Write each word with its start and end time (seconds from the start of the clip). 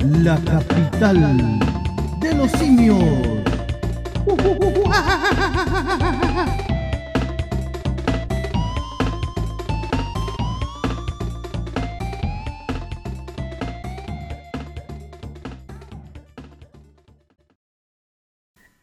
la 0.00 0.36
capital 0.38 1.58
de 2.20 2.34
los 2.34 2.50
simios. 2.52 3.04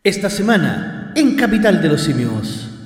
Esta 0.04 0.30
semana, 0.30 1.12
en 1.18 1.36
Capital 1.36 1.82
de 1.82 1.90
los 1.90 2.02
Simios. 2.02 2.77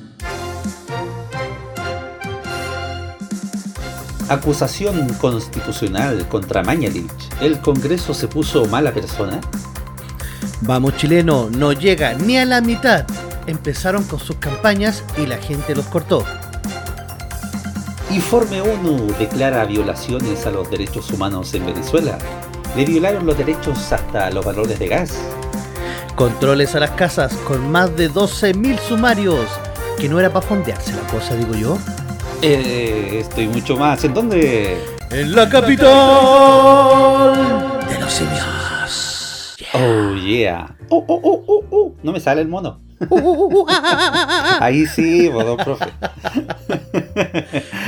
Acusación 4.31 5.13
constitucional 5.16 6.26
contra 6.30 6.63
Mañalich. 6.63 7.12
¿El 7.41 7.59
Congreso 7.59 8.13
se 8.13 8.30
puso 8.30 8.66
mala 8.66 8.94
persona? 8.94 9.41
Vamos 10.62 10.95
chileno, 10.95 11.49
no 11.49 11.73
llega 11.73 12.13
ni 12.13 12.38
a 12.38 12.45
la 12.45 12.62
mitad. 12.62 13.05
Empezaron 13.45 14.05
con 14.05 14.21
sus 14.21 14.38
campañas 14.38 15.04
y 15.17 15.26
la 15.26 15.35
gente 15.35 15.76
los 15.76 15.85
cortó. 15.88 16.23
Informe 18.09 18.62
ONU 18.62 19.13
declara 19.20 19.66
violaciones 19.66 20.45
a 20.45 20.52
los 20.52 20.71
derechos 20.71 21.12
humanos 21.12 21.54
en 21.54 21.66
Venezuela. 21.66 22.18
Le 22.77 22.85
violaron 22.85 23.26
los 23.26 23.38
derechos 23.38 23.91
hasta 23.91 24.32
los 24.32 24.45
valores 24.45 24.79
de 24.79 24.88
gas. 24.88 25.20
Controles 26.16 26.73
a 26.73 26.79
las 26.79 26.91
casas 26.91 27.34
con 27.45 27.70
más 27.70 27.98
de 27.98 28.09
12.000 28.09 28.79
sumarios. 28.79 29.45
Que 29.99 30.07
no 30.07 30.21
era 30.21 30.32
para 30.32 30.48
fondearse 30.48 30.93
la 30.93 31.05
cosa, 31.09 31.35
digo 31.35 31.54
yo. 31.54 31.77
Eh, 32.44 33.20
estoy 33.20 33.48
mucho 33.48 33.77
más. 33.77 34.04
¿En 34.04 34.16
dónde? 34.16 34.76
En 35.12 35.36
la 35.36 35.48
capital 35.48 35.88
de 37.88 37.99
los 37.99 38.12
simios. 38.12 39.55
Oh, 39.74 40.15
yeah. 40.15 40.76
Oh, 40.90 41.05
oh, 41.07 41.21
oh, 41.24 41.43
oh, 41.48 41.65
oh. 41.70 41.93
No 42.02 42.12
me 42.12 42.20
sale 42.20 42.41
el 42.41 42.48
mono. 42.48 42.82
Ahí 44.60 44.88
sí, 44.88 45.30
don 45.30 45.57
profe. 45.57 45.85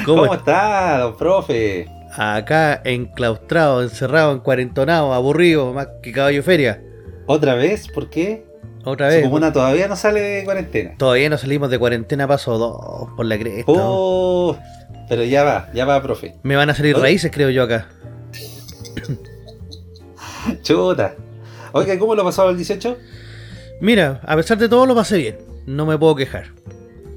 ¿Cómo, 0.06 0.22
¿Cómo 0.22 0.36
está, 0.36 1.00
don 1.00 1.18
profe? 1.18 1.88
Acá 2.16 2.80
enclaustrado, 2.86 3.82
encerrado, 3.82 4.34
encuarentonado, 4.34 5.14
aburrido, 5.14 5.74
más 5.74 5.88
que 6.04 6.12
caballo 6.12 6.44
feria. 6.44 6.80
¿Otra 7.26 7.56
vez? 7.56 7.88
¿Por 7.92 8.12
qué? 8.12 8.46
Otra 8.84 9.08
vez. 9.08 9.24
comuna 9.24 9.54
todavía 9.54 9.88
no 9.88 9.96
sale 9.96 10.20
de 10.20 10.44
cuarentena. 10.44 10.96
Todavía 10.98 11.30
no 11.30 11.38
salimos 11.38 11.70
de 11.70 11.80
cuarentena 11.80 12.28
paso 12.28 12.58
dos 12.58 13.10
por 13.16 13.26
la 13.26 13.38
cresta. 13.38 13.64
Oh, 13.68 14.58
pero 15.08 15.24
ya 15.24 15.44
va, 15.44 15.70
ya 15.74 15.86
va, 15.86 16.02
profe. 16.02 16.36
Me 16.44 16.56
van 16.56 16.70
a 16.70 16.76
salir 16.76 16.96
Oye. 16.96 17.04
raíces, 17.04 17.32
creo 17.32 17.50
yo, 17.50 17.64
acá. 17.64 17.88
Chuta. 20.62 21.16
Oiga, 21.72 21.98
¿cómo 21.98 22.16
lo 22.16 22.24
pasaba 22.24 22.52
el 22.52 22.58
18? 22.58 22.98
Mira, 23.82 24.22
a 24.26 24.36
pesar 24.36 24.58
de 24.58 24.70
todo 24.70 24.86
lo 24.86 24.96
pasé 24.96 25.18
bien. 25.18 25.38
No 25.66 25.86
me 25.86 25.98
puedo 25.98 26.16
quejar. 26.16 26.48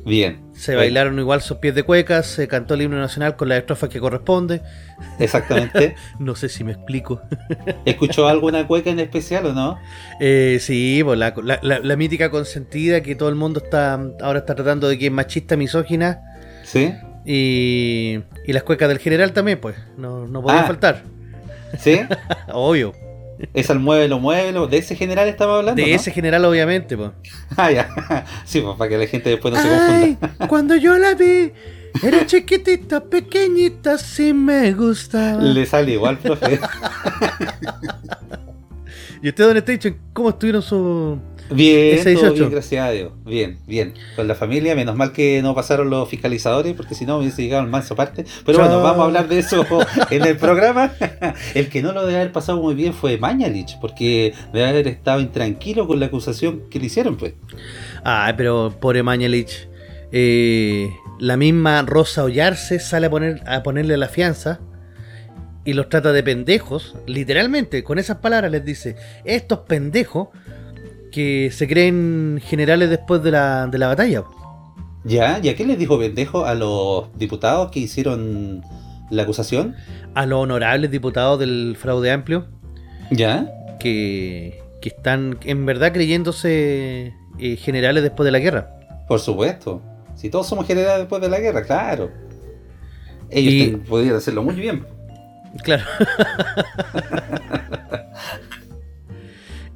Bien. 0.05 0.41
Se 0.57 0.73
Bueno, 0.73 0.81
bailaron 0.81 1.19
igual 1.19 1.43
sus 1.43 1.59
pies 1.59 1.75
de 1.75 1.83
cuecas, 1.83 2.27
se 2.27 2.49
cantó 2.49 2.75
el 2.75 2.83
himno 2.83 2.99
nacional 2.99 3.37
con 3.37 3.49
la 3.51 3.57
estrofa 3.59 3.89
que 3.89 4.01
corresponde. 4.01 4.63
Exactamente. 5.19 5.95
No 6.19 6.35
sé 6.35 6.49
si 6.49 6.65
me 6.65 6.73
explico. 6.73 7.21
¿Escuchó 7.85 8.27
alguna 8.27 8.67
cueca 8.67 8.91
en 8.91 8.99
especial 9.01 9.47
o 9.47 9.53
no? 9.53 9.79
Eh, 10.19 10.59
sí, 10.61 11.03
pues 11.05 11.19
la, 11.19 11.35
la- 11.43 11.59
la- 11.63 11.79
la 11.81 11.97
mítica 11.97 12.31
consentida 12.31 13.03
que 13.03 13.15
todo 13.15 13.29
el 13.29 13.35
mundo 13.35 13.61
está 13.63 14.01
ahora 14.23 14.39
está 14.41 14.55
tratando 14.55 14.89
de 14.89 14.99
que 14.99 15.07
es 15.07 15.13
machista, 15.13 15.57
misógina. 15.57 16.21
¿Sí? 16.65 16.93
Y, 17.25 18.21
y 18.47 18.53
las 18.53 18.63
cuecas 18.63 18.89
del 18.89 18.99
general 18.99 19.33
también, 19.33 19.61
pues. 19.61 19.77
No, 19.99 20.27
no 20.27 20.41
podían 20.43 20.65
Ah. 20.65 20.67
faltar. 20.67 21.03
¿Sí? 21.79 22.01
Obvio. 22.53 22.93
Es 23.55 23.71
al 23.71 23.81
muévelo, 23.81 24.19
muévelo. 24.19 24.67
¿De 24.67 24.79
ese 24.79 24.97
general 24.97 25.29
estaba 25.29 25.59
hablando? 25.59 25.83
De 25.83 25.89
no? 25.89 25.95
ese 25.95 26.11
general, 26.11 26.45
obviamente, 26.45 26.97
pues. 26.97 27.11
Ah, 27.57 27.71
ya. 27.71 28.25
Sí, 28.45 28.61
pues 28.61 28.77
para 28.77 28.91
que 28.91 28.99
la 28.99 29.07
gente 29.07 29.31
después 29.31 29.55
no 29.55 29.63
se 29.63 29.69
confunda. 29.69 30.49
cuando 30.49 30.77
yo 30.77 30.99
la 30.99 31.15
vi, 31.15 31.53
era 32.03 32.27
chiquitita, 32.27 33.05
pequeñita, 33.05 33.99
sí 33.99 34.33
me 34.33 34.73
gustaba. 34.73 35.43
Le 35.43 35.67
sale 35.67 35.93
igual, 35.93 36.19
profe. 36.19 36.61
¿Y 39.23 39.29
usted, 39.29 39.45
Don 39.45 39.57
Station, 39.57 39.97
cómo 40.13 40.31
estuvieron 40.31 40.63
su...? 40.63 41.19
Bien, 41.51 41.99
Ese 41.99 42.15
todo 42.15 42.25
18. 42.25 42.35
bien, 42.35 42.51
gracias 42.51 42.85
a 42.85 42.91
Dios. 42.91 43.13
Bien, 43.25 43.59
bien. 43.67 43.95
Con 44.17 44.27
la 44.27 44.35
familia, 44.35 44.75
menos 44.75 44.97
mal 44.97 45.13
que 45.13 45.41
no 45.43 45.55
pasaron 45.55 45.91
los 45.91 46.09
fiscalizadores, 46.09 46.75
porque 46.75 46.95
si 46.95 47.07
no 47.07 47.19
hubiese 47.19 47.43
llegado 47.43 47.63
el 47.63 47.71
manso 47.71 47.95
parte. 47.95 48.25
Pero 48.45 48.59
bueno, 48.59 48.83
vamos 48.83 49.01
a 49.01 49.05
hablar 49.05 49.29
de 49.29 49.39
eso 49.39 49.65
en 50.11 50.25
el 50.25 50.37
programa. 50.37 50.93
El 51.55 51.69
que 51.69 51.83
no 51.83 51.93
lo 51.93 52.05
debe 52.05 52.21
haber 52.21 52.33
pasado 52.33 52.61
muy 52.61 52.75
bien 52.75 52.93
fue 52.93 53.19
Mañalich, 53.19 53.79
porque 53.81 54.35
debe 54.53 54.67
haber 54.67 54.89
estado 54.89 55.21
intranquilo 55.21 55.87
con 55.87 56.01
la 56.01 56.07
acusación 56.07 56.63
que 56.69 56.81
le 56.81 56.87
hicieron, 56.87 57.17
pues. 57.17 57.35
Ay, 58.03 58.35
pero 58.37 58.75
pobre 58.81 59.03
Mañalich. 59.03 59.69
Eh, 60.13 60.89
la 61.19 61.37
misma 61.37 61.83
Rosa 61.83 62.25
Ollarse 62.25 62.79
sale 62.79 63.07
a, 63.07 63.11
poner, 63.11 63.43
a 63.47 63.63
ponerle 63.63 63.97
la 63.97 64.09
fianza 64.09 64.61
y 65.67 65.73
los 65.73 65.89
trata 65.89 66.13
de 66.13 66.23
pendejos, 66.23 66.95
literalmente, 67.07 67.83
con 67.83 67.99
esas 67.99 68.19
palabras 68.19 68.53
les 68.53 68.65
dice, 68.65 68.97
estos 69.25 69.61
pendejos 69.61 70.29
que 71.17 71.51
se 71.51 71.67
creen 71.67 72.43
generales 72.45 72.91
después 72.91 73.23
de 73.23 73.31
la, 73.31 73.67
de 73.69 73.79
la 73.79 73.87
batalla. 73.87 74.23
¿Ya? 75.03 75.41
¿Y 75.43 75.49
a 75.49 75.57
qué 75.57 75.65
les 75.65 75.79
dijo 75.79 75.99
pendejo 75.99 76.45
a 76.45 76.55
los 76.55 77.07
diputados 77.19 77.71
que 77.71 77.81
hicieron 77.81 78.63
la 79.11 79.23
acusación? 79.23 79.75
A 80.15 80.27
los 80.27 80.41
honorables 80.43 80.91
diputados 80.91 81.39
del 81.41 81.75
fraude 81.81 82.11
amplio 82.11 82.49
¿Ya? 83.11 83.51
que, 83.81 84.61
que 84.83 84.91
están 84.91 85.39
en 85.45 85.65
verdad 85.65 85.95
creyéndose 85.95 87.15
eh, 87.39 87.57
generales 87.57 88.03
después 88.03 88.27
de 88.27 88.33
la 88.33 88.39
guerra. 88.39 88.69
Por 89.09 89.19
supuesto. 89.19 89.81
Si 90.17 90.29
todos 90.29 90.47
somos 90.47 90.67
generales 90.67 90.99
después 90.99 91.23
de 91.23 91.31
la 91.31 91.41
guerra, 91.41 91.63
claro. 91.63 92.11
Ellos 93.31 93.55
Y- 93.55 93.77
podrían 93.89 94.17
hacerlo 94.17 94.43
muy 94.43 94.55
bien. 94.55 94.85
Claro. 95.63 95.85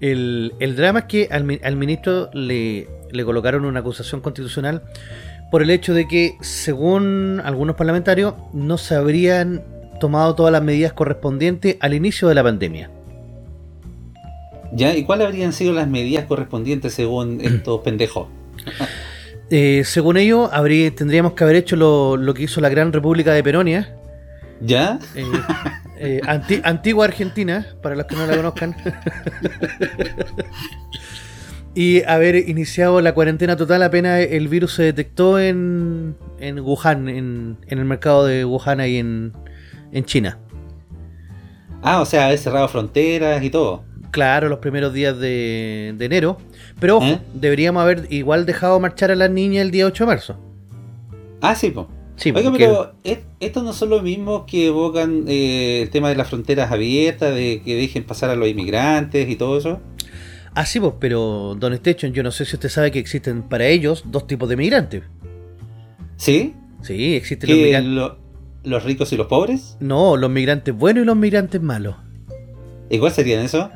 el, 0.00 0.54
el 0.60 0.76
drama 0.76 1.00
es 1.00 1.04
que 1.06 1.28
al, 1.30 1.44
mi- 1.44 1.60
al 1.62 1.76
ministro 1.76 2.30
le, 2.32 2.88
le 3.10 3.24
colocaron 3.24 3.64
una 3.64 3.80
acusación 3.80 4.20
constitucional 4.20 4.82
por 5.50 5.62
el 5.62 5.70
hecho 5.70 5.94
de 5.94 6.06
que, 6.06 6.36
según 6.40 7.40
algunos 7.44 7.76
parlamentarios, 7.76 8.34
no 8.52 8.78
se 8.78 8.94
habrían 8.94 9.62
tomado 9.98 10.34
todas 10.34 10.52
las 10.52 10.62
medidas 10.62 10.92
correspondientes 10.92 11.76
al 11.80 11.92
inicio 11.94 12.28
de 12.28 12.34
la 12.34 12.42
pandemia. 12.42 12.90
¿Ya? 14.72 14.94
¿Y 14.96 15.04
cuáles 15.04 15.26
habrían 15.26 15.52
sido 15.52 15.72
las 15.72 15.88
medidas 15.88 16.24
correspondientes 16.26 16.94
según 16.94 17.40
estos 17.42 17.80
pendejos? 17.80 18.28
Eh, 19.50 19.82
según 19.84 20.16
ellos, 20.16 20.48
habría, 20.52 20.94
tendríamos 20.94 21.32
que 21.32 21.42
haber 21.42 21.56
hecho 21.56 21.74
lo, 21.74 22.16
lo 22.16 22.34
que 22.34 22.44
hizo 22.44 22.60
la 22.60 22.68
Gran 22.68 22.92
República 22.92 23.32
de 23.32 23.42
Peronia, 23.42 23.96
¿Ya? 24.60 25.00
eh, 25.16 25.24
eh, 26.00 26.20
anti- 26.26 26.60
antigua 26.64 27.04
Argentina, 27.04 27.66
para 27.82 27.94
los 27.94 28.06
que 28.06 28.16
no 28.16 28.26
la 28.26 28.36
conozcan. 28.36 28.74
y 31.74 32.02
haber 32.04 32.36
iniciado 32.48 33.00
la 33.00 33.14
cuarentena 33.14 33.56
total 33.56 33.82
apenas 33.82 34.20
el 34.28 34.48
virus 34.48 34.74
se 34.74 34.82
detectó 34.82 35.38
en, 35.38 36.16
en 36.40 36.58
Wuhan, 36.60 37.08
en, 37.08 37.58
en 37.66 37.78
el 37.78 37.84
mercado 37.84 38.26
de 38.26 38.44
Wuhan 38.44 38.80
ahí 38.80 38.96
en, 38.96 39.32
en 39.92 40.04
China. 40.04 40.38
Ah, 41.82 42.00
o 42.00 42.06
sea, 42.06 42.26
haber 42.26 42.38
cerrado 42.38 42.68
fronteras 42.68 43.42
y 43.42 43.50
todo. 43.50 43.84
Claro, 44.10 44.48
los 44.48 44.58
primeros 44.58 44.92
días 44.92 45.16
de, 45.18 45.94
de 45.96 46.04
enero. 46.04 46.38
Pero 46.80 46.96
ojo, 46.96 47.06
¿Eh? 47.06 47.20
deberíamos 47.34 47.80
haber 47.82 48.06
igual 48.10 48.44
dejado 48.44 48.80
marchar 48.80 49.10
a 49.12 49.14
las 49.14 49.30
niñas 49.30 49.62
el 49.62 49.70
día 49.70 49.86
8 49.86 50.04
de 50.04 50.08
marzo. 50.08 50.40
Ah, 51.40 51.54
sí, 51.54 51.70
pues. 51.70 51.86
Sí, 52.20 52.32
Oiga, 52.36 52.50
porque- 52.50 52.66
pero 52.66 52.92
¿es- 53.02 53.20
estos 53.40 53.64
no 53.64 53.72
son 53.72 53.88
los 53.88 54.02
mismos 54.02 54.42
que 54.46 54.66
evocan 54.66 55.24
eh, 55.26 55.80
el 55.82 55.88
tema 55.90 56.10
de 56.10 56.16
las 56.16 56.28
fronteras 56.28 56.70
abiertas, 56.70 57.34
de 57.34 57.62
que 57.64 57.74
dejen 57.76 58.04
pasar 58.04 58.28
a 58.28 58.36
los 58.36 58.46
inmigrantes 58.46 59.26
y 59.28 59.36
todo 59.36 59.56
eso. 59.56 59.80
Ah, 60.54 60.66
sí, 60.66 60.80
pues, 60.80 60.92
pero 61.00 61.56
Don 61.58 61.72
Station, 61.74 62.12
yo 62.12 62.22
no 62.22 62.30
sé 62.30 62.44
si 62.44 62.56
usted 62.56 62.68
sabe 62.68 62.90
que 62.90 62.98
existen 62.98 63.42
para 63.42 63.66
ellos 63.68 64.02
dos 64.06 64.26
tipos 64.26 64.48
de 64.50 64.56
migrantes. 64.56 65.02
¿Sí? 66.16 66.54
Sí, 66.82 67.14
existen 67.14 67.48
los 67.50 67.58
¿Que 67.58 67.64
migrantes. 67.64 67.92
lo- 67.92 68.18
los 68.64 68.84
ricos 68.84 69.12
y 69.12 69.16
los 69.16 69.26
pobres? 69.26 69.76
No, 69.80 70.16
los 70.18 70.28
migrantes 70.30 70.74
buenos 70.74 71.04
y 71.04 71.06
los 71.06 71.16
migrantes 71.16 71.62
malos. 71.62 71.96
¿Y 72.90 72.98
cuál 72.98 73.12
serían 73.12 73.42
eso? 73.44 73.70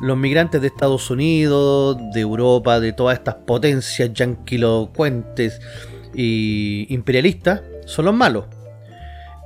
Los 0.00 0.16
migrantes 0.16 0.60
de 0.60 0.66
Estados 0.66 1.10
Unidos, 1.10 1.96
de 2.12 2.20
Europa, 2.20 2.80
de 2.80 2.92
todas 2.92 3.18
estas 3.18 3.36
potencias 3.36 4.12
yanquilocuentes 4.12 5.60
y 6.14 6.92
imperialistas, 6.92 7.62
son 7.86 8.04
los 8.06 8.14
malos. 8.14 8.44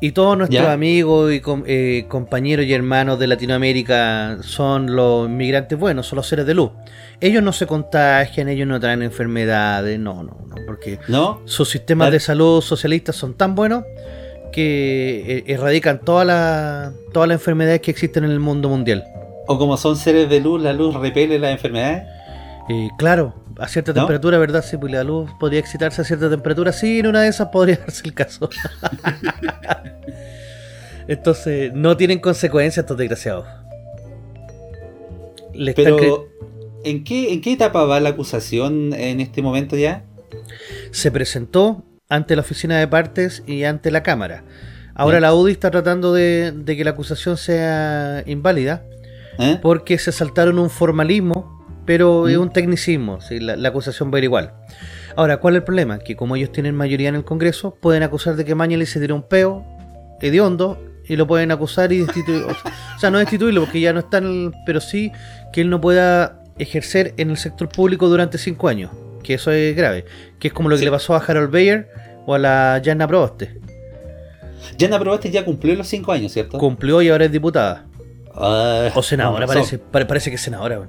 Y 0.00 0.12
todos 0.12 0.38
nuestros 0.38 0.62
Ya. 0.64 0.72
amigos 0.72 1.32
y 1.32 1.40
com- 1.40 1.64
eh, 1.66 2.04
compañeros 2.08 2.64
y 2.66 2.72
hermanos 2.72 3.18
de 3.18 3.26
Latinoamérica 3.26 4.38
son 4.42 4.94
los 4.94 5.28
migrantes 5.28 5.76
buenos, 5.76 6.06
son 6.06 6.18
los 6.18 6.28
seres 6.28 6.46
de 6.46 6.54
luz. 6.54 6.70
Ellos 7.20 7.42
no 7.42 7.52
se 7.52 7.66
contagian, 7.66 8.48
ellos 8.48 8.68
no 8.68 8.78
traen 8.78 9.02
enfermedades, 9.02 9.98
no, 9.98 10.22
no, 10.22 10.36
no, 10.46 10.54
porque 10.66 11.00
¿No? 11.08 11.40
sus 11.46 11.68
sistemas 11.68 12.12
de 12.12 12.20
salud 12.20 12.60
socialistas 12.60 13.16
son 13.16 13.34
tan 13.34 13.56
buenos 13.56 13.82
que 14.52 15.24
eh, 15.38 15.44
erradican 15.48 16.00
todas 16.00 16.26
las 16.26 16.92
todas 17.12 17.28
las 17.28 17.40
enfermedades 17.40 17.80
que 17.80 17.90
existen 17.90 18.22
en 18.24 18.30
el 18.30 18.40
mundo 18.40 18.68
mundial. 18.68 19.04
O 19.48 19.58
como 19.58 19.76
son 19.76 19.96
seres 19.96 20.28
de 20.28 20.40
luz, 20.40 20.62
la 20.62 20.72
luz 20.72 20.94
repele 20.94 21.38
las 21.38 21.50
enfermedades. 21.52 22.04
Eh, 22.68 22.88
claro, 22.98 23.34
a 23.58 23.68
cierta 23.68 23.92
temperatura, 23.92 24.38
¿verdad? 24.38 24.64
Sí, 24.64 24.76
pues 24.76 24.92
la 24.92 25.04
luz 25.04 25.30
podría 25.38 25.60
excitarse 25.60 26.00
a 26.00 26.04
cierta 26.04 26.30
temperatura. 26.30 26.72
Sí, 26.72 27.00
en 27.00 27.08
una 27.08 27.22
de 27.22 27.28
esas 27.28 27.48
podría 27.48 27.76
darse 27.76 28.06
el 28.06 28.14
caso. 28.14 28.48
Entonces, 31.08 31.72
no 31.74 31.96
tienen 31.96 32.20
consecuencias 32.20 32.84
estos 32.84 32.96
desgraciados. 32.96 33.46
Pero, 35.74 36.28
¿en 36.84 37.02
qué, 37.02 37.32
¿en 37.32 37.40
qué 37.40 37.52
etapa 37.52 37.84
va 37.84 37.98
la 38.00 38.10
acusación 38.10 38.92
en 38.92 39.20
este 39.20 39.42
momento 39.42 39.76
ya? 39.76 40.04
Se 40.90 41.10
presentó 41.10 41.84
ante 42.08 42.36
la 42.36 42.42
oficina 42.42 42.78
de 42.78 42.86
partes 42.86 43.42
y 43.46 43.64
ante 43.64 43.90
la 43.90 44.02
Cámara. 44.02 44.44
Ahora 44.94 45.20
la 45.20 45.32
UDI 45.32 45.52
está 45.52 45.70
tratando 45.70 46.12
de, 46.12 46.52
que 46.66 46.82
la 46.82 46.90
acusación 46.90 47.36
sea 47.36 48.24
inválida 48.26 48.82
¿Eh? 49.38 49.56
porque 49.62 49.96
se 49.96 50.10
saltaron 50.10 50.58
un 50.58 50.70
formalismo, 50.70 51.57
pero 51.88 52.28
es 52.28 52.36
¿Mm? 52.36 52.42
un 52.42 52.50
tecnicismo. 52.50 53.18
La, 53.30 53.66
acusación 53.70 54.12
va 54.12 54.16
a 54.16 54.18
ir 54.18 54.24
igual. 54.24 54.52
Ahora, 55.16 55.38
¿cuál 55.38 55.54
es 55.54 55.60
el 55.60 55.64
problema? 55.64 55.98
Que 55.98 56.16
como 56.16 56.36
ellos 56.36 56.52
tienen 56.52 56.74
mayoría 56.74 57.08
en 57.08 57.14
el 57.14 57.24
Congreso, 57.24 57.78
pueden 57.80 58.02
acusar 58.02 58.36
de 58.36 58.44
que 58.44 58.54
Mañali 58.54 58.84
se 58.84 59.00
tiró 59.00 59.14
un 59.14 59.22
peo 59.22 59.64
hediondo 60.20 60.78
y 61.06 61.16
lo 61.16 61.26
pueden 61.26 61.50
acusar 61.50 61.90
y 61.90 62.00
destituirlo. 62.00 62.48
o 62.48 62.98
sea, 62.98 63.10
no 63.10 63.16
destituirlo 63.16 63.62
porque 63.62 63.80
ya 63.80 63.94
no 63.94 64.00
está 64.00 64.18
en 64.18 64.24
el, 64.24 64.52
pero 64.66 64.82
sí 64.82 65.12
que 65.50 65.62
él 65.62 65.70
no 65.70 65.80
pueda 65.80 66.42
ejercer 66.58 67.14
en 67.16 67.30
el 67.30 67.38
sector 67.38 67.70
público 67.70 68.06
durante 68.06 68.36
cinco 68.36 68.68
años. 68.68 68.90
Que 69.22 69.32
eso 69.32 69.50
es 69.50 69.74
grave. 69.74 70.04
Que 70.38 70.48
es 70.48 70.54
como 70.54 70.68
lo 70.68 70.76
que 70.76 70.84
le 70.84 70.90
pasó 70.90 71.14
a 71.14 71.24
Harold 71.26 71.50
Bayer 71.50 71.88
o 72.26 72.34
a 72.34 72.38
la 72.38 72.82
Jana 72.84 73.08
Proboste. 73.08 73.62
Jana 74.78 75.00
Proboste 75.00 75.30
ya 75.30 75.42
cumplió 75.42 75.74
los 75.74 75.88
cinco 75.88 76.12
años, 76.12 76.32
¿cierto? 76.32 76.58
Cumplió 76.58 77.00
y 77.00 77.08
ahora 77.08 77.24
es 77.24 77.32
diputada. 77.32 77.86
Ah, 78.34 78.90
o 78.94 79.02
senadora, 79.02 79.46
parece, 79.46 79.78
parece 79.78 80.28
que 80.28 80.36
es 80.36 80.42
senadora. 80.42 80.86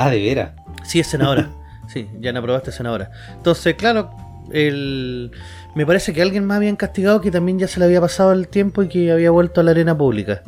Ah, 0.00 0.10
de 0.10 0.20
veras. 0.20 0.52
Sí, 0.84 1.00
es 1.00 1.08
senadora. 1.08 1.50
sí, 1.92 2.08
Jana 2.22 2.40
Proboste 2.40 2.70
es 2.70 2.76
senadora. 2.76 3.10
Entonces, 3.36 3.74
claro, 3.74 4.10
el 4.52 5.32
me 5.74 5.86
parece 5.86 6.12
que 6.12 6.22
alguien 6.22 6.44
más 6.44 6.56
habían 6.56 6.76
castigado 6.76 7.20
que 7.20 7.30
también 7.30 7.58
ya 7.58 7.68
se 7.68 7.78
le 7.78 7.86
había 7.86 8.00
pasado 8.00 8.32
el 8.32 8.48
tiempo 8.48 8.82
y 8.82 8.88
que 8.88 9.12
había 9.12 9.30
vuelto 9.30 9.60
a 9.60 9.64
la 9.64 9.72
arena 9.72 9.96
pública. 9.96 10.42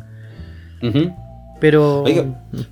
Pero. 1.61 2.05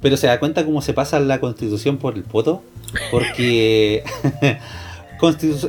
pero 0.00 0.16
se 0.16 0.26
da 0.26 0.40
cuenta 0.40 0.64
cómo 0.64 0.80
se 0.80 0.92
pasa 0.92 1.20
la 1.20 1.40
constitución 1.40 1.98
por 1.98 2.14
el 2.14 2.22
poto. 2.22 2.62
Porque. 3.10 4.02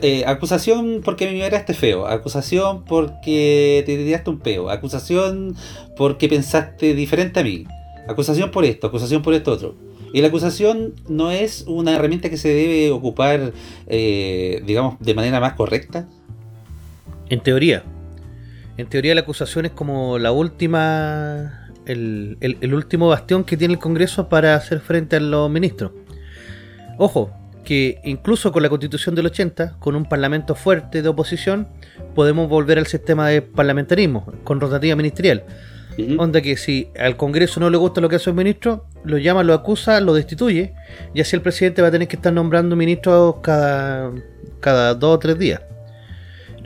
Eh, 0.03 0.25
acusación 0.27 1.01
porque 1.03 1.25
me 1.25 1.31
miraste 1.31 1.73
feo. 1.73 2.05
Acusación 2.05 2.85
porque 2.85 3.81
te 3.83 3.97
tiraste 3.97 4.29
un 4.29 4.37
peo. 4.37 4.69
Acusación 4.69 5.55
porque 5.97 6.29
pensaste 6.29 6.93
diferente 6.93 7.39
a 7.39 7.43
mí. 7.43 7.65
Acusación 8.07 8.51
por 8.51 8.63
esto. 8.63 8.85
Acusación 8.85 9.23
por 9.23 9.33
esto 9.33 9.51
otro. 9.51 9.75
Y 10.13 10.21
la 10.21 10.29
acusación 10.29 10.93
no 11.07 11.31
es 11.31 11.65
una 11.67 11.95
herramienta 11.95 12.29
que 12.29 12.37
se 12.37 12.49
debe 12.49 12.91
ocupar, 12.91 13.53
eh, 13.87 14.61
digamos, 14.65 14.99
de 14.99 15.13
manera 15.13 15.39
más 15.39 15.53
correcta. 15.53 16.07
En 17.29 17.41
teoría. 17.41 17.83
En 18.77 18.87
teoría 18.87 19.13
la 19.13 19.21
acusación 19.21 19.65
es 19.65 19.71
como 19.71 20.17
la 20.17 20.31
última... 20.31 21.67
El, 21.85 22.37
último 22.71 23.07
bastión 23.07 23.43
que 23.43 23.57
tiene 23.57 23.73
el 23.73 23.79
Congreso 23.79 24.29
para 24.29 24.53
hacer 24.53 24.79
frente 24.79 25.15
a 25.15 25.19
los 25.19 25.49
ministros. 25.49 25.91
Ojo, 26.99 27.31
que 27.63 27.99
incluso 28.03 28.51
con 28.51 28.61
la 28.61 28.69
constitución 28.69 29.15
del 29.15 29.25
80, 29.25 29.77
con 29.79 29.95
un 29.95 30.05
parlamento 30.05 30.53
fuerte 30.53 31.01
de 31.01 31.09
oposición, 31.09 31.67
podemos 32.13 32.47
volver 32.47 32.77
al 32.77 32.85
sistema 32.85 33.27
de 33.27 33.41
parlamentarismo, 33.41 34.31
con 34.43 34.61
rotativa 34.61 34.95
ministerial. 34.95 35.43
Onda 36.17 36.41
que 36.41 36.57
si 36.57 36.89
al 36.99 37.17
Congreso 37.17 37.59
no 37.59 37.69
le 37.69 37.77
gusta 37.77 38.01
lo 38.01 38.09
que 38.09 38.17
hace 38.17 38.29
un 38.29 38.35
ministro, 38.35 38.85
lo 39.03 39.17
llama, 39.17 39.43
lo 39.43 39.53
acusa, 39.53 39.99
lo 40.01 40.13
destituye, 40.13 40.73
y 41.13 41.21
así 41.21 41.35
el 41.35 41.41
presidente 41.41 41.81
va 41.81 41.87
a 41.87 41.91
tener 41.91 42.07
que 42.07 42.15
estar 42.15 42.33
nombrando 42.33 42.75
ministros 42.75 43.35
cada, 43.41 44.11
cada 44.59 44.93
dos 44.93 45.15
o 45.15 45.19
tres 45.19 45.37
días. 45.37 45.61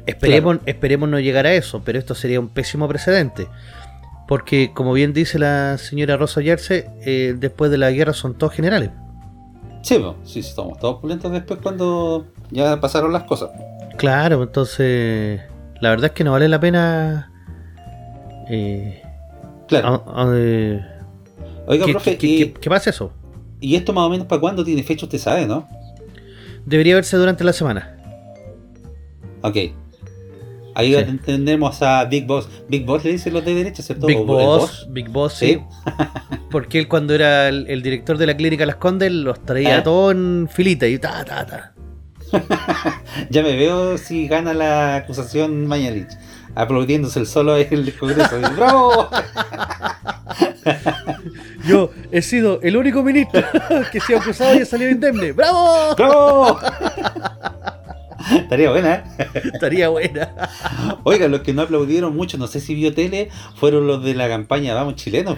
Esperemos, 0.06 0.60
esperemos 0.66 1.08
no 1.08 1.20
llegar 1.20 1.46
a 1.46 1.54
eso, 1.54 1.82
pero 1.86 1.98
esto 1.98 2.16
sería 2.16 2.40
un 2.40 2.50
pésimo 2.50 2.88
precedente. 2.88 3.48
Porque, 4.28 4.72
como 4.74 4.94
bien 4.94 5.14
dice 5.14 5.40
la 5.40 5.78
señora 5.78 6.18
Rosa 6.18 6.42
Yerce, 6.42 6.90
eh, 7.06 7.36
después 7.38 7.72
de 7.72 7.78
la 7.78 7.92
guerra 7.92 8.14
son 8.14 8.38
todos 8.38 8.54
generales. 8.54 8.90
Sí, 9.82 10.02
sí, 10.24 10.40
estamos 10.40 10.80
todos 10.80 11.02
pulentos 11.02 11.32
después 11.32 11.60
cuando 11.62 12.28
ya 12.50 12.80
pasaron 12.80 13.12
las 13.12 13.24
cosas. 13.24 13.50
Claro, 13.98 14.42
entonces, 14.44 15.42
la 15.82 15.90
verdad 15.90 16.06
es 16.06 16.12
que 16.14 16.24
no 16.24 16.32
vale 16.32 16.48
la 16.48 16.60
pena. 16.60 17.32
Eh, 18.50 19.03
claro. 19.68 20.04
Oiga, 21.66 21.86
profe, 21.88 22.18
¿qué, 22.18 22.54
¿qué, 22.60 22.70
pasa 22.70 22.90
eso? 22.90 23.12
¿Y 23.60 23.76
esto 23.76 23.94
más 23.94 24.06
o 24.06 24.10
menos 24.10 24.28
para 24.28 24.42
cuándo 24.42 24.64
tiene 24.64 24.84
fecha? 24.84 25.06
Usted 25.06 25.18
sabe, 25.18 25.46
¿no? 25.46 25.68
Debería 26.66 26.96
verse 26.96 27.16
durante 27.18 27.44
la 27.44 27.54
semana. 27.54 27.98
Ok. 29.42 29.58
Ahí 30.76 30.96
entendemos 30.96 31.82
a 31.82 32.04
Big 32.06 32.26
Boss. 32.26 32.50
Big 32.68 32.86
Boss 32.86 33.04
le 33.04 33.12
dicen 33.12 33.34
los 33.34 33.46
de 33.46 33.54
derecha, 33.54 33.84
¿cierto? 33.84 34.08
Big 34.08 34.18
Boss, 34.18 34.88
Big 34.90 35.10
Boss, 35.10 35.34
sí. 35.34 35.60
Porque 36.52 36.80
él 36.80 36.88
cuando 36.88 37.14
era 37.14 37.50
el, 37.50 37.84
director 37.84 38.18
de 38.18 38.26
la 38.26 38.36
clínica 38.36 38.66
Las 38.66 38.78
Condes 38.78 39.12
los 39.12 39.44
traía 39.46 39.80
¿Eh? 39.80 39.82
todos 39.84 40.14
en 40.14 40.50
filita 40.52 40.88
y 40.88 40.98
ta, 40.98 41.24
ta, 41.24 41.46
ta. 41.46 41.74
ya 43.30 43.44
me 43.44 43.56
veo 43.56 43.98
si 43.98 44.28
gana 44.28 44.54
la 44.54 44.96
acusación 44.96 45.68
Mañalich. 45.68 46.10
Aplaudiéndose 46.56 47.20
el 47.20 47.28
solo 47.28 47.58
en 47.58 47.68
el 47.72 47.98
Congreso. 47.98 48.40
¡Bravo! 48.56 49.10
Yo 51.66 51.92
he 52.12 52.22
sido 52.22 52.60
el 52.62 52.76
único 52.78 53.04
ministro 53.04 53.42
que 53.92 54.00
se 54.00 54.16
ha 54.16 54.20
acusado 54.20 54.56
y 54.56 54.62
ha 54.62 54.66
salido 54.66 54.92
indemne. 54.92 55.32
¡Bravo! 55.32 55.96
¡Bravo! 55.96 56.60
Estaría 58.32 58.70
buena, 58.70 58.94
¿eh? 58.94 59.04
Estaría 59.54 59.90
buena. 59.90 60.34
Oiga, 61.04 61.28
los 61.28 61.42
que 61.42 61.54
no 61.54 61.64
aplaudieron 61.64 62.16
mucho, 62.16 62.38
no 62.38 62.48
sé 62.48 62.62
si 62.62 62.74
vio 62.74 62.94
tele, 62.94 63.30
fueron 63.56 63.86
los 63.86 64.04
de 64.04 64.16
la 64.16 64.30
campaña 64.30 64.74
Vamos 64.74 64.96
Chilenos. 64.96 65.38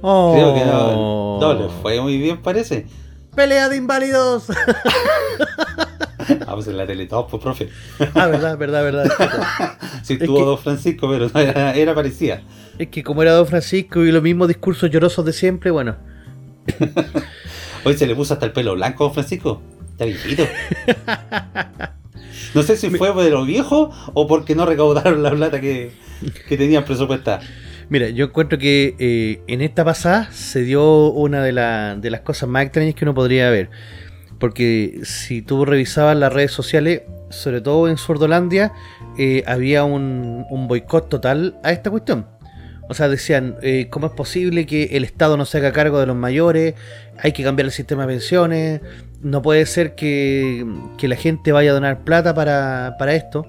Creo 0.00 0.54
que 0.54 0.64
no, 0.64 1.38
no 1.40 1.54
les 1.54 1.72
fue 1.80 2.00
muy 2.00 2.16
bien, 2.18 2.42
parece. 2.42 2.86
¡Pelea 3.34 3.68
de 3.68 3.76
inválidos! 3.76 4.46
Vamos 6.46 6.66
en 6.68 6.76
la 6.76 6.86
tele 6.86 7.06
todos, 7.06 7.26
pues, 7.30 7.42
profe. 7.42 7.68
Ah, 8.14 8.26
verdad, 8.26 8.56
verdad, 8.58 8.82
verdad. 8.82 9.12
sí, 10.02 10.18
tuvo 10.18 10.44
Don 10.44 10.58
Francisco, 10.58 11.08
pero 11.08 11.30
era, 11.38 11.74
era 11.74 11.94
parecida. 11.94 12.42
Es 12.78 12.88
que 12.88 13.02
como 13.02 13.22
era 13.22 13.32
Don 13.32 13.46
Francisco 13.46 14.04
y 14.04 14.12
los 14.12 14.22
mismos 14.22 14.48
discursos 14.48 14.90
llorosos 14.90 15.24
de 15.24 15.32
siempre, 15.32 15.70
bueno. 15.70 15.96
Hoy 17.84 17.94
se 17.94 18.06
le 18.06 18.14
puso 18.14 18.34
hasta 18.34 18.46
el 18.46 18.52
pelo 18.52 18.74
blanco 18.74 19.04
a 19.04 19.06
Don 19.08 19.14
Francisco. 19.14 19.62
Está 19.90 20.04
viejito. 20.04 20.44
No 22.54 22.62
sé 22.62 22.76
si 22.76 22.90
fue 22.90 23.12
de 23.24 23.30
lo 23.30 23.44
viejo 23.44 23.90
o 24.14 24.26
porque 24.26 24.54
no 24.54 24.66
recaudaron 24.66 25.22
la 25.22 25.30
plata 25.30 25.60
que, 25.60 25.92
que 26.48 26.56
tenían 26.56 26.84
presupuestada. 26.84 27.40
Mira, 27.88 28.08
yo 28.08 28.26
encuentro 28.26 28.58
que 28.58 28.94
eh, 28.98 29.42
en 29.46 29.60
esta 29.60 29.84
pasada 29.84 30.30
se 30.32 30.62
dio 30.62 31.08
una 31.10 31.42
de, 31.42 31.52
de, 32.00 32.10
las 32.10 32.20
cosas 32.20 32.48
más 32.48 32.64
extrañas 32.64 32.94
que 32.94 33.04
uno 33.04 33.14
podría 33.14 33.50
ver. 33.50 33.70
Porque 34.42 35.02
si 35.04 35.40
tú 35.40 35.64
revisabas 35.64 36.16
las 36.16 36.32
redes 36.32 36.50
sociales, 36.50 37.02
sobre 37.30 37.60
todo 37.60 37.86
en 37.86 37.96
Sordolandia, 37.96 38.72
eh, 39.16 39.44
había 39.46 39.84
un, 39.84 40.66
boicot 40.66 41.08
total 41.08 41.60
a 41.62 41.70
esta 41.70 41.92
cuestión. 41.92 42.26
O 42.88 42.94
sea, 42.94 43.08
decían, 43.08 43.54
eh, 43.62 43.86
¿cómo 43.88 44.08
es 44.08 44.12
posible 44.14 44.66
que 44.66 44.96
el 44.96 45.04
Estado 45.04 45.36
no 45.36 45.44
se 45.44 45.58
haga 45.58 45.70
cargo 45.70 46.00
de 46.00 46.06
los 46.06 46.16
mayores? 46.16 46.74
Hay 47.18 47.30
que 47.30 47.44
cambiar 47.44 47.66
el 47.66 47.70
sistema 47.70 48.04
de 48.04 48.14
pensiones. 48.14 48.80
No 49.20 49.42
puede 49.42 49.64
ser 49.64 49.94
que, 49.94 50.66
la 51.00 51.14
gente 51.14 51.52
vaya 51.52 51.70
a 51.70 51.74
donar 51.74 52.02
plata 52.02 52.34
para, 52.34 53.14
esto. 53.14 53.46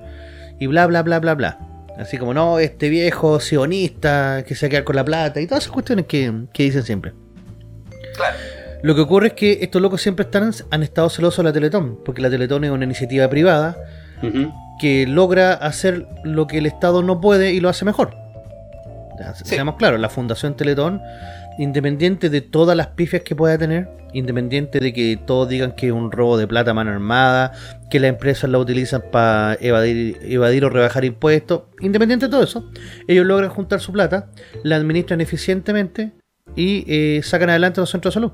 Y 0.59 0.67
bla, 0.67 0.85
bla, 0.85 1.01
bla, 1.01 1.19
bla, 1.19 1.33
bla. 1.33 1.59
Así 1.97 2.19
como, 2.19 2.35
no, 2.35 2.59
este 2.59 2.89
viejo 2.89 3.39
sionista 3.39 4.45
que 4.47 4.53
se 4.53 4.67
va 4.67 4.67
a 4.67 4.69
quedar 4.69 4.83
con 4.83 4.95
la 4.95 5.05
plata. 5.05 5.41
Y 5.41 5.47
todas 5.47 5.63
esas 5.63 5.73
cuestiones 5.73 6.05
que, 6.05 6.31
dicen 6.53 6.83
siempre. 6.83 7.13
Claro. 8.15 8.37
Lo 8.83 8.95
que 8.95 9.01
ocurre 9.01 9.27
es 9.27 9.33
que 9.33 9.59
estos 9.61 9.81
locos 9.81 10.01
siempre 10.01 10.25
están, 10.25 10.51
han 10.69 10.83
estado 10.83 11.09
celosos 11.09 11.37
de 11.37 11.43
la 11.43 11.53
Teletón. 11.53 11.99
Porque 12.03 12.21
la 12.21 12.29
Teletón 12.29 12.65
es 12.65 12.69
una 12.69 12.83
iniciativa 12.83 13.29
privada 13.29 13.77
que 14.79 15.07
logra 15.07 15.53
hacer 15.53 16.05
lo 16.23 16.47
que 16.47 16.57
el 16.57 16.65
Estado 16.65 17.01
no 17.01 17.21
puede 17.21 17.53
y 17.53 17.61
lo 17.61 17.69
hace 17.69 17.85
mejor. 17.85 18.15
Seamos 19.45 19.75
claros, 19.75 20.01
la 20.01 20.09
Fundación 20.09 20.55
Teletón, 20.57 21.01
independiente 21.57 22.29
de 22.29 22.41
todas 22.41 22.75
las 22.75 22.87
pifias 22.87 23.23
que 23.23 23.35
pueda 23.35 23.57
tener, 23.57 23.87
independiente 24.11 24.81
de 24.81 24.91
que 24.91 25.17
todos 25.25 25.47
digan 25.47 25.73
que 25.73 25.87
es 25.87 25.93
un 25.93 26.11
robo 26.11 26.37
de 26.37 26.47
plata 26.47 26.71
a 26.71 26.73
mano 26.73 26.91
armada, 26.91 27.53
que 27.89 28.01
las 28.01 28.09
empresas 28.09 28.49
la 28.49 28.57
utilizan 28.57 29.03
para 29.11 29.57
evadir, 29.61 30.19
evadir 30.23 30.65
o 30.65 30.69
rebajar 30.69 31.05
impuestos, 31.05 31.63
independiente 31.79 32.25
de 32.25 32.31
todo 32.31 32.43
eso, 32.43 32.69
ellos 33.07 33.25
logran 33.25 33.49
juntar 33.49 33.79
su 33.79 33.93
plata, 33.93 34.27
la 34.63 34.75
administran 34.75 35.21
eficientemente 35.21 36.11
y 36.55 36.83
eh, 36.87 37.21
sacan 37.23 37.49
adelante 37.49 37.79
los 37.79 37.89
centros 37.89 38.13
de 38.13 38.15
salud. 38.15 38.31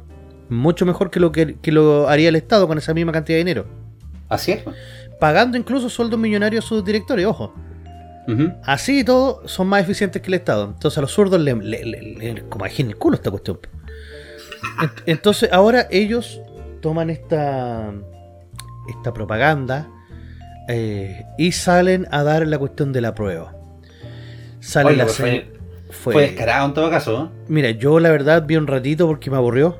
Mucho 0.49 0.85
mejor 0.85 1.09
que 1.11 1.19
lo 1.19 1.31
que, 1.31 1.57
lo 1.71 2.07
haría 2.09 2.29
el 2.29 2.35
Estado 2.35 2.67
con 2.67 2.77
esa 2.77 2.93
misma 2.93 3.11
cantidad 3.11 3.35
de 3.35 3.39
dinero. 3.39 3.65
Así 4.27 4.51
es. 4.53 4.63
Pagando 5.19 5.57
incluso 5.57 5.89
sueldos 5.89 6.19
millonarios 6.19 6.65
a 6.65 6.67
sus 6.67 6.83
directores, 6.83 7.25
ojo. 7.25 7.53
Así 8.63 8.99
y 8.99 9.03
todo, 9.03 9.41
son 9.47 9.67
más 9.67 9.81
eficientes 9.81 10.21
que 10.21 10.27
el 10.27 10.35
Estado. 10.35 10.65
Entonces 10.65 10.97
a 10.99 11.01
los 11.01 11.11
zurdos 11.11 11.39
le, 11.41 11.55
le, 11.55 11.83
le, 11.85 12.43
como 12.47 12.65
el 12.65 12.95
culo 12.95 13.15
esta 13.15 13.31
cuestión. 13.31 13.59
Ent- 14.81 15.03
Entonces 15.07 15.49
ahora 15.51 15.87
ellos 15.89 16.39
toman 16.81 17.09
esta, 17.09 17.91
esta 18.87 19.13
propaganda 19.13 19.89
eh, 20.67 21.23
y 21.39 21.51
salen 21.53 22.07
a 22.11 22.21
dar 22.23 22.45
la 22.47 22.59
cuestión 22.59 22.93
de 22.93 23.01
la 23.01 23.15
prueba. 23.15 23.55
Sale 24.59 24.95
la 24.95 25.05
fue, 25.07 25.51
fue- 25.89 26.13
fue 26.13 26.21
descarado 26.23 26.67
en 26.67 26.73
todo 26.75 26.89
caso. 26.91 27.31
¿eh? 27.33 27.39
Mira, 27.47 27.71
yo 27.71 27.99
la 27.99 28.11
verdad 28.11 28.45
vi 28.45 28.57
un 28.57 28.67
ratito 28.67 29.07
porque 29.07 29.31
me 29.31 29.37
aburrió. 29.37 29.75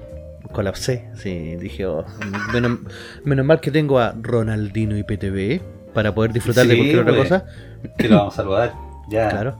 Colapsé, 0.51 1.09
sí, 1.15 1.55
dije, 1.57 1.85
oh, 1.85 2.05
menos, 2.53 2.79
menos 3.23 3.45
mal 3.45 3.59
que 3.61 3.69
tengo 3.71 3.99
a 3.99 4.15
Ronaldino 4.19 4.97
y 4.97 5.03
PTV 5.03 5.61
para 5.93 6.13
poder 6.13 6.33
disfrutar 6.33 6.65
de 6.65 6.75
cualquier 6.75 6.99
otra 7.01 7.13
pues. 7.15 7.29
cosa. 7.29 7.45
Que 7.97 8.09
lo 8.09 8.17
vamos 8.17 8.33
a 8.33 8.37
saludar. 8.37 8.73
Ya. 9.09 9.29
Claro. 9.29 9.59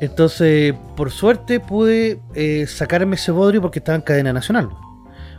Entonces, 0.00 0.74
por 0.96 1.10
suerte 1.10 1.60
pude 1.60 2.20
eh, 2.34 2.66
sacarme 2.66 3.16
ese 3.16 3.30
bodrio 3.32 3.62
porque 3.62 3.78
estaba 3.78 3.96
en 3.96 4.02
cadena 4.02 4.32
nacional. 4.32 4.68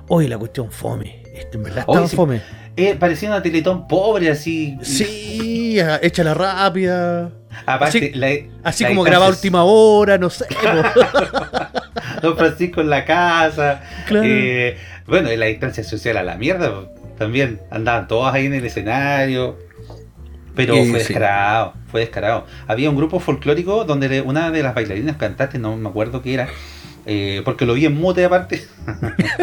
Hoy 0.07 0.27
la 0.27 0.37
cuestión 0.37 0.71
fome. 0.71 1.21
Este, 1.35 1.57
en 1.57 1.63
verdad 1.63 1.79
estaba 1.87 2.07
fome. 2.07 2.41
Eh, 2.75 2.95
parecía 2.99 3.29
una 3.29 3.41
teletón 3.41 3.87
pobre, 3.87 4.29
así. 4.29 4.77
Sí, 4.81 5.79
a- 5.79 5.97
échala 5.97 6.33
rápida. 6.33 7.31
Aparte, 7.65 7.97
Así- 7.97 8.11
la- 8.13 8.29
Así 8.63 8.83
la 8.83 8.89
como 8.89 9.03
grabada 9.03 9.27
a 9.27 9.31
distancia- 9.31 9.47
última 9.47 9.63
hora, 9.65 10.17
no 10.17 10.29
sé. 10.29 10.45
Don 12.21 12.37
Francisco 12.37 12.81
en 12.81 12.89
la 12.89 13.05
casa. 13.05 13.81
Claro. 14.07 14.27
eh, 14.27 14.77
bueno, 15.07 15.31
y 15.31 15.37
la 15.37 15.47
distancia 15.47 15.83
social 15.83 16.17
a 16.17 16.23
la 16.23 16.35
mierda. 16.35 16.71
También 17.17 17.59
andaban 17.71 18.07
todos 18.07 18.31
ahí 18.33 18.45
en 18.45 18.53
el 18.53 18.65
escenario. 18.65 19.57
Pero 20.55 20.73
fue 20.73 20.85
sí. 20.85 20.91
descarado, 20.91 21.73
fue 21.91 22.01
descarado. 22.01 22.45
Había 22.67 22.89
un 22.89 22.95
grupo 22.95 23.19
folclórico 23.19 23.85
donde 23.85 24.21
una 24.21 24.49
de 24.49 24.63
las 24.63 24.73
bailarinas 24.73 25.17
cantantes, 25.17 25.61
no 25.61 25.77
me 25.77 25.87
acuerdo 25.87 26.23
qué 26.23 26.33
era, 26.33 26.47
eh, 27.05 27.43
porque 27.45 27.67
lo 27.67 27.75
vi 27.75 27.85
en 27.85 27.95
mute 27.95 28.25
aparte. 28.25 28.65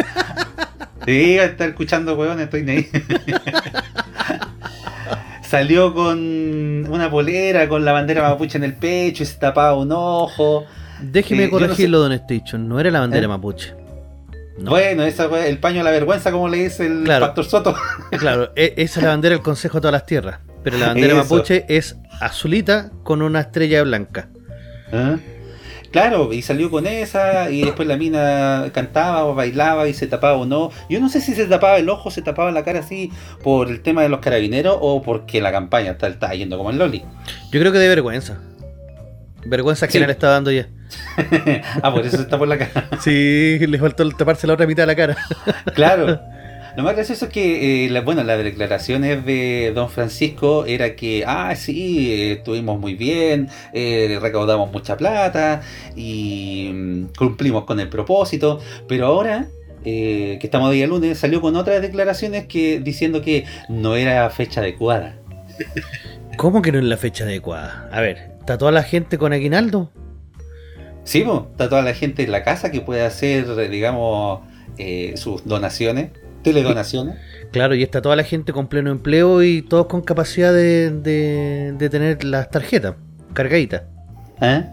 sí, 1.05 1.39
a 1.39 1.45
estar 1.45 1.69
escuchando 1.69 2.15
huevón, 2.15 2.41
estoy 2.41 2.69
ahí. 2.69 2.89
Salió 5.41 5.93
con 5.93 6.85
una 6.89 7.09
polera, 7.09 7.69
con 7.69 7.85
la 7.85 7.93
bandera 7.93 8.21
mapuche 8.21 8.57
en 8.57 8.65
el 8.65 8.73
pecho 8.73 9.23
y 9.23 9.25
se 9.25 9.37
tapaba 9.37 9.73
un 9.75 9.93
ojo. 9.93 10.65
Déjeme 11.01 11.43
Eh, 11.43 11.47
yo 11.47 11.51
no 11.51 11.59
corregirlo, 11.59 11.99
Don 11.99 12.11
Station. 12.13 12.67
No 12.67 12.79
era 12.79 12.91
la 12.91 12.99
bandera 13.01 13.25
¿Eh? 13.25 13.27
mapuche. 13.29 13.73
No. 14.57 14.71
Bueno, 14.71 15.03
esa 15.03 15.27
fue 15.27 15.49
el 15.49 15.57
paño 15.59 15.79
de 15.79 15.83
la 15.83 15.91
vergüenza, 15.91 16.31
como 16.31 16.47
le 16.47 16.57
dice 16.63 16.85
el 16.87 17.03
Claro. 17.03 17.25
Pastor 17.25 17.45
Soto. 17.45 17.75
Claro, 18.17 18.51
e- 18.55 18.73
esa 18.77 18.99
es 18.99 19.03
la 19.03 19.09
bandera 19.09 19.35
del 19.35 19.43
Consejo 19.43 19.77
de 19.77 19.81
todas 19.81 19.91
las 19.93 20.05
Tierras. 20.05 20.39
Pero 20.63 20.77
la 20.77 20.87
bandera 20.87 21.13
Eso. 21.13 21.23
mapuche 21.23 21.65
es 21.67 21.97
azulita 22.21 22.91
con 23.03 23.21
una 23.21 23.41
estrella 23.41 23.83
blanca. 23.83 24.29
¿Ah? 24.93 25.17
Claro, 25.91 26.33
y 26.33 26.41
salió 26.41 26.69
con 26.69 26.87
esa, 26.87 27.49
y 27.49 27.61
después 27.63 27.87
la 27.87 27.95
mina 27.95 28.65
cantaba 28.73 29.23
o 29.25 29.33
bailaba 29.35 29.87
y 29.87 29.93
se 29.93 30.07
tapaba 30.07 30.35
o 30.37 30.45
no. 30.45 30.69
Yo 30.89 30.99
no 30.99 31.07
sé 31.07 31.21
si 31.21 31.33
se 31.35 31.45
tapaba 31.45 31.77
el 31.77 31.87
ojo, 31.89 32.11
se 32.11 32.21
tapaba 32.21 32.51
la 32.51 32.63
cara 32.65 32.79
así 32.79 33.11
por 33.43 33.69
el 33.69 33.81
tema 33.81 34.01
de 34.03 34.09
los 34.09 34.19
carabineros 34.19 34.77
o 34.81 35.01
porque 35.01 35.39
la 35.39 35.51
campaña 35.53 35.91
está, 35.91 36.07
está 36.07 36.33
yendo 36.33 36.57
como 36.57 36.69
el 36.71 36.77
Loli. 36.79 37.03
Yo 37.51 37.59
creo 37.61 37.71
que 37.71 37.77
de 37.79 37.87
vergüenza. 37.87 38.39
Vergüenza 39.45 39.87
que 39.87 39.99
le 39.99 40.11
está 40.11 40.29
dando 40.29 40.51
ya. 40.51 40.67
ah, 41.81 41.93
por 41.93 42.05
eso 42.05 42.17
se 42.17 42.25
tapó 42.25 42.45
la 42.45 42.57
cara. 42.57 42.89
Sí, 43.01 43.57
le 43.59 43.77
faltó 43.77 44.07
taparse 44.11 44.47
la 44.47 44.53
otra 44.53 44.67
mitad 44.67 44.83
de 44.83 44.87
la 44.87 44.95
cara. 44.95 45.17
Claro. 45.73 46.19
Lo 46.77 46.83
más 46.83 46.93
gracioso 46.95 47.25
es 47.27 47.31
que, 47.31 47.85
eh, 47.85 47.89
la- 47.89 48.01
bueno, 48.01 48.21
las 48.23 48.37
declaraciones 48.43 49.25
de 49.25 49.71
don 49.73 49.89
Francisco 49.89 50.65
era 50.65 50.97
que, 50.97 51.23
ah, 51.25 51.55
sí, 51.55 52.11
eh, 52.11 52.31
estuvimos 52.33 52.77
muy 52.81 52.95
bien, 52.95 53.47
eh, 53.71 54.17
recaudamos 54.21 54.69
mucha 54.73 54.97
plata 54.97 55.61
y 55.95 56.69
mm, 56.73 57.03
cumplimos 57.17 57.63
con 57.63 57.79
el 57.79 57.87
propósito, 57.87 58.59
pero 58.89 59.05
ahora, 59.05 59.45
eh, 59.85 60.37
que 60.41 60.47
estamos 60.47 60.73
día 60.73 60.85
lunes, 60.85 61.17
salió 61.17 61.39
con 61.39 61.55
otras 61.55 61.81
declaraciones 61.81 62.45
que 62.45 62.81
diciendo 62.81 63.21
que 63.21 63.45
no 63.69 63.95
era 63.95 64.29
fecha 64.29 64.59
adecuada. 64.59 65.15
¿Cómo 66.35 66.61
que 66.61 66.73
no 66.73 66.79
es 66.79 66.83
la 66.85 66.97
fecha 66.97 67.23
adecuada? 67.23 67.87
A 67.93 68.01
ver, 68.01 68.34
¿está 68.45 68.57
toda 68.59 68.71
la 68.71 68.83
gente 68.83 69.17
con 69.17 69.33
aguinaldo? 69.33 69.91
Sí, 71.03 71.21
po, 71.21 71.47
está 71.51 71.67
toda 71.67 71.81
la 71.81 71.93
gente 71.93 72.23
en 72.23 72.31
la 72.31 72.43
casa 72.43 72.71
que 72.71 72.81
puede 72.81 73.03
hacer, 73.03 73.45
eh, 73.59 73.69
digamos, 73.69 74.41
eh, 74.77 75.13
sus 75.17 75.43
donaciones, 75.45 76.11
teledonaciones. 76.43 77.15
Claro, 77.51 77.73
y 77.75 77.81
está 77.83 78.01
toda 78.03 78.15
la 78.15 78.23
gente 78.23 78.53
con 78.53 78.67
pleno 78.67 78.91
empleo 78.91 79.41
y 79.43 79.61
todos 79.63 79.87
con 79.87 80.01
capacidad 80.01 80.53
de, 80.53 80.91
de- 80.91 81.73
de 81.77 81.89
tener 81.89 82.23
las 82.23 82.49
tarjetas 82.51 82.95
cargaditas. 83.33 83.83
¿Eh? 84.41 84.63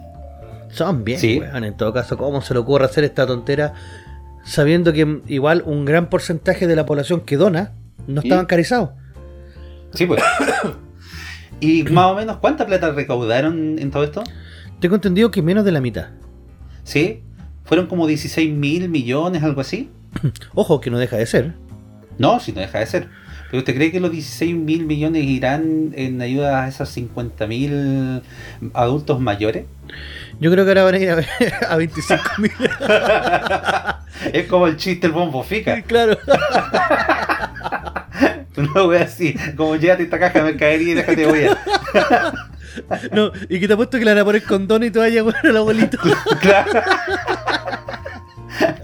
Son 0.70 1.02
bien, 1.04 1.18
Sí. 1.18 1.38
weón. 1.40 1.64
En 1.64 1.76
todo 1.76 1.92
caso, 1.94 2.16
¿cómo 2.18 2.40
se 2.42 2.52
le 2.54 2.60
ocurre 2.60 2.84
hacer 2.86 3.04
esta 3.04 3.26
tontera 3.26 3.72
sabiendo 4.44 4.92
que 4.92 5.04
mm, 5.06 5.22
igual 5.28 5.62
un 5.66 5.84
gran 5.84 6.08
porcentaje 6.10 6.66
de 6.66 6.76
la 6.76 6.84
población 6.86 7.20
que 7.22 7.36
dona 7.36 7.72
no 8.06 8.20
¿Sí? 8.22 8.28
está 8.28 8.36
bancarizado? 8.36 8.94
Sí, 9.94 10.04
pues. 10.06 10.22
¿Y 11.62 11.84
más 11.84 12.06
o 12.06 12.16
menos 12.16 12.38
cuánta 12.38 12.66
plata 12.66 12.90
recaudaron 12.90 13.78
en 13.78 13.92
todo 13.92 14.02
esto? 14.02 14.24
Tengo 14.80 14.96
entendido 14.96 15.30
que 15.30 15.42
menos 15.42 15.64
de 15.64 15.70
la 15.70 15.80
mitad. 15.80 16.08
¿Sí? 16.82 17.22
¿Fueron 17.64 17.86
como 17.86 18.08
16 18.08 18.52
mil 18.52 18.88
millones, 18.88 19.44
algo 19.44 19.60
así? 19.60 19.88
Ojo, 20.54 20.80
que 20.80 20.90
no 20.90 20.98
deja 20.98 21.16
de 21.16 21.24
ser. 21.24 21.54
No, 22.18 22.40
si 22.40 22.50
no 22.50 22.60
deja 22.60 22.80
de 22.80 22.86
ser. 22.86 23.08
¿Pero 23.48 23.60
usted 23.60 23.76
cree 23.76 23.92
que 23.92 24.00
los 24.00 24.10
16 24.10 24.56
mil 24.56 24.86
millones 24.86 25.22
irán 25.22 25.92
en 25.94 26.20
ayuda 26.20 26.64
a 26.64 26.68
esos 26.68 26.88
50 26.88 27.46
mil 27.46 28.22
adultos 28.74 29.20
mayores? 29.20 29.66
Yo 30.40 30.50
creo 30.50 30.64
que 30.64 30.70
ahora 30.72 30.82
van 30.82 30.94
a 30.96 30.98
ir 30.98 31.10
a, 31.10 31.22
a 31.70 31.76
25 31.76 32.22
mil. 32.38 32.50
es 34.32 34.48
como 34.48 34.66
el 34.66 34.76
chiste 34.78 35.06
el 35.06 35.12
bombo 35.12 35.44
fica. 35.44 35.80
claro. 35.82 36.18
Una 38.56 38.84
wea 38.84 39.02
así, 39.02 39.34
como 39.56 39.76
llévate 39.76 40.02
esta 40.04 40.18
caja 40.18 40.40
de 40.40 40.44
mercadería 40.44 40.92
y 40.92 40.94
déjate 40.94 41.26
voy 41.26 41.46
No, 43.12 43.32
y 43.48 43.60
que 43.60 43.66
te 43.68 43.74
apuesto 43.74 43.98
que 43.98 44.04
le 44.04 44.12
van 44.12 44.20
a 44.20 44.24
poner 44.24 44.42
condón 44.44 44.82
y 44.82 44.90
toalla, 44.90 45.22
weón, 45.22 45.36
al 45.42 45.56
abuelito. 45.56 45.98
Claro. 46.40 46.82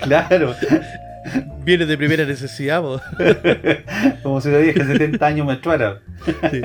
claro. 0.02 0.54
Viene 1.64 1.86
de 1.86 1.96
primera 1.96 2.24
necesidad, 2.24 2.80
po. 2.80 3.00
Como 4.22 4.40
si 4.40 4.50
lo 4.50 4.58
dije 4.58 4.84
70 4.84 5.24
años 5.26 5.46
menstruara. 5.46 6.00
Sí. 6.50 6.62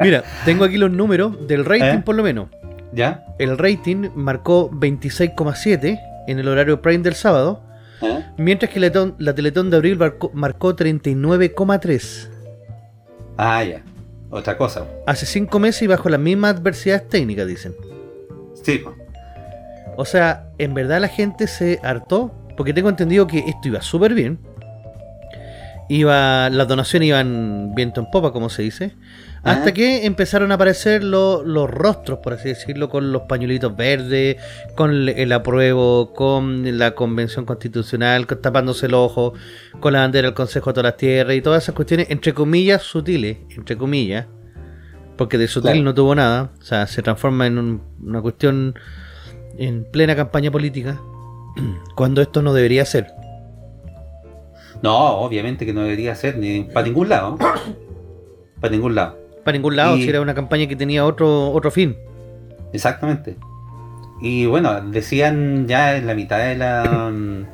Mira, 0.00 0.24
tengo 0.44 0.64
aquí 0.64 0.78
los 0.78 0.90
números 0.90 1.46
del 1.46 1.64
rating 1.64 1.98
¿Eh? 1.98 2.02
por 2.04 2.14
lo 2.14 2.22
menos. 2.22 2.48
¿Ya? 2.92 3.24
El 3.38 3.58
rating 3.58 4.08
marcó 4.14 4.70
26,7 4.70 6.00
en 6.26 6.38
el 6.38 6.48
horario 6.48 6.80
prime 6.80 7.02
del 7.02 7.14
sábado, 7.14 7.62
¿Eh? 8.02 8.24
mientras 8.36 8.70
que 8.70 8.80
la, 8.80 9.14
la 9.18 9.34
Teletón 9.34 9.70
de 9.70 9.76
abril 9.76 9.96
marcó, 9.96 10.30
marcó 10.34 10.76
39,3. 10.76 12.28
Ah, 13.38 13.64
ya. 13.64 13.82
Otra 14.30 14.56
cosa. 14.56 14.86
Hace 15.06 15.26
5 15.26 15.58
meses 15.58 15.82
y 15.82 15.86
bajo 15.86 16.08
las 16.08 16.20
mismas 16.20 16.56
adversidades 16.56 17.08
técnicas, 17.08 17.46
dicen. 17.46 17.74
Sí. 18.62 18.82
O 19.96 20.04
sea, 20.04 20.48
en 20.58 20.74
verdad 20.74 21.00
la 21.00 21.08
gente 21.08 21.46
se 21.46 21.78
hartó, 21.82 22.34
porque 22.56 22.74
tengo 22.74 22.88
entendido 22.88 23.26
que 23.26 23.38
esto 23.38 23.68
iba 23.68 23.80
súper 23.80 24.14
bien. 24.14 24.38
Iba, 25.88 26.50
las 26.50 26.66
donaciones 26.66 27.08
iban 27.08 27.74
viento 27.74 28.00
en 28.00 28.10
popa, 28.10 28.32
como 28.32 28.48
se 28.48 28.62
dice. 28.62 28.92
Hasta 29.46 29.62
Ajá. 29.66 29.72
que 29.74 30.06
empezaron 30.06 30.50
a 30.50 30.56
aparecer 30.56 31.04
lo- 31.04 31.44
los 31.44 31.70
rostros, 31.70 32.18
por 32.18 32.32
así 32.34 32.48
decirlo, 32.48 32.88
con 32.88 33.12
los 33.12 33.22
pañuelitos 33.22 33.76
verdes, 33.76 34.36
con 34.74 34.90
el- 34.90 35.08
el 35.10 35.32
apruebo, 35.32 36.12
con 36.14 36.78
la 36.78 36.96
convención 36.96 37.44
constitucional, 37.44 38.26
con- 38.26 38.42
tapándose 38.42 38.86
el 38.86 38.94
ojo, 38.94 39.34
con 39.78 39.92
la 39.92 40.00
bandera 40.00 40.26
del 40.26 40.34
Consejo 40.34 40.70
de 40.70 40.74
todas 40.74 40.84
las 40.92 40.96
Tierras 40.96 41.36
y 41.36 41.42
todas 41.42 41.62
esas 41.62 41.74
cuestiones, 41.76 42.10
entre 42.10 42.34
comillas, 42.34 42.82
sutiles, 42.82 43.38
entre 43.56 43.76
comillas, 43.76 44.26
porque 45.16 45.38
de 45.38 45.46
sutil 45.46 45.70
Claro. 45.70 45.84
no 45.84 45.94
tuvo 45.94 46.14
nada, 46.16 46.50
o 46.60 46.64
sea, 46.64 46.86
se 46.88 47.00
transforma 47.02 47.46
en 47.46 47.58
un- 47.58 47.82
una 48.02 48.20
cuestión 48.20 48.74
en 49.58 49.84
plena 49.84 50.16
campaña 50.16 50.50
política, 50.50 51.00
cuando 51.94 52.20
esto 52.20 52.42
no 52.42 52.52
debería 52.52 52.84
ser. 52.84 53.06
No, 54.82 55.18
obviamente 55.18 55.64
que 55.64 55.72
no 55.72 55.82
debería 55.82 56.14
ser 56.16 56.36
ni 56.36 56.64
para 56.64 56.86
ningún 56.86 57.08
lado. 57.08 57.38
para 58.60 58.72
ningún 58.72 58.94
lado. 58.94 59.18
Para 59.46 59.56
ningún 59.56 59.76
lado, 59.76 59.96
Y- 59.96 60.02
si 60.02 60.08
era 60.10 60.20
una 60.20 60.34
campaña 60.34 60.66
que 60.66 60.76
tenía 60.76 61.06
otro, 61.06 61.50
otro 61.52 61.70
fin. 61.70 61.96
Exactamente. 62.74 63.36
Y 64.20 64.46
bueno, 64.46 64.80
decían 64.90 65.66
ya 65.68 65.96
en 65.96 66.06
la 66.06 66.14
mitad 66.14 66.38
de 66.38 66.56
la 66.56 67.10
mm, 67.12 67.44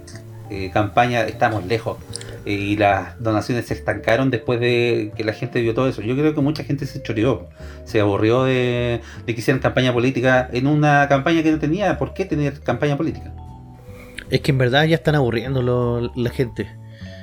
eh, 0.50 0.70
campaña, 0.72 1.20
estamos 1.22 1.66
lejos. 1.66 1.98
Eh, 2.46 2.52
y 2.54 2.76
las 2.76 3.20
donaciones 3.22 3.66
se 3.66 3.74
estancaron 3.74 4.30
después 4.30 4.58
de 4.58 5.12
que 5.16 5.22
la 5.22 5.32
gente 5.32 5.60
vio 5.60 5.74
todo 5.74 5.86
eso. 5.88 6.02
Yo 6.02 6.16
creo 6.16 6.34
que 6.34 6.40
mucha 6.40 6.64
gente 6.64 6.86
se 6.86 7.02
choreó, 7.02 7.48
se 7.84 8.00
aburrió 8.00 8.44
de, 8.44 9.00
de 9.26 9.34
que 9.34 9.40
hicieran 9.40 9.60
campaña 9.60 9.92
política 9.92 10.48
en 10.52 10.66
una 10.66 11.06
campaña 11.08 11.42
que 11.42 11.52
no 11.52 11.58
tenía 11.58 11.98
por 11.98 12.14
qué 12.14 12.24
tener 12.24 12.60
campaña 12.60 12.96
política. 12.96 13.32
Es 14.30 14.40
que 14.40 14.50
en 14.52 14.58
verdad 14.58 14.84
ya 14.84 14.94
están 14.96 15.14
aburriendo 15.14 15.60
lo- 15.62 16.10
la 16.16 16.30
gente. 16.30 16.68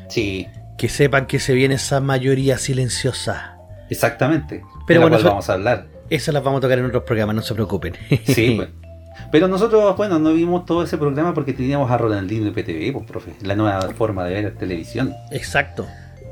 Sí, 0.09 0.47
Que 0.77 0.87
sepan 0.89 1.25
que 1.25 1.39
se 1.39 1.53
viene 1.53 1.75
esa 1.75 1.99
mayoría 1.99 2.57
silenciosa. 2.57 3.55
Exactamente. 3.89 4.63
Pero 4.87 4.99
de 5.01 5.05
la 5.05 5.09
bueno, 5.09 5.09
cual 5.15 5.19
eso- 5.21 5.29
vamos 5.29 5.49
a 5.49 5.53
hablar. 5.53 5.87
Esas 6.09 6.33
las 6.33 6.43
vamos 6.43 6.57
a 6.57 6.61
tocar 6.61 6.79
en 6.79 6.85
otros 6.85 7.03
programas, 7.03 7.35
no 7.35 7.41
se 7.41 7.53
preocupen. 7.53 7.93
Sí, 8.25 8.53
pues. 8.57 8.69
Pero 9.31 9.47
nosotros, 9.47 9.95
bueno, 9.97 10.17
no 10.17 10.33
vimos 10.33 10.65
todo 10.65 10.81
ese 10.83 10.97
programa 10.97 11.33
porque 11.33 11.53
teníamos 11.53 11.91
a 11.91 11.97
Rolandino 11.97 12.47
y 12.47 12.51
PTV, 12.51 12.93
pues, 12.93 13.05
profe, 13.05 13.33
la 13.41 13.55
nueva 13.55 13.81
forma 13.91 14.25
de 14.25 14.33
ver 14.41 14.55
televisión. 14.55 15.13
Exacto. 15.31 15.85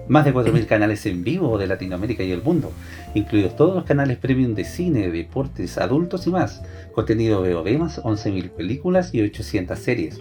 Más 0.08 0.24
de 0.26 0.34
4.000 0.34 0.66
canales 0.68 1.06
en 1.06 1.24
vivo 1.24 1.58
de 1.58 1.68
Latinoamérica 1.68 2.24
y 2.24 2.32
el 2.32 2.42
mundo, 2.42 2.72
incluidos 3.14 3.56
todos 3.56 3.76
los 3.76 3.84
canales 3.84 4.18
premium 4.18 4.56
de 4.56 4.64
cine, 4.64 5.10
deportes, 5.12 5.78
adultos 5.78 6.26
y 6.28 6.32
más. 6.32 6.64
Contenido 6.96 7.42
VOD 7.42 7.78
más 7.78 8.02
11.000 8.02 8.50
películas 8.52 9.14
y 9.14 9.22
800 9.22 9.78
series. 9.78 10.18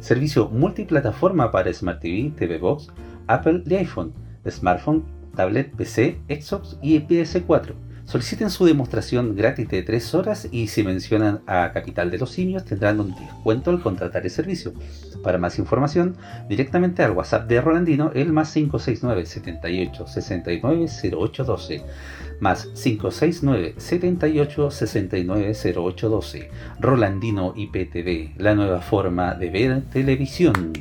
Servicio 0.00 0.48
multiplataforma 0.50 1.50
para 1.50 1.72
Smart 1.72 2.00
TV, 2.00 2.32
TV 2.38 2.58
Box, 2.58 2.88
Apple 3.26 3.62
y 3.66 3.74
iPhone, 3.76 4.12
smartphone, 4.48 5.04
tablet, 5.34 5.74
PC, 5.74 6.18
Xbox 6.28 6.78
y 6.82 7.00
PS4 7.00 7.90
Soliciten 8.10 8.50
su 8.50 8.64
demostración 8.64 9.36
gratis 9.36 9.68
de 9.68 9.84
3 9.84 10.14
horas 10.16 10.48
y 10.50 10.66
si 10.66 10.82
mencionan 10.82 11.42
a 11.46 11.70
Capital 11.72 12.10
de 12.10 12.18
los 12.18 12.32
Simios 12.32 12.64
tendrán 12.64 12.98
un 12.98 13.14
descuento 13.14 13.70
al 13.70 13.80
contratar 13.80 14.24
el 14.24 14.30
servicio. 14.30 14.72
Para 15.22 15.38
más 15.38 15.60
información, 15.60 16.16
directamente 16.48 17.04
al 17.04 17.12
WhatsApp 17.12 17.46
de 17.46 17.60
Rolandino, 17.60 18.10
el 18.12 18.32
más 18.32 18.52
569 18.52 19.26
78 19.26 20.08
69 20.08 20.86
0812 20.88 21.84
más 22.40 22.66
569 22.74 23.74
78 23.76 24.70
69 24.72 25.54
0812 25.54 26.50
Rolandino 26.80 27.54
IPTV, 27.54 28.40
la 28.42 28.56
nueva 28.56 28.80
forma 28.80 29.34
de 29.34 29.50
ver 29.50 29.82
televisión. 29.82 30.72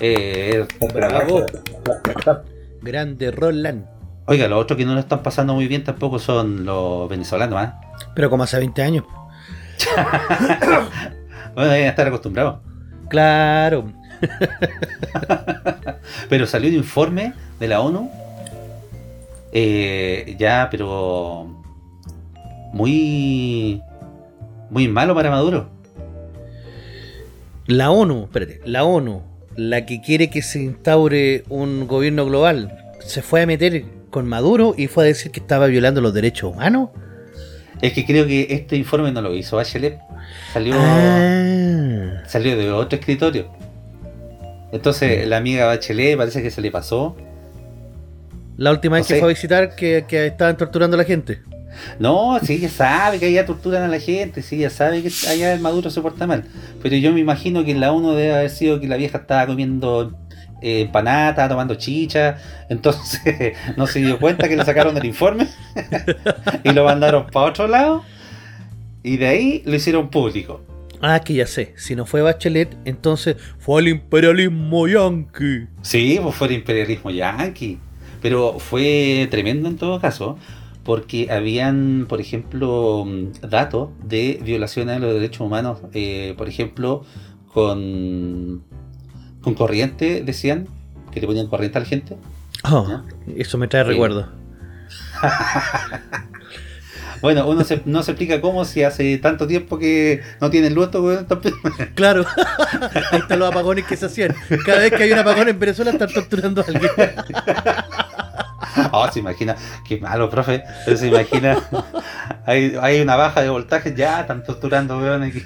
Eh, 0.00 0.66
bravo. 0.92 1.46
Grande 2.82 3.30
Roland. 3.30 3.86
Oiga, 4.26 4.48
los 4.48 4.60
otros 4.60 4.76
que 4.76 4.84
no 4.84 4.94
lo 4.94 5.00
están 5.00 5.22
pasando 5.22 5.54
muy 5.54 5.68
bien 5.68 5.84
tampoco 5.84 6.18
son 6.18 6.64
los 6.64 7.08
venezolanos, 7.08 7.58
¿ah? 7.58 7.80
Pero 8.14 8.28
como 8.28 8.42
hace 8.42 8.58
20 8.58 8.82
años. 8.82 9.04
bueno, 11.54 11.70
deben 11.70 11.86
estar 11.86 12.06
acostumbrados. 12.06 12.58
Claro. 13.08 13.92
pero 16.28 16.46
salió 16.46 16.68
un 16.68 16.76
informe 16.76 17.32
de 17.58 17.68
la 17.68 17.80
ONU. 17.80 18.10
Eh, 19.52 20.36
ya, 20.38 20.68
pero. 20.70 21.46
Muy. 22.72 23.82
Muy 24.70 24.88
malo 24.88 25.14
para 25.14 25.30
Maduro. 25.30 25.68
La 27.66 27.90
ONU, 27.90 28.24
espérate, 28.24 28.60
la 28.64 28.84
ONU, 28.84 29.22
la 29.58 29.84
que 29.86 30.00
quiere 30.00 30.30
que 30.30 30.40
se 30.40 30.62
instaure 30.62 31.42
un 31.48 31.88
gobierno 31.88 32.24
global, 32.24 32.78
se 33.04 33.22
fue 33.22 33.42
a 33.42 33.46
meter 33.46 33.84
con 34.08 34.24
Maduro 34.24 34.72
y 34.78 34.86
fue 34.86 35.02
a 35.02 35.06
decir 35.08 35.32
que 35.32 35.40
estaba 35.40 35.66
violando 35.66 36.00
los 36.00 36.14
derechos 36.14 36.52
humanos. 36.52 36.90
Es 37.82 37.92
que 37.92 38.06
creo 38.06 38.24
que 38.24 38.46
este 38.50 38.76
informe 38.76 39.10
no 39.10 39.20
lo 39.20 39.34
hizo 39.34 39.56
Bachelet. 39.56 39.98
Salió, 40.52 40.74
ah. 40.78 42.22
salió 42.28 42.56
de 42.56 42.70
otro 42.70 43.00
escritorio. 43.00 43.50
Entonces 44.70 45.26
la 45.26 45.38
amiga 45.38 45.66
Bachelet 45.66 46.16
parece 46.16 46.40
que 46.40 46.52
se 46.52 46.60
le 46.60 46.70
pasó. 46.70 47.16
La 48.56 48.70
última 48.70 48.98
vez 48.98 49.08
que 49.08 49.16
fue 49.16 49.26
a 49.26 49.28
visitar 49.28 49.74
que, 49.74 50.04
que, 50.06 50.26
estaban 50.26 50.56
torturando 50.56 50.94
a 50.94 50.98
la 50.98 51.04
gente. 51.04 51.40
No, 51.98 52.38
sí, 52.42 52.54
ella 52.54 52.68
sabe 52.68 53.18
que 53.18 53.26
allá 53.26 53.46
torturan 53.46 53.82
a 53.82 53.88
la 53.88 54.00
gente, 54.00 54.42
sí, 54.42 54.56
ella 54.56 54.70
sabe 54.70 55.02
que 55.02 55.10
allá 55.28 55.52
el 55.52 55.60
Maduro 55.60 55.90
se 55.90 56.00
porta 56.00 56.26
mal. 56.26 56.44
Pero 56.82 56.96
yo 56.96 57.12
me 57.12 57.20
imagino 57.20 57.64
que 57.64 57.74
la 57.74 57.92
uno 57.92 58.14
debe 58.14 58.34
haber 58.34 58.50
sido 58.50 58.80
que 58.80 58.88
la 58.88 58.96
vieja 58.96 59.18
estaba 59.18 59.46
comiendo 59.46 60.16
eh, 60.60 60.90
tomando 60.92 61.74
chicha, 61.76 62.38
entonces 62.68 63.54
no 63.76 63.86
se 63.86 64.00
dio 64.00 64.18
cuenta 64.18 64.48
que 64.48 64.56
le 64.56 64.64
sacaron 64.64 64.96
el 64.96 65.04
informe 65.04 65.46
y 66.64 66.72
lo 66.72 66.84
mandaron 66.84 67.26
para 67.26 67.46
otro 67.46 67.68
lado 67.68 68.04
y 69.02 69.16
de 69.16 69.26
ahí 69.26 69.62
lo 69.64 69.74
hicieron 69.74 70.10
público. 70.10 70.60
Ah, 71.00 71.20
que 71.20 71.34
ya 71.34 71.46
sé, 71.46 71.74
si 71.76 71.94
no 71.94 72.06
fue 72.06 72.22
Bachelet, 72.22 72.76
entonces 72.84 73.36
fue 73.58 73.80
el 73.80 73.88
imperialismo 73.88 74.88
yanqui. 74.88 75.68
Sí, 75.82 76.18
pues 76.20 76.34
fue 76.34 76.48
el 76.48 76.54
imperialismo 76.54 77.10
yanqui, 77.10 77.78
pero 78.20 78.58
fue 78.58 79.28
tremendo 79.30 79.68
en 79.68 79.76
todo 79.76 80.00
caso, 80.00 80.38
porque 80.88 81.30
habían, 81.30 82.06
por 82.08 82.18
ejemplo, 82.18 83.06
datos 83.42 83.90
de 84.02 84.40
violaciones 84.42 84.98
de 84.98 85.06
los 85.06 85.12
derechos 85.12 85.42
humanos, 85.42 85.80
eh, 85.92 86.32
por 86.38 86.48
ejemplo, 86.48 87.04
con 87.52 88.64
con 89.42 89.52
corriente, 89.52 90.22
decían, 90.24 90.66
que 91.12 91.20
le 91.20 91.26
ponían 91.26 91.48
corriente 91.48 91.76
a 91.76 91.82
la 91.82 91.86
gente. 91.86 92.16
Oh, 92.64 93.02
eso 93.36 93.58
me 93.58 93.68
trae 93.68 93.84
recuerdo. 93.84 94.30
bueno, 97.20 97.46
uno 97.46 97.66
no 97.84 98.02
se 98.02 98.12
explica 98.12 98.40
cómo 98.40 98.64
si 98.64 98.82
hace 98.82 99.18
tanto 99.18 99.46
tiempo 99.46 99.78
que 99.78 100.22
no 100.40 100.48
tienen 100.48 100.74
luz 100.74 100.88
Claro, 101.94 102.24
ahí 103.12 103.18
están 103.18 103.40
los 103.40 103.50
apagones 103.50 103.84
que 103.84 103.98
se 103.98 104.06
hacían. 104.06 104.34
Cada 104.64 104.78
vez 104.78 104.90
que 104.90 105.02
hay 105.02 105.12
un 105.12 105.18
apagón 105.18 105.50
en 105.50 105.58
Venezuela 105.58 105.90
están 105.90 106.08
torturando 106.08 106.62
a 106.62 106.64
alguien. 106.64 106.90
Oh, 108.92 109.10
se 109.10 109.20
imagina, 109.20 109.56
qué 109.86 109.98
malo, 109.98 110.30
profe. 110.30 110.62
se 110.84 111.08
imagina, 111.08 111.58
hay, 112.46 112.76
hay 112.80 113.00
una 113.00 113.16
baja 113.16 113.42
de 113.42 113.50
voltaje, 113.50 113.94
ya 113.94 114.20
están 114.20 114.42
torturando 114.44 114.98
weones. 114.98 115.34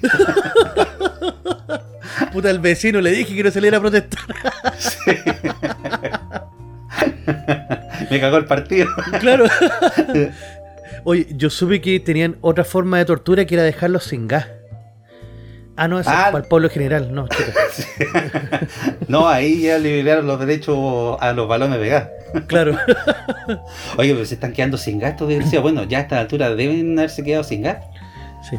Puta, 2.33 2.51
el 2.51 2.61
vecino 2.61 3.01
le 3.01 3.11
dije 3.11 3.35
que 3.35 3.43
no 3.45 3.51
saliera 3.51 3.79
a 3.79 3.81
protestar. 3.81 4.21
Me 8.11 8.21
cagó 8.21 8.37
el 8.39 8.45
partido. 8.47 8.87
Claro. 9.21 9.45
Oye, 11.05 11.27
yo 11.31 11.51
supe 11.51 11.81
que 11.81 12.01
tenían 12.01 12.37
otra 12.41 12.65
forma 12.65 12.99
de 12.99 13.05
tortura 13.05 13.45
que 13.45 13.55
era 13.55 13.65
dejarlos 13.65 14.05
sin 14.05 14.29
gas. 14.29 14.47
Ah, 15.77 15.89
no, 15.89 15.99
es 15.99 16.07
ah. 16.07 16.29
para 16.31 16.39
el 16.39 16.49
pueblo 16.49 16.69
general, 16.69 17.15
no, 17.15 17.27
No, 19.09 19.29
ahí 19.29 19.63
ya 19.63 19.79
dieron 19.79 20.27
los 20.27 20.39
derechos 20.39 21.17
a 21.21 21.33
los 21.33 21.49
balones 21.49 21.81
de 21.81 21.89
gas. 21.89 22.09
Claro. 22.47 22.77
Oye, 23.97 24.13
pero 24.13 24.25
se 24.27 24.35
están 24.35 24.53
quedando 24.53 24.77
sin 24.77 24.99
gas, 24.99 25.17
decía, 25.27 25.61
bueno, 25.61 25.85
ya 25.85 25.99
a 25.99 26.01
esta 26.03 26.21
altura 26.21 26.55
deben 26.55 26.99
haberse 26.99 27.23
quedado 27.23 27.45
sin 27.45 27.63
gas. 27.63 27.79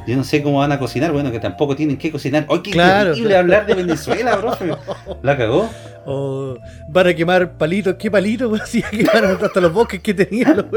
Yo 0.08 0.16
no 0.16 0.24
sé 0.24 0.42
cómo 0.42 0.60
van 0.60 0.72
a 0.72 0.80
cocinar, 0.80 1.12
bueno, 1.12 1.32
que 1.32 1.40
tampoco 1.40 1.76
tienen 1.76 1.98
que 1.98 2.10
cocinar. 2.12 2.46
¡Oye, 2.48 2.64
qué 2.64 2.72
claro, 2.72 3.14
hablar 3.38 3.66
de 3.66 3.76
Venezuela, 3.76 4.40
profe! 4.40 4.72
¿La 5.22 5.38
cagó? 5.38 5.70
Oh, 6.06 6.58
van 6.90 7.08
a 7.08 7.14
quemar 7.14 7.58
palitos, 7.58 7.96
¿qué 7.96 8.10
palitos? 8.10 8.50
Pues 8.50 8.64
sí, 8.70 8.82
quemaron 8.82 9.38
hasta 9.44 9.60
los 9.60 9.74
bosques 9.74 10.02
que 10.02 10.14
tenían. 10.14 10.68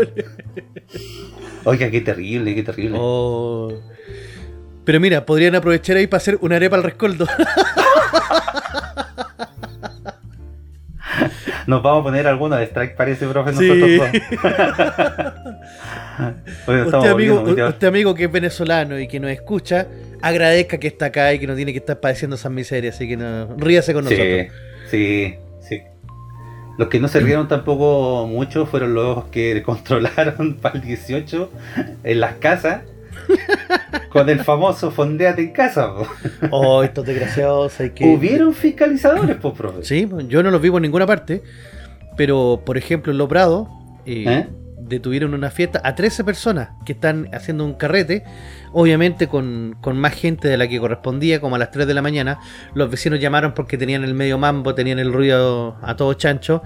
Oiga, 1.65 1.91
qué 1.91 2.01
terrible, 2.01 2.55
qué 2.55 2.63
terrible. 2.63 2.99
Oh. 3.01 3.73
Pero 4.87 4.99
mira, 5.01 5.27
podrían 5.27 5.55
aprovechar 5.57 5.97
ahí 5.97 6.07
para 6.07 6.19
hacer 6.19 6.39
una 6.41 6.55
arepa 6.57 6.77
al 6.77 6.85
rescoldo. 6.85 7.27
Nos 11.67 11.83
vamos 11.83 12.03
a 12.03 12.05
poner 12.05 12.29
alguna 12.29 12.59
de 12.59 12.67
strike, 12.67 12.95
parece, 12.95 13.27
profe, 13.27 13.51
nosotros 13.51 13.75
usted, 16.69 17.11
amigo, 17.11 17.43
usted, 17.43 17.89
amigo, 17.89 18.15
que 18.15 18.27
es 18.27 18.31
venezolano 18.31 19.01
y 19.01 19.09
que 19.09 19.19
nos 19.19 19.33
escucha, 19.33 19.89
agradezca 20.23 20.79
que 20.79 20.87
está 20.87 21.07
acá 21.07 21.35
y 21.35 21.41
que 21.41 21.49
no 21.49 21.57
tiene 21.57 21.73
que 21.73 21.79
estar 21.79 21.99
padeciendo 21.99 22.37
esas 22.37 22.53
miserias, 22.53 22.95
así 22.95 23.09
que 23.09 23.17
no, 23.17 23.57
ríase 23.57 23.93
con 23.93 24.05
nosotros. 24.05 24.47
Sí, 24.89 25.35
sí. 25.61 25.83
Los 26.79 26.87
que 26.87 27.01
no 27.01 27.09
se 27.09 27.19
rieron 27.19 27.49
tampoco 27.49 28.29
mucho 28.29 28.67
fueron 28.67 28.95
los 28.95 29.25
que 29.25 29.61
controlaron 29.65 30.59
para 30.63 30.77
el 30.77 30.83
18 30.83 31.51
en 32.05 32.21
las 32.21 32.35
casas 32.35 32.83
con 34.11 34.29
el 34.29 34.41
famoso 34.41 34.91
fondeate 34.91 35.43
en 35.43 35.53
casa. 35.53 35.93
Oh, 36.51 36.83
estos 36.83 37.05
desgraciados 37.07 37.79
hay 37.81 37.91
que... 37.91 38.05
Hubieron 38.05 38.55
fiscalizadores, 38.55 39.37
pues, 39.37 39.55
profe. 39.55 39.85
Sí, 39.85 40.09
yo 40.29 40.43
no 40.43 40.51
los 40.51 40.61
vi 40.61 40.71
por 40.71 40.83
ninguna 40.83 41.07
parte, 41.07 41.43
pero 42.17 42.63
por 42.65 42.77
ejemplo 42.79 43.13
en 43.13 43.19
Lobrado 43.19 43.69
eh, 44.07 44.25
¿Eh? 44.27 44.49
detuvieron 44.81 45.35
una 45.35 45.51
fiesta 45.51 45.81
a 45.85 45.95
13 45.95 46.25
personas 46.25 46.71
que 46.85 46.93
están 46.93 47.29
haciendo 47.33 47.65
un 47.65 47.75
carrete, 47.75 48.25
obviamente 48.73 49.29
con, 49.29 49.77
con, 49.81 49.99
más 49.99 50.15
gente 50.15 50.49
de 50.49 50.57
la 50.57 50.69
que 50.69 50.79
correspondía, 50.79 51.41
como 51.41 51.57
a 51.57 51.59
las 51.59 51.71
3 51.71 51.87
de 51.87 51.95
la 51.95 52.03
mañana. 52.03 52.39
Los 52.75 52.91
vecinos 52.91 53.21
llamaron 53.21 53.53
porque 53.53 53.77
tenían 53.77 54.05
el 54.05 54.15
medio 54.15 54.39
mambo, 54.39 54.75
tenían 54.75 54.99
el 54.99 55.13
ruido 55.13 55.77
a 55.83 55.97
todo 55.97 56.15
chancho. 56.15 56.63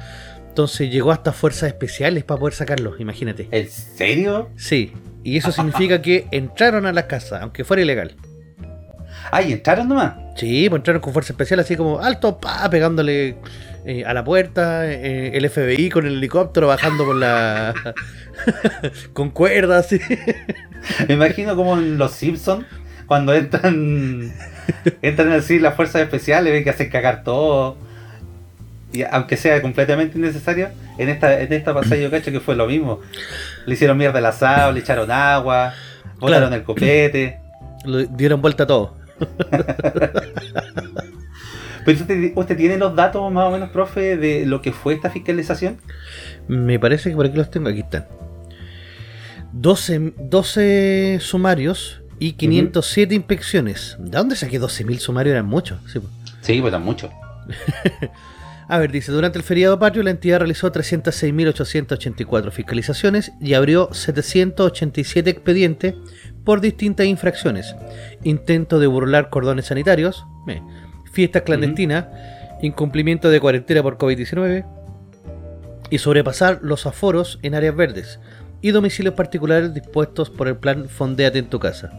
Entonces 0.48 0.90
llegó 0.90 1.12
hasta 1.12 1.32
fuerzas 1.32 1.68
especiales 1.68 2.24
para 2.24 2.40
poder 2.40 2.54
sacarlos, 2.54 3.00
imagínate. 3.00 3.48
¿En 3.52 3.68
serio? 3.68 4.50
Sí, 4.56 4.92
y 5.22 5.36
eso 5.36 5.52
significa 5.52 6.00
que 6.00 6.26
entraron 6.30 6.86
a 6.86 6.92
la 6.92 7.06
casa, 7.06 7.40
aunque 7.42 7.64
fuera 7.64 7.82
ilegal. 7.82 8.16
Ay, 9.30 9.52
entraron 9.52 9.88
nomás. 9.88 10.14
Sí, 10.36 10.68
pues 10.68 10.80
entraron 10.80 11.02
con 11.02 11.12
fuerza 11.12 11.32
especial, 11.32 11.60
así 11.60 11.76
como 11.76 12.00
alto, 12.00 12.38
pa, 12.38 12.68
pegándole 12.70 13.36
eh, 13.84 14.04
a 14.04 14.14
la 14.14 14.24
puerta, 14.24 14.90
eh, 14.90 15.36
el 15.36 15.48
FBI 15.48 15.90
con 15.90 16.06
el 16.06 16.14
helicóptero 16.14 16.66
bajando 16.66 17.04
con 17.06 17.20
la. 17.20 17.74
con 19.12 19.30
cuerdas, 19.30 19.88
sí. 19.88 20.00
Me 21.06 21.14
imagino 21.14 21.56
como 21.56 21.76
en 21.76 21.98
Los 21.98 22.12
Simpsons, 22.12 22.64
cuando 23.06 23.34
entran. 23.34 24.32
entran 25.02 25.32
así 25.32 25.58
las 25.58 25.74
fuerzas 25.74 26.02
especiales, 26.02 26.52
ven 26.52 26.64
que 26.64 26.70
hacen 26.70 26.90
cagar 26.90 27.22
todo 27.22 27.76
y 28.92 29.02
aunque 29.02 29.36
sea 29.36 29.62
completamente 29.62 30.18
innecesario, 30.18 30.68
en 30.98 31.08
esta, 31.08 31.40
en 31.40 31.52
esta 31.52 31.72
pasada 31.72 31.96
yo 31.96 32.10
cacho 32.10 32.32
que 32.32 32.40
fue 32.40 32.56
lo 32.56 32.66
mismo. 32.66 33.00
Le 33.66 33.74
hicieron 33.74 33.96
mierda 33.96 34.18
al 34.18 34.26
asado, 34.26 34.72
le 34.72 34.80
echaron 34.80 35.10
agua, 35.10 35.74
botaron 36.18 36.52
el 36.52 36.64
copete. 36.64 37.38
dieron 38.10 38.42
vuelta 38.42 38.64
a 38.64 38.66
todo. 38.66 38.96
Pero 41.84 41.98
usted, 41.98 42.32
usted, 42.34 42.56
tiene 42.56 42.76
los 42.76 42.94
datos 42.94 43.32
más 43.32 43.46
o 43.46 43.50
menos, 43.50 43.70
profe, 43.70 44.16
de 44.16 44.44
lo 44.44 44.60
que 44.60 44.72
fue 44.72 44.94
esta 44.94 45.08
fiscalización? 45.08 45.78
Me 46.46 46.78
parece 46.78 47.10
que 47.10 47.16
por 47.16 47.26
aquí 47.26 47.36
los 47.36 47.50
tengo, 47.50 47.68
aquí 47.68 47.80
están. 47.80 48.06
12, 49.52 50.12
12 50.18 51.18
sumarios 51.20 52.02
y 52.18 52.32
507 52.32 53.14
inspecciones. 53.14 53.96
¿De 53.98 54.18
dónde 54.18 54.36
saqué 54.36 54.60
12.000 54.60 54.98
sumarios? 54.98 55.32
Eran 55.32 55.46
muchos. 55.46 55.78
Sí, 55.90 56.00
pues, 56.00 56.12
sí 56.42 56.60
pues 56.60 56.70
eran 56.70 56.84
muchos. 56.84 57.10
A 58.70 58.78
ver, 58.78 58.92
dice, 58.92 59.10
durante 59.10 59.36
el 59.36 59.42
feriado 59.42 59.80
patrio 59.80 60.04
la 60.04 60.10
entidad 60.10 60.38
realizó 60.38 60.70
306.884 60.70 62.52
fiscalizaciones 62.52 63.32
y 63.40 63.54
abrió 63.54 63.92
787 63.92 65.28
expedientes 65.28 65.96
por 66.44 66.60
distintas 66.60 67.06
infracciones. 67.06 67.74
Intento 68.22 68.78
de 68.78 68.86
burlar 68.86 69.28
cordones 69.28 69.66
sanitarios, 69.66 70.24
fiestas 71.12 71.42
clandestinas, 71.42 72.06
incumplimiento 72.62 73.28
de 73.28 73.40
cuarentena 73.40 73.82
por 73.82 73.98
COVID-19 73.98 74.64
y 75.90 75.98
sobrepasar 75.98 76.60
los 76.62 76.86
aforos 76.86 77.40
en 77.42 77.56
áreas 77.56 77.74
verdes 77.74 78.20
y 78.62 78.70
domicilios 78.70 79.14
particulares 79.14 79.74
dispuestos 79.74 80.30
por 80.30 80.46
el 80.46 80.58
plan 80.58 80.88
Fondéate 80.88 81.40
en 81.40 81.50
tu 81.50 81.58
casa. 81.58 81.90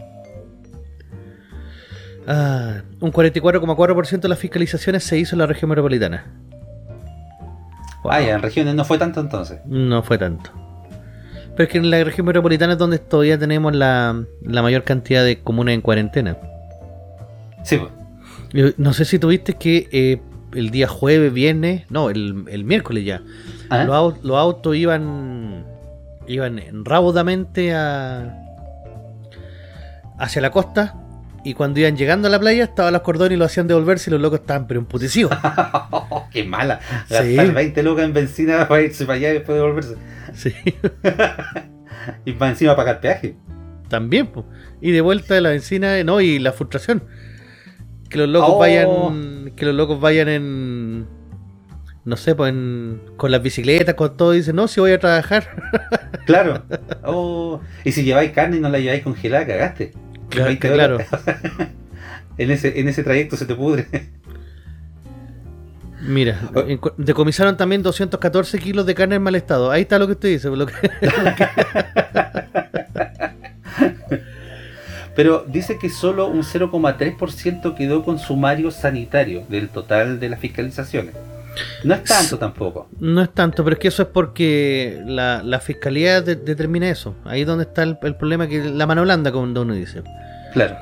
Ah, 2.26 2.80
un 2.98 3.12
44,4% 3.12 4.20
de 4.20 4.28
las 4.30 4.38
fiscalizaciones 4.38 5.04
se 5.04 5.18
hizo 5.18 5.34
en 5.34 5.40
la 5.40 5.46
región 5.46 5.68
metropolitana. 5.68 6.32
Vaya, 8.04 8.34
en 8.34 8.42
regiones 8.42 8.74
no 8.74 8.84
fue 8.84 8.98
tanto 8.98 9.20
entonces. 9.20 9.60
No 9.64 10.02
fue 10.02 10.18
tanto. 10.18 10.50
Pero 11.56 11.64
es 11.64 11.68
que 11.68 11.78
en 11.78 11.90
la 11.90 12.02
región 12.02 12.26
metropolitana 12.26 12.72
es 12.74 12.78
donde 12.78 12.98
todavía 12.98 13.38
tenemos 13.38 13.74
la, 13.74 14.24
mayor 14.42 14.84
cantidad 14.84 15.24
de 15.24 15.40
comunas 15.40 15.74
en 15.74 15.80
cuarentena. 15.82 16.36
Sí, 17.64 17.78
pues. 17.78 18.78
No 18.78 18.92
sé 18.92 19.04
si 19.04 19.18
tuviste 19.18 19.54
que 19.54 19.88
eh, 19.92 20.20
el 20.54 20.70
día 20.70 20.88
jueves, 20.88 21.32
viernes, 21.32 21.84
no, 21.90 22.10
el, 22.10 22.64
miércoles 22.64 23.04
ya, 23.04 23.22
¿Ah? 23.70 23.84
los, 23.84 24.22
los, 24.22 24.36
autos 24.36 24.76
iban 24.76 25.64
iban 26.26 26.60
raudamente 26.84 27.74
a, 27.74 28.38
hacia 30.18 30.42
la 30.42 30.50
costa 30.50 31.01
y 31.44 31.54
cuando 31.54 31.80
iban 31.80 31.96
llegando 31.96 32.28
a 32.28 32.30
la 32.30 32.38
playa 32.38 32.64
estaban 32.64 32.92
los 32.92 33.02
cordones 33.02 33.36
y 33.36 33.38
lo 33.38 33.44
hacían 33.44 33.66
devolverse 33.66 34.10
y 34.10 34.12
los 34.12 34.20
locos 34.20 34.40
estaban 34.40 34.66
pero 34.66 34.80
emputecidos. 34.80 35.32
¡Qué 36.32 36.44
mala! 36.44 36.80
Gastar 37.08 37.52
20 37.52 37.82
lucas 37.82 38.04
en 38.04 38.12
benzina 38.12 38.68
para 38.68 38.82
irse 38.82 39.04
para 39.04 39.16
allá 39.16 39.30
y 39.30 39.32
después 39.34 39.56
devolverse. 39.56 39.96
Sí. 40.34 40.54
y 42.24 42.32
para 42.32 42.50
encima 42.52 42.76
pagar 42.76 43.00
peaje. 43.00 43.36
También, 43.88 44.28
pues. 44.28 44.46
Y 44.80 44.92
de 44.92 45.00
vuelta 45.00 45.34
de 45.34 45.40
la 45.40 45.50
benzina, 45.50 46.02
no, 46.04 46.20
y 46.20 46.38
la 46.38 46.52
frustración. 46.52 47.04
Que 48.08 48.18
los 48.18 48.28
locos 48.28 48.52
oh. 48.54 48.58
vayan. 48.58 49.52
Que 49.56 49.66
los 49.66 49.74
locos 49.74 50.00
vayan 50.00 50.28
en 50.28 51.06
no 52.04 52.16
sé, 52.16 52.34
pues 52.34 52.52
con 53.16 53.30
las 53.30 53.42
bicicletas, 53.42 53.94
con 53.94 54.16
todo, 54.16 54.32
dicen, 54.32 54.56
no, 54.56 54.66
si 54.66 54.80
voy 54.80 54.92
a 54.92 54.98
trabajar. 54.98 55.48
Claro. 56.24 56.62
Oh, 57.02 57.60
y 57.84 57.90
si 57.90 58.04
lleváis 58.04 58.30
carne 58.30 58.58
y 58.58 58.60
no 58.60 58.68
la 58.68 58.78
lleváis 58.78 59.02
congelada, 59.02 59.44
cagaste. 59.44 59.90
Claro. 60.32 60.58
claro. 60.58 60.98
en, 62.38 62.50
ese, 62.50 62.80
en 62.80 62.88
ese 62.88 63.04
trayecto 63.04 63.36
se 63.36 63.46
te 63.46 63.54
pudre. 63.54 63.86
Mira, 66.00 66.40
decomisaron 66.96 67.56
también 67.56 67.82
214 67.82 68.58
kilos 68.58 68.86
de 68.86 68.94
carne 68.94 69.16
en 69.16 69.22
mal 69.22 69.34
estado. 69.34 69.70
Ahí 69.70 69.82
está 69.82 69.98
lo 69.98 70.06
que 70.06 70.12
usted 70.12 70.28
dice. 70.30 70.48
Pero 75.14 75.44
dice 75.46 75.78
que 75.78 75.90
solo 75.90 76.26
un 76.26 76.42
0,3% 76.42 77.74
quedó 77.76 78.02
con 78.02 78.18
sumario 78.18 78.70
sanitario 78.70 79.44
del 79.48 79.68
total 79.68 80.18
de 80.18 80.30
las 80.30 80.40
fiscalizaciones. 80.40 81.14
No 81.84 81.94
es 81.94 82.04
tanto 82.04 82.38
tampoco. 82.38 82.88
No 82.98 83.22
es 83.22 83.30
tanto, 83.30 83.64
pero 83.64 83.74
es 83.74 83.80
que 83.80 83.88
eso 83.88 84.02
es 84.02 84.08
porque 84.08 85.02
la, 85.04 85.60
fiscalía 85.60 86.22
determina 86.22 86.88
eso. 86.88 87.14
Ahí 87.24 87.42
es 87.42 87.46
donde 87.46 87.64
está 87.64 87.82
el, 87.82 87.96
problema, 87.98 88.48
que 88.48 88.62
la 88.64 88.86
mano 88.86 89.02
blanda, 89.02 89.32
como 89.32 89.44
uno 89.44 89.74
dice. 89.74 90.02
Claro. 90.52 90.76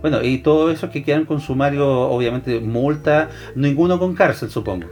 Bueno, 0.00 0.22
y 0.22 0.38
todo 0.38 0.70
eso 0.70 0.90
que 0.90 1.02
quedan 1.02 1.26
con 1.26 1.40
sumario, 1.40 1.86
obviamente, 1.86 2.58
multa, 2.60 3.28
ninguno 3.54 3.98
con 3.98 4.14
cárcel, 4.14 4.50
supongo. 4.50 4.86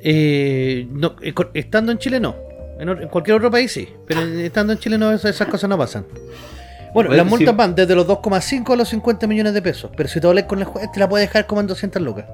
Eh, 0.00 0.86
no, 0.90 1.16
eh, 1.20 1.34
estando 1.54 1.90
en 1.90 1.98
Chile 1.98 2.20
no. 2.20 2.36
En, 2.78 3.08
cualquier 3.08 3.36
otro 3.38 3.50
país 3.50 3.72
sí, 3.72 3.88
pero 4.06 4.20
estando 4.20 4.72
en 4.72 4.78
Chile 4.78 4.98
no, 4.98 5.10
esas, 5.10 5.48
cosas 5.48 5.68
no 5.68 5.76
pasan. 5.76 6.06
Bueno, 6.94 7.12
las 7.12 7.26
multas 7.26 7.54
van 7.56 7.74
desde 7.74 7.94
los 7.94 8.06
2,5 8.06 8.72
a 8.72 8.76
los 8.76 8.88
50 8.88 9.26
millones 9.26 9.52
de 9.52 9.60
pesos, 9.60 9.90
pero 9.96 10.08
si 10.08 10.20
te 10.20 10.26
hablas 10.26 10.44
con 10.44 10.60
el 10.60 10.64
juez 10.64 10.90
te 10.92 11.00
la 11.00 11.08
puede 11.08 11.26
dejar 11.26 11.46
como 11.46 11.60
en 11.60 11.66
200 11.66 12.00
lucas. 12.00 12.26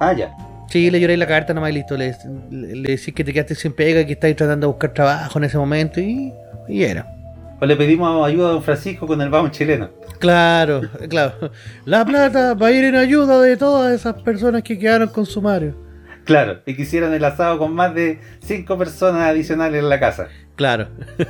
Ah, 0.00 0.12
ya. 0.12 0.34
Sí, 0.70 0.88
le 0.88 1.00
lloré 1.00 1.16
la 1.16 1.26
carta 1.26 1.52
nomás 1.52 1.70
y 1.70 1.74
listo. 1.74 1.96
Le, 1.96 2.16
le, 2.50 2.90
decís 2.90 3.12
que 3.12 3.24
te 3.24 3.32
quedaste 3.32 3.56
sin 3.56 3.72
pega, 3.72 4.06
que 4.06 4.12
estáis 4.12 4.36
tratando 4.36 4.68
de 4.68 4.72
buscar 4.72 4.94
trabajo 4.94 5.38
en 5.38 5.44
ese 5.44 5.58
momento 5.58 6.00
y, 6.00 6.32
y 6.68 6.84
era. 6.84 7.12
O 7.60 7.66
le 7.66 7.76
pedimos 7.76 8.26
ayuda 8.26 8.48
a 8.48 8.52
don 8.52 8.62
Francisco 8.62 9.06
con 9.06 9.20
el 9.20 9.28
vamos 9.28 9.50
chileno. 9.50 9.90
Claro, 10.20 10.82
claro. 11.08 11.50
La 11.84 12.04
plata 12.04 12.54
va 12.54 12.68
a 12.68 12.72
ir 12.72 12.84
en 12.84 12.94
ayuda 12.94 13.40
de 13.42 13.56
todas 13.56 13.92
esas 13.92 14.22
personas 14.22 14.62
que 14.62 14.78
quedaron 14.78 15.08
con 15.08 15.26
sumario. 15.26 15.89
Claro, 16.30 16.60
y 16.64 16.76
quisieron 16.76 17.12
el 17.12 17.24
asado 17.24 17.58
con 17.58 17.74
más 17.74 17.92
de 17.92 18.20
cinco 18.38 18.78
personas 18.78 19.22
adicionales 19.22 19.82
en 19.82 19.88
la 19.88 19.98
casa. 19.98 20.28
Claro. 20.54 20.86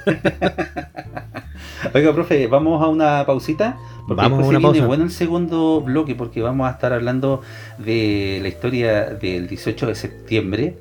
Oiga, 1.94 2.12
profe, 2.12 2.46
vamos 2.48 2.82
a 2.82 2.88
una 2.88 3.24
pausita. 3.24 3.78
Porque 4.06 4.22
vamos 4.22 4.44
a 4.44 4.48
una 4.48 4.60
pausa. 4.60 4.84
bueno 4.84 5.04
el 5.04 5.10
segundo 5.10 5.80
bloque 5.80 6.14
porque 6.14 6.42
vamos 6.42 6.68
a 6.68 6.72
estar 6.72 6.92
hablando 6.92 7.40
de 7.78 8.40
la 8.42 8.48
historia 8.48 9.06
del 9.06 9.48
18 9.48 9.86
de 9.86 9.94
septiembre. 9.94 10.76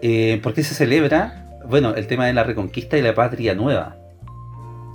Eh, 0.00 0.40
porque 0.42 0.62
se 0.62 0.74
celebra, 0.74 1.60
bueno, 1.68 1.94
el 1.96 2.06
tema 2.06 2.24
de 2.24 2.32
la 2.32 2.44
reconquista 2.44 2.96
y 2.96 3.02
la 3.02 3.14
patria 3.14 3.54
nueva. 3.54 3.96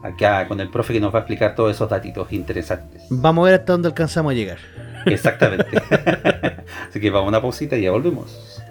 Acá 0.01 0.47
con 0.47 0.59
el 0.59 0.71
profe 0.71 0.93
que 0.93 0.99
nos 0.99 1.13
va 1.13 1.19
a 1.19 1.21
explicar 1.21 1.53
todos 1.53 1.75
esos 1.75 1.87
datitos 1.87 2.33
interesantes. 2.33 3.03
Vamos 3.11 3.43
a 3.43 3.51
ver 3.51 3.59
hasta 3.59 3.73
dónde 3.73 3.89
alcanzamos 3.89 4.31
a 4.31 4.33
llegar. 4.33 4.57
Exactamente. 5.05 5.67
Así 6.89 6.99
que 6.99 7.09
vamos 7.09 7.27
a 7.27 7.29
una 7.29 7.41
pausita 7.41 7.77
y 7.77 7.83
ya 7.83 7.91
volvemos. 7.91 8.61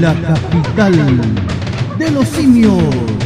la 0.00 0.12
capital 0.14 0.92
de 1.98 2.10
los 2.10 2.28
simios. 2.28 3.25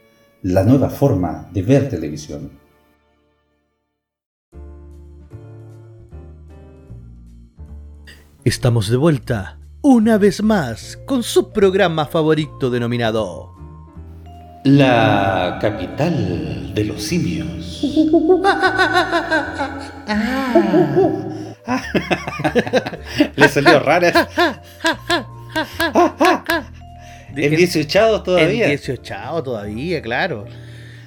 la 0.43 0.63
nueva 0.63 0.89
forma 0.89 1.49
de 1.51 1.61
ver 1.61 1.89
televisión. 1.89 2.51
Estamos 8.43 8.89
de 8.89 8.97
vuelta 8.97 9.59
una 9.81 10.17
vez 10.17 10.41
más 10.41 10.97
con 11.05 11.21
su 11.21 11.51
programa 11.51 12.07
favorito 12.07 12.71
denominado 12.71 13.55
La 14.63 15.59
capital 15.61 16.73
de 16.73 16.85
los 16.85 17.03
simios. 17.03 17.81
Le 23.35 23.47
salió 23.47 23.79
rara. 23.79 24.11
En 27.35 27.55
18 27.55 28.23
todavía. 28.23 28.65
En 28.65 28.69
18 28.71 29.15
todavía, 29.43 30.01
claro. 30.01 30.45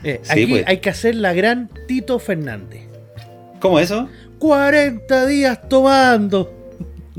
Eh, 0.02 0.20
Sí, 0.22 0.32
aquí 0.32 0.46
pues. 0.46 0.64
hay 0.66 0.78
que 0.78 0.90
hacer 0.90 1.14
la 1.14 1.32
gran 1.32 1.70
Tito 1.88 2.18
Fernández. 2.18 2.82
¿Cómo 3.60 3.78
eso? 3.80 4.08
40 4.38 5.26
días 5.26 5.68
tomando. 5.68 6.52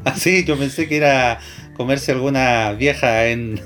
Así, 0.03 0.43
yo 0.45 0.57
pensé 0.57 0.87
que 0.87 0.97
era 0.97 1.39
comerse 1.75 2.11
alguna 2.11 2.73
vieja 2.73 3.25
en. 3.27 3.59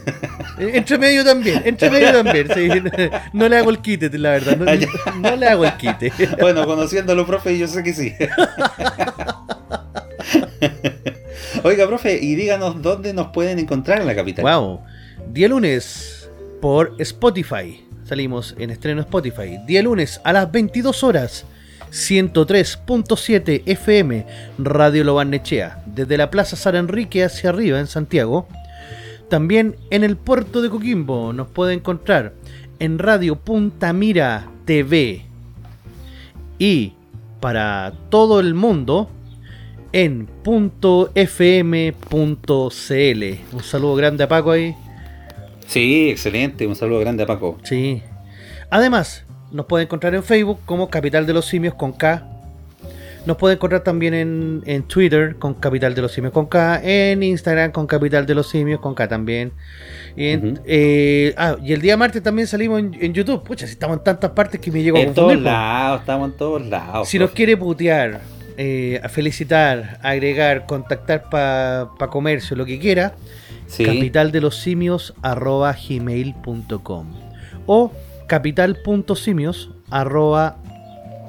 Eh, 0.58 0.72
Entre 0.76 0.98
medio 0.98 1.24
también, 1.26 1.62
entre 1.66 1.90
medio 1.90 2.12
también. 2.12 2.48
sí. 2.54 2.70
No 3.34 3.50
le 3.50 3.58
hago 3.58 3.70
el 3.72 3.80
quite, 3.80 4.10
la 4.18 4.32
verdad. 4.32 4.56
No, 4.58 4.66
Ah, 4.72 4.76
no 5.20 5.36
le 5.36 5.48
hago 5.48 5.66
el 5.66 5.74
quite. 5.78 6.12
Bueno, 6.40 6.66
conociéndolo, 6.66 7.26
profe, 7.26 7.58
yo 7.58 7.68
sé 7.68 7.84
que 7.84 7.94
sí. 7.94 8.14
Oiga, 11.64 11.88
profe, 11.88 12.18
y 12.22 12.36
díganos 12.36 12.82
dónde 12.82 13.14
nos 13.14 13.28
pueden 13.28 13.60
encontrar 13.60 14.00
en 14.02 14.08
la 14.08 14.16
capital. 14.16 14.44
Wow. 14.46 14.82
Día 15.32 15.48
lunes 15.48 16.28
por 16.60 16.96
Spotify. 16.98 17.86
Salimos 18.04 18.56
en 18.58 18.72
estreno 18.72 19.02
Spotify. 19.02 19.60
Día 19.68 19.84
lunes 19.84 20.20
a 20.24 20.34
las 20.34 20.52
22 20.52 21.04
horas. 21.04 21.46
103.7 21.92 23.62
FM 23.64 24.26
Radio 24.58 25.04
Lobarnechea. 25.04 25.84
Desde 25.86 26.18
la 26.18 26.32
Plaza 26.32 26.56
San 26.56 26.76
Enrique 26.76 27.24
hacia 27.24 27.52
arriba 27.52 27.80
en 27.80 27.86
Santiago. 27.86 28.48
También 29.30 29.76
en 29.92 30.04
el 30.04 30.18
puerto 30.18 30.64
de 30.64 30.72
Coquimbo 30.72 31.32
nos 31.32 31.48
puede 31.48 31.76
encontrar 31.76 32.34
en 32.80 32.98
Radio 32.98 33.36
Punta 33.36 33.94
Mira 33.94 34.50
TV. 34.66 35.26
Y 36.58 36.94
para 37.40 37.94
todo 38.10 38.40
el 38.40 38.56
mundo 38.56 39.12
en 39.92 40.28
.fm.cl. 41.14 41.94
Un 43.54 43.64
saludo 43.64 43.96
grande 43.96 44.24
a 44.24 44.28
Paco 44.28 44.50
ahí. 44.50 44.76
Sí, 45.70 46.10
excelente. 46.10 46.66
Un 46.68 46.76
saludo 46.76 47.00
grande 47.00 47.24
a 47.24 47.28
Paco. 47.28 47.58
Sí. 47.64 48.02
Además, 48.70 49.24
nos 49.52 49.66
puede 49.68 49.84
encontrar 49.86 50.14
en 50.16 50.24
Facebook 50.24 50.60
como 50.66 50.90
Capital 50.90 51.26
de 51.26 51.34
los 51.34 51.46
Simios 51.46 51.74
con 51.76 51.94
K. 51.94 52.26
Nos 53.26 53.38
puede 53.38 53.56
encontrar 53.56 53.84
también 53.84 54.14
en, 54.14 54.64
en 54.66 54.84
Twitter 54.84 55.36
con 55.38 55.54
Capital 55.54 55.94
de 55.94 56.02
los 56.02 56.12
Simios 56.14 56.34
con 56.34 56.48
K. 56.48 56.82
En 56.84 57.22
Instagram 57.22 57.72
con 57.72 57.86
Capital 57.86 58.26
de 58.26 58.34
los 58.34 58.50
Simios 58.50 58.80
con 58.80 58.96
K 58.96 59.08
también. 59.08 59.52
Y, 60.16 60.28
en- 60.30 60.60
eh, 60.66 61.34
ah, 61.38 61.56
y 61.64 61.74
el 61.74 61.82
día 61.82 61.98
martes 61.98 62.24
también 62.24 62.48
salimos 62.48 62.80
en, 62.80 62.98
en 63.00 63.14
YouTube. 63.14 63.44
Pucha, 63.44 63.68
si 63.68 63.74
estamos 63.74 63.98
en 63.98 64.04
tantas 64.04 64.32
partes 64.32 64.60
que 64.60 64.72
me 64.72 64.82
llego 64.82 64.98
a 64.98 65.02
En 65.02 65.14
todos 65.14 65.40
lados, 65.40 66.00
estamos 66.02 66.32
en 66.32 66.38
todos 66.38 66.66
lados. 66.66 67.08
Si 67.10 67.20
nos 67.20 67.32
quiere 67.32 67.56
putear, 67.58 68.22
eh, 68.58 69.00
felicitar, 69.10 70.00
agregar, 70.02 70.66
contactar 70.66 71.30
para 71.30 71.90
comercio, 72.10 72.56
lo 72.56 72.66
que 72.66 72.80
quiera, 72.80 73.14
Sí. 73.70 73.86
capital 73.86 74.32
de 74.32 74.42
los 74.42 74.58
simios 74.58 75.14
arroba 75.22 75.74
gmail.com 75.88 77.06
o 77.68 77.92
capital.simios 78.28 79.72
arroba 79.92 80.58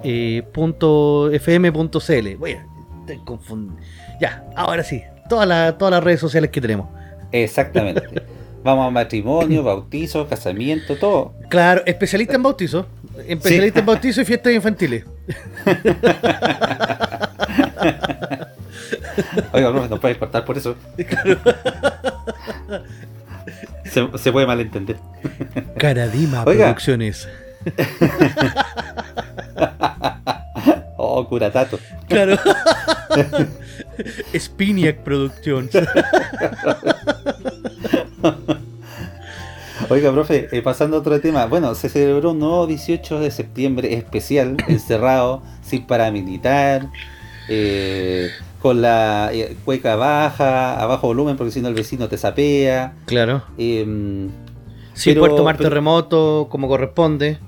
eh, 0.02 0.42
punto 0.52 1.30
fm.cl. 1.32 1.86
Estoy 2.00 3.18
confund- 3.24 3.76
Ya, 4.20 4.44
ahora 4.56 4.82
sí, 4.82 5.02
todas 5.28 5.46
las 5.46 5.78
todas 5.78 5.92
las 5.92 6.02
redes 6.02 6.18
sociales 6.20 6.50
que 6.50 6.60
tenemos. 6.60 6.88
Exactamente. 7.30 8.02
Vamos 8.64 8.88
a 8.88 8.90
matrimonio, 8.90 9.62
bautizo, 9.62 10.26
casamiento, 10.28 10.96
todo. 10.96 11.32
Claro, 11.48 11.82
especialista 11.86 12.34
en 12.36 12.42
bautizo, 12.42 12.86
especialista 13.26 13.80
en 13.80 13.86
bautizo 13.86 14.20
y 14.20 14.24
fiestas 14.26 14.52
infantiles. 14.52 15.04
Oiga, 19.52 19.70
profe, 19.72 19.88
nos 19.88 20.00
puedes 20.00 20.18
cortar 20.18 20.44
por 20.44 20.56
eso. 20.58 20.76
Se, 23.84 24.06
se 24.18 24.30
puede 24.30 24.46
malentender. 24.46 24.96
Caradima 25.76 26.44
Oiga. 26.44 26.66
Producciones. 26.66 27.28
Oh, 31.02 31.26
curatato. 31.26 31.80
Claro. 32.08 32.36
Spiniac 34.38 34.98
Productions. 34.98 35.70
Oiga, 39.88 40.12
profe, 40.12 40.48
eh, 40.52 40.62
pasando 40.62 40.96
a 40.96 41.00
otro 41.00 41.20
tema. 41.20 41.46
Bueno, 41.46 41.74
se 41.74 41.88
celebró 41.88 42.30
un 42.30 42.38
nuevo 42.38 42.66
18 42.68 43.18
de 43.18 43.30
septiembre 43.32 43.94
especial, 43.94 44.56
encerrado, 44.68 45.42
sin 45.62 45.84
paramilitar, 45.84 46.86
eh, 47.48 48.30
con 48.60 48.82
la 48.82 49.30
eh, 49.32 49.56
cueca 49.64 49.96
baja, 49.96 50.80
a 50.80 50.86
bajo 50.86 51.06
volumen, 51.08 51.36
porque 51.36 51.50
si 51.52 51.60
no 51.60 51.68
el 51.68 51.74
vecino 51.74 52.08
te 52.08 52.18
sapea. 52.18 52.94
Claro. 53.06 53.42
eh, 53.58 53.84
Sin 54.94 55.12
Pero- 55.14 55.20
puerto 55.20 55.44
mar 55.44 55.56
pero- 55.56 55.70
terremoto, 55.70 56.48
como 56.50 56.68
corresponde. 56.68 57.38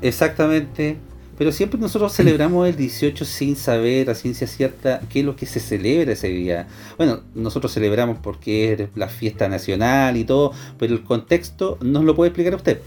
exactamente. 0.00 0.96
Pero 1.38 1.50
siempre 1.50 1.78
nosotros 1.80 2.12
celebramos 2.16 2.68
el 2.68 2.76
18 2.76 3.24
sin 3.24 3.56
saber 3.56 4.08
a 4.10 4.14
ciencia 4.14 4.46
cierta 4.46 5.00
qué 5.10 5.20
es 5.20 5.26
lo 5.26 5.34
que 5.36 5.44
se 5.46 5.60
celebra 5.60 6.12
ese 6.12 6.28
día. 6.28 6.68
Bueno, 6.96 7.20
nosotros 7.34 7.72
celebramos 7.72 8.18
porque 8.22 8.72
es 8.72 8.88
la 8.94 9.08
fiesta 9.08 9.48
nacional 9.48 10.16
y 10.16 10.24
todo, 10.24 10.52
pero 10.78 10.94
el 10.94 11.02
contexto 11.02 11.78
nos 11.80 12.04
lo 12.04 12.14
puede 12.14 12.28
explicar 12.28 12.54
usted. 12.54 12.80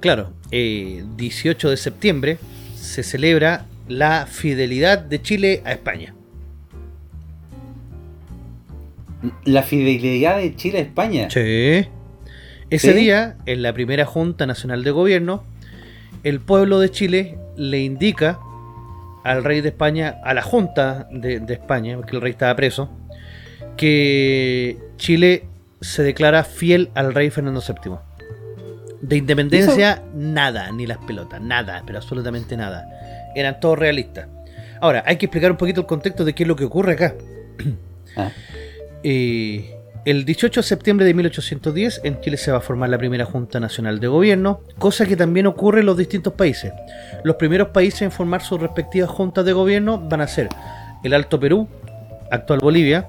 Claro, 0.00 0.30
eh, 0.50 1.04
18 1.16 1.70
de 1.70 1.76
septiembre 1.76 2.38
se 2.76 3.02
celebra 3.02 3.66
la 3.88 4.26
fidelidad 4.26 4.98
de 4.98 5.20
Chile 5.22 5.62
a 5.64 5.72
España. 5.72 6.13
La 9.44 9.62
fidelidad 9.62 10.38
de 10.38 10.54
Chile 10.56 10.78
a 10.78 10.82
España. 10.82 11.30
Sí. 11.30 11.86
Ese 12.70 12.92
¿Sí? 12.92 12.94
día, 12.94 13.36
en 13.46 13.62
la 13.62 13.72
primera 13.72 14.04
Junta 14.06 14.46
Nacional 14.46 14.84
de 14.84 14.90
Gobierno, 14.90 15.44
el 16.22 16.40
pueblo 16.40 16.80
de 16.80 16.90
Chile 16.90 17.38
le 17.56 17.80
indica 17.80 18.38
al 19.22 19.44
rey 19.44 19.60
de 19.60 19.68
España, 19.68 20.16
a 20.24 20.34
la 20.34 20.42
Junta 20.42 21.08
de, 21.10 21.40
de 21.40 21.54
España, 21.54 21.96
porque 21.96 22.16
el 22.16 22.22
rey 22.22 22.32
estaba 22.32 22.54
preso, 22.56 22.90
que 23.76 24.78
Chile 24.96 25.44
se 25.80 26.02
declara 26.02 26.44
fiel 26.44 26.90
al 26.94 27.14
rey 27.14 27.30
Fernando 27.30 27.60
VII. 27.60 27.96
De 29.02 29.16
independencia, 29.16 30.02
nada, 30.14 30.72
ni 30.72 30.86
las 30.86 30.98
pelotas, 30.98 31.40
nada, 31.40 31.82
pero 31.86 31.98
absolutamente 31.98 32.56
nada. 32.56 32.86
Eran 33.34 33.60
todos 33.60 33.78
realistas. 33.78 34.28
Ahora, 34.80 35.02
hay 35.06 35.16
que 35.16 35.26
explicar 35.26 35.50
un 35.50 35.58
poquito 35.58 35.82
el 35.82 35.86
contexto 35.86 36.24
de 36.24 36.34
qué 36.34 36.44
es 36.44 36.48
lo 36.48 36.56
que 36.56 36.64
ocurre 36.64 36.94
acá. 36.94 37.14
Ah, 38.16 38.30
Eh, 39.04 39.76
el 40.06 40.24
18 40.24 40.60
de 40.60 40.64
septiembre 40.64 41.06
de 41.06 41.14
1810 41.14 42.00
en 42.04 42.20
Chile 42.20 42.36
se 42.38 42.50
va 42.50 42.58
a 42.58 42.60
formar 42.60 42.88
la 42.88 42.98
primera 42.98 43.24
Junta 43.24 43.60
Nacional 43.60 44.00
de 44.00 44.08
Gobierno, 44.08 44.60
cosa 44.78 45.06
que 45.06 45.14
también 45.14 45.46
ocurre 45.46 45.80
en 45.80 45.86
los 45.86 45.96
distintos 45.96 46.32
países. 46.32 46.72
Los 47.22 47.36
primeros 47.36 47.68
países 47.68 48.02
en 48.02 48.10
formar 48.10 48.42
sus 48.42 48.60
respectivas 48.60 49.10
juntas 49.10 49.44
de 49.44 49.52
gobierno 49.52 49.98
van 49.98 50.22
a 50.22 50.26
ser 50.26 50.48
el 51.02 51.12
Alto 51.12 51.38
Perú, 51.38 51.68
actual 52.30 52.60
Bolivia, 52.60 53.08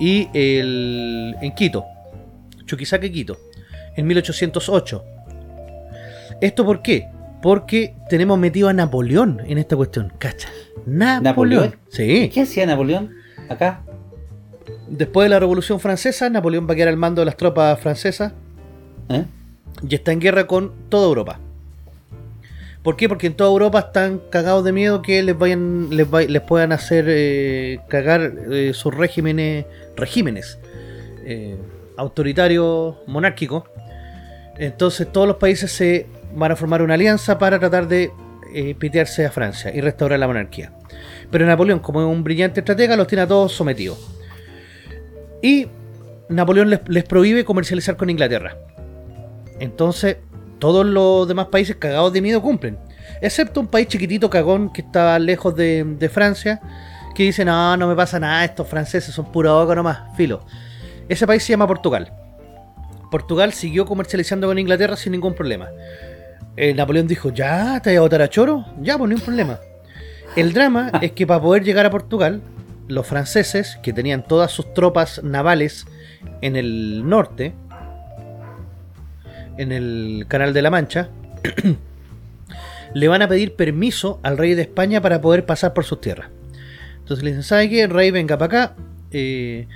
y 0.00 0.28
el 0.32 1.36
en 1.40 1.54
Quito, 1.54 1.84
Chuquisaca 2.66 3.06
y 3.06 3.10
Quito, 3.10 3.38
en 3.96 4.06
1808. 4.06 5.04
¿Esto 6.40 6.64
por 6.64 6.82
qué? 6.82 7.08
Porque 7.40 7.94
tenemos 8.08 8.38
metido 8.38 8.68
a 8.68 8.72
Napoleón 8.72 9.42
en 9.46 9.58
esta 9.58 9.76
cuestión, 9.76 10.12
¿cacha? 10.18 10.48
Napoleón. 10.86 11.22
¿Napoleón? 11.22 11.76
Sí. 11.88 12.30
¿Qué 12.32 12.42
hacía 12.42 12.66
Napoleón 12.66 13.10
acá? 13.48 13.84
Después 14.88 15.26
de 15.26 15.30
la 15.30 15.38
Revolución 15.38 15.80
Francesa, 15.80 16.28
Napoleón 16.28 16.66
va 16.68 16.72
a 16.72 16.76
quedar 16.76 16.88
al 16.88 16.96
mando 16.96 17.22
de 17.22 17.26
las 17.26 17.36
tropas 17.36 17.78
francesas 17.80 18.32
¿Eh? 19.08 19.24
y 19.88 19.94
está 19.94 20.12
en 20.12 20.20
guerra 20.20 20.46
con 20.46 20.72
toda 20.88 21.06
Europa. 21.06 21.38
¿Por 22.82 22.96
qué? 22.96 23.08
Porque 23.08 23.28
en 23.28 23.34
toda 23.34 23.50
Europa 23.50 23.78
están 23.78 24.20
cagados 24.30 24.64
de 24.64 24.72
miedo 24.72 25.02
que 25.02 25.22
les 25.22 25.38
vayan, 25.38 25.88
les, 25.90 26.40
puedan 26.40 26.72
hacer 26.72 27.06
eh, 27.08 27.80
cagar 27.88 28.32
eh, 28.50 28.72
sus 28.74 28.94
regímenes, 28.94 29.66
regímenes 29.96 30.58
autoritarios, 31.96 32.96
monárquicos. 33.06 33.64
Entonces 34.58 35.10
todos 35.12 35.28
los 35.28 35.36
países 35.36 35.70
se 35.70 36.06
van 36.34 36.50
a 36.50 36.56
formar 36.56 36.82
una 36.82 36.94
alianza 36.94 37.38
para 37.38 37.60
tratar 37.60 37.86
de 37.86 38.10
pitearse 38.78 39.24
a 39.24 39.30
Francia 39.30 39.70
y 39.72 39.80
restaurar 39.80 40.18
la 40.18 40.26
monarquía. 40.26 40.72
Pero 41.30 41.46
Napoleón, 41.46 41.78
como 41.78 42.02
es 42.02 42.06
un 42.06 42.24
brillante 42.24 42.60
estratega, 42.60 42.96
los 42.96 43.06
tiene 43.06 43.22
a 43.22 43.26
todos 43.26 43.52
sometidos. 43.52 44.21
Y 45.42 45.66
Napoleón 46.28 46.70
les, 46.70 46.80
les 46.88 47.04
prohíbe 47.04 47.44
comercializar 47.44 47.96
con 47.96 48.08
Inglaterra. 48.08 48.56
Entonces, 49.60 50.16
todos 50.58 50.86
los 50.86 51.26
demás 51.26 51.46
países 51.46 51.76
cagados 51.76 52.12
de 52.12 52.22
miedo 52.22 52.40
cumplen. 52.40 52.78
Excepto 53.20 53.60
un 53.60 53.66
país 53.66 53.88
chiquitito 53.88 54.30
cagón 54.30 54.72
que 54.72 54.82
está 54.82 55.18
lejos 55.18 55.54
de, 55.56 55.84
de 55.84 56.08
Francia, 56.08 56.60
que 57.14 57.24
dice, 57.24 57.44
no, 57.44 57.76
no 57.76 57.88
me 57.88 57.96
pasa 57.96 58.18
nada, 58.18 58.44
estos 58.44 58.68
franceses 58.68 59.14
son 59.14 59.30
pura 59.30 59.52
boca 59.52 59.74
nomás, 59.74 60.16
filo. 60.16 60.44
Ese 61.08 61.26
país 61.26 61.42
se 61.42 61.52
llama 61.52 61.66
Portugal. 61.66 62.12
Portugal 63.10 63.52
siguió 63.52 63.84
comercializando 63.84 64.46
con 64.46 64.58
Inglaterra 64.58 64.96
sin 64.96 65.12
ningún 65.12 65.34
problema. 65.34 65.68
Eh, 66.56 66.74
Napoleón 66.74 67.06
dijo, 67.06 67.30
ya, 67.30 67.80
¿te 67.80 67.90
voy 67.90 67.96
a 67.96 68.00
botar 68.02 68.22
a 68.22 68.28
choro? 68.28 68.64
Ya, 68.80 68.96
pues 68.96 69.08
ni 69.08 69.14
un 69.16 69.20
problema. 69.20 69.58
El 70.36 70.52
drama 70.52 70.90
es 71.02 71.12
que 71.12 71.26
para 71.26 71.40
poder 71.40 71.64
llegar 71.64 71.86
a 71.86 71.90
Portugal, 71.90 72.40
los 72.88 73.06
franceses, 73.06 73.78
que 73.82 73.92
tenían 73.92 74.26
todas 74.26 74.50
sus 74.50 74.72
tropas 74.74 75.22
navales 75.22 75.86
en 76.40 76.56
el 76.56 77.08
norte, 77.08 77.54
en 79.58 79.72
el 79.72 80.26
Canal 80.28 80.52
de 80.52 80.62
la 80.62 80.70
Mancha, 80.70 81.08
le 82.94 83.08
van 83.08 83.22
a 83.22 83.28
pedir 83.28 83.54
permiso 83.54 84.20
al 84.22 84.38
rey 84.38 84.54
de 84.54 84.62
España 84.62 85.00
para 85.00 85.20
poder 85.20 85.46
pasar 85.46 85.74
por 85.74 85.84
sus 85.84 86.00
tierras. 86.00 86.28
Entonces 86.98 87.24
le 87.24 87.30
dicen, 87.30 87.42
¿sabe 87.42 87.68
qué? 87.68 87.86
Rey, 87.86 88.10
venga 88.10 88.38
para 88.38 88.64
acá. 88.64 88.76
Eh, 89.10 89.66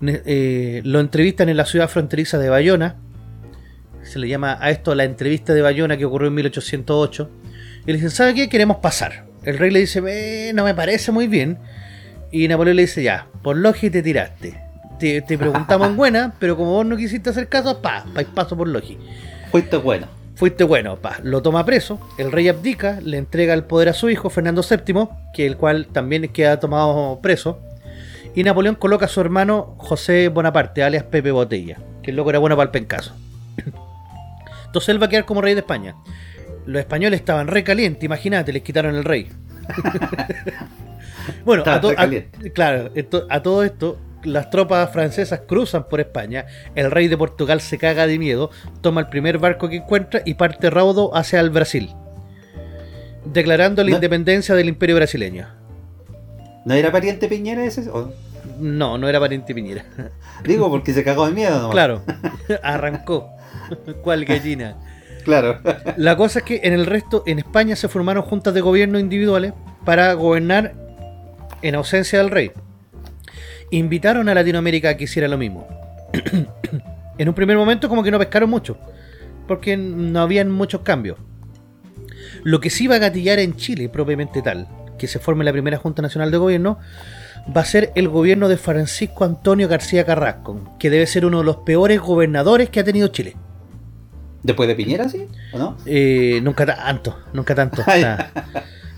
eh, 0.00 0.80
lo 0.84 1.00
entrevistan 1.00 1.48
en 1.48 1.56
la 1.56 1.64
ciudad 1.64 1.88
fronteriza 1.88 2.38
de 2.38 2.48
Bayona. 2.48 2.96
Se 4.02 4.18
le 4.18 4.28
llama 4.28 4.58
a 4.60 4.70
esto 4.70 4.94
la 4.94 5.04
entrevista 5.04 5.54
de 5.54 5.62
Bayona 5.62 5.96
que 5.96 6.04
ocurrió 6.04 6.28
en 6.28 6.34
1808. 6.34 7.30
Y 7.82 7.86
le 7.86 7.94
dicen, 7.94 8.10
¿sabe 8.10 8.34
qué? 8.34 8.48
Queremos 8.48 8.78
pasar. 8.78 9.24
El 9.42 9.58
rey 9.58 9.70
le 9.70 9.80
dice, 9.80 10.02
"Eh, 10.06 10.52
no 10.52 10.64
me 10.64 10.74
parece 10.74 11.10
muy 11.10 11.26
bien. 11.26 11.58
Y 12.30 12.48
Napoleón 12.48 12.76
le 12.76 12.82
dice, 12.82 13.02
ya, 13.02 13.26
por 13.42 13.56
lógica 13.56 13.92
te 13.92 14.02
tiraste. 14.02 14.60
Te, 14.98 15.22
te 15.22 15.38
preguntamos 15.38 15.88
en 15.88 15.96
buena, 15.96 16.34
pero 16.38 16.56
como 16.56 16.72
vos 16.72 16.86
no 16.86 16.96
quisiste 16.96 17.30
hacer 17.30 17.48
caso, 17.48 17.80
pa, 17.80 18.04
pa 18.14 18.22
paso 18.34 18.56
por 18.56 18.68
lógica. 18.68 19.00
Fuiste 19.50 19.76
bueno. 19.76 20.06
Fuiste 20.38 20.62
bueno, 20.62 20.96
pa. 20.96 21.18
Lo 21.24 21.42
toma 21.42 21.64
preso, 21.64 21.98
el 22.16 22.30
rey 22.30 22.48
abdica, 22.48 23.00
le 23.02 23.18
entrega 23.18 23.54
el 23.54 23.64
poder 23.64 23.88
a 23.88 23.92
su 23.92 24.08
hijo, 24.08 24.30
Fernando 24.30 24.62
VII, 24.62 25.08
que 25.34 25.46
el 25.46 25.56
cual 25.56 25.88
también 25.88 26.28
queda 26.28 26.60
tomado 26.60 27.18
preso. 27.20 27.58
Y 28.36 28.44
Napoleón 28.44 28.76
coloca 28.76 29.06
a 29.06 29.08
su 29.08 29.20
hermano 29.20 29.74
José 29.78 30.28
Bonaparte, 30.28 30.84
alias 30.84 31.02
Pepe 31.02 31.32
Botella, 31.32 31.78
que 32.04 32.12
el 32.12 32.16
loco 32.16 32.30
era 32.30 32.38
bueno 32.38 32.54
para 32.56 32.66
el 32.66 32.70
pencaso. 32.70 33.16
Entonces 34.66 34.90
él 34.90 35.02
va 35.02 35.06
a 35.06 35.08
quedar 35.08 35.24
como 35.24 35.40
rey 35.40 35.54
de 35.54 35.60
España. 35.60 35.96
Los 36.66 36.78
españoles 36.78 37.18
estaban 37.18 37.48
re 37.48 37.64
calientes, 37.64 38.04
imagínate, 38.04 38.52
les 38.52 38.62
quitaron 38.62 38.94
el 38.94 39.02
rey. 39.02 39.28
bueno, 41.44 41.62
a, 41.66 41.80
to- 41.80 41.94
claro, 42.54 42.90
esto- 42.94 43.26
a 43.30 43.42
todo 43.42 43.62
esto, 43.62 43.98
las 44.24 44.50
tropas 44.50 44.90
francesas 44.92 45.42
cruzan 45.46 45.88
por 45.88 46.00
España, 46.00 46.46
el 46.74 46.90
rey 46.90 47.08
de 47.08 47.16
Portugal 47.16 47.60
se 47.60 47.78
caga 47.78 48.06
de 48.06 48.18
miedo, 48.18 48.50
toma 48.80 49.00
el 49.02 49.08
primer 49.08 49.38
barco 49.38 49.68
que 49.68 49.76
encuentra 49.76 50.22
y 50.24 50.34
parte 50.34 50.70
raudo 50.70 51.14
hacia 51.16 51.40
el 51.40 51.50
Brasil, 51.50 51.90
declarando 53.24 53.82
la 53.84 53.90
¿No? 53.90 53.96
independencia 53.96 54.54
del 54.54 54.68
imperio 54.68 54.96
brasileño. 54.96 55.48
¿No 56.64 56.74
era 56.74 56.90
pariente 56.92 57.28
Piñera 57.28 57.64
ese? 57.64 57.88
¿O? 57.90 58.12
No, 58.58 58.98
no 58.98 59.08
era 59.08 59.20
pariente 59.20 59.54
Piñera. 59.54 59.84
Digo, 60.44 60.68
porque 60.70 60.92
se 60.92 61.04
cagó 61.04 61.26
de 61.26 61.32
miedo 61.32 61.56
nomás. 61.56 61.70
Claro, 61.72 62.02
arrancó. 62.62 63.30
¿Cuál 64.02 64.24
gallina? 64.24 64.76
Claro. 65.24 65.60
La 65.96 66.16
cosa 66.16 66.38
es 66.38 66.44
que 66.44 66.60
en 66.64 66.72
el 66.72 66.86
resto, 66.86 67.22
en 67.26 67.38
España 67.38 67.76
se 67.76 67.88
formaron 67.88 68.22
juntas 68.22 68.54
de 68.54 68.62
gobierno 68.62 68.98
individuales 68.98 69.52
para 69.84 70.12
gobernar 70.14 70.74
en 71.62 71.74
ausencia 71.74 72.18
del 72.18 72.30
rey. 72.30 72.52
Invitaron 73.70 74.28
a 74.28 74.34
Latinoamérica 74.34 74.90
a 74.90 74.96
que 74.96 75.04
hiciera 75.04 75.28
lo 75.28 75.38
mismo. 75.38 75.68
en 77.18 77.28
un 77.28 77.34
primer 77.34 77.56
momento 77.56 77.88
como 77.88 78.02
que 78.02 78.10
no 78.10 78.18
pescaron 78.18 78.48
mucho, 78.48 78.78
porque 79.46 79.76
no 79.76 80.20
habían 80.20 80.50
muchos 80.50 80.82
cambios. 80.82 81.18
Lo 82.44 82.60
que 82.60 82.70
sí 82.70 82.86
va 82.86 82.96
a 82.96 82.98
gatillar 82.98 83.38
en 83.38 83.56
Chile, 83.56 83.88
propiamente 83.88 84.42
tal, 84.42 84.68
que 84.98 85.06
se 85.06 85.18
forme 85.18 85.44
la 85.44 85.52
primera 85.52 85.78
Junta 85.78 86.02
Nacional 86.02 86.30
de 86.30 86.38
Gobierno, 86.38 86.78
va 87.54 87.62
a 87.62 87.64
ser 87.64 87.92
el 87.94 88.08
gobierno 88.08 88.48
de 88.48 88.56
Francisco 88.56 89.24
Antonio 89.24 89.68
García 89.68 90.04
Carrasco, 90.04 90.76
que 90.78 90.90
debe 90.90 91.06
ser 91.06 91.24
uno 91.24 91.38
de 91.38 91.44
los 91.44 91.58
peores 91.58 92.00
gobernadores 92.00 92.70
que 92.70 92.80
ha 92.80 92.84
tenido 92.84 93.08
Chile. 93.08 93.36
¿Después 94.42 94.68
de 94.68 94.76
Piñera, 94.76 95.08
sí? 95.08 95.26
¿O 95.52 95.58
no? 95.58 95.76
Eh, 95.84 96.40
nunca 96.42 96.64
tanto, 96.64 97.18
nunca 97.32 97.54
tanto. 97.54 97.82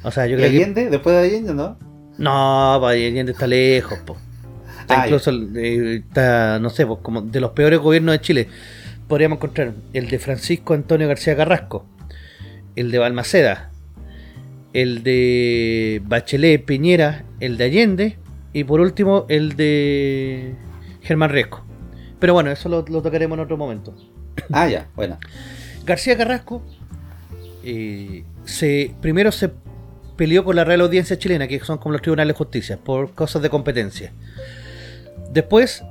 O 0.03 0.11
sea, 0.11 0.27
yo 0.27 0.37
¿Y 0.37 0.39
creo 0.39 0.51
que. 0.51 0.57
Allende? 0.57 0.89
¿Después 0.89 1.15
de 1.15 1.23
Allende, 1.23 1.53
no? 1.53 1.77
No, 2.21 2.87
Allende 2.87 3.33
está 3.33 3.47
lejos, 3.47 3.99
po. 4.01 4.17
Está 4.83 5.03
Ah, 5.03 5.07
incluso, 5.07 5.31
eh, 5.57 6.03
está, 6.07 6.59
no 6.59 6.69
sé, 6.69 6.87
como 7.01 7.23
de 7.23 7.41
los 7.41 7.53
peores 7.53 7.81
gobiernos 7.81 8.13
de 8.13 8.21
Chile. 8.21 8.49
Podríamos 9.09 9.39
encontrar 9.39 9.73
el 9.95 10.09
de 10.09 10.19
Francisco 10.19 10.75
Antonio 10.75 11.09
García 11.09 11.35
Carrasco, 11.35 11.87
el 12.77 12.91
de 12.91 12.99
Balmaceda, 12.99 13.71
el 14.75 15.03
de 15.03 16.03
Bachelet 16.05 16.63
Piñera, 16.65 17.25
el 17.41 17.57
de 17.57 17.65
Allende 17.65 18.19
y 18.53 18.65
por 18.65 18.81
último 18.81 19.25
el 19.31 19.57
de 19.57 20.55
Germán 21.01 21.31
Riesco. 21.31 21.65
Pero 22.19 22.35
bueno, 22.35 22.51
eso 22.51 22.69
lo, 22.69 22.85
lo 22.87 23.01
tocaremos 23.01 23.37
en 23.39 23.45
otro 23.45 23.57
momento. 23.57 23.95
Ah, 24.53 24.69
ya, 24.69 24.89
bueno. 24.95 25.19
García 25.87 26.17
Carrasco 26.19 26.63
eh, 27.65 28.25
se, 28.45 28.95
primero 29.01 29.33
se 29.33 29.51
peleó 30.21 30.45
con 30.45 30.55
la 30.55 30.65
Real 30.65 30.83
Audiencia 30.83 31.19
Chilena, 31.19 31.49
que 31.49 31.59
son 31.61 31.79
como 31.79 31.95
los 31.95 32.03
tribunales 32.03 32.35
de 32.35 32.37
justicia, 32.37 32.77
por 32.77 33.15
cosas 33.15 33.41
de 33.41 33.49
competencia. 33.49 34.13
Después 35.33 35.83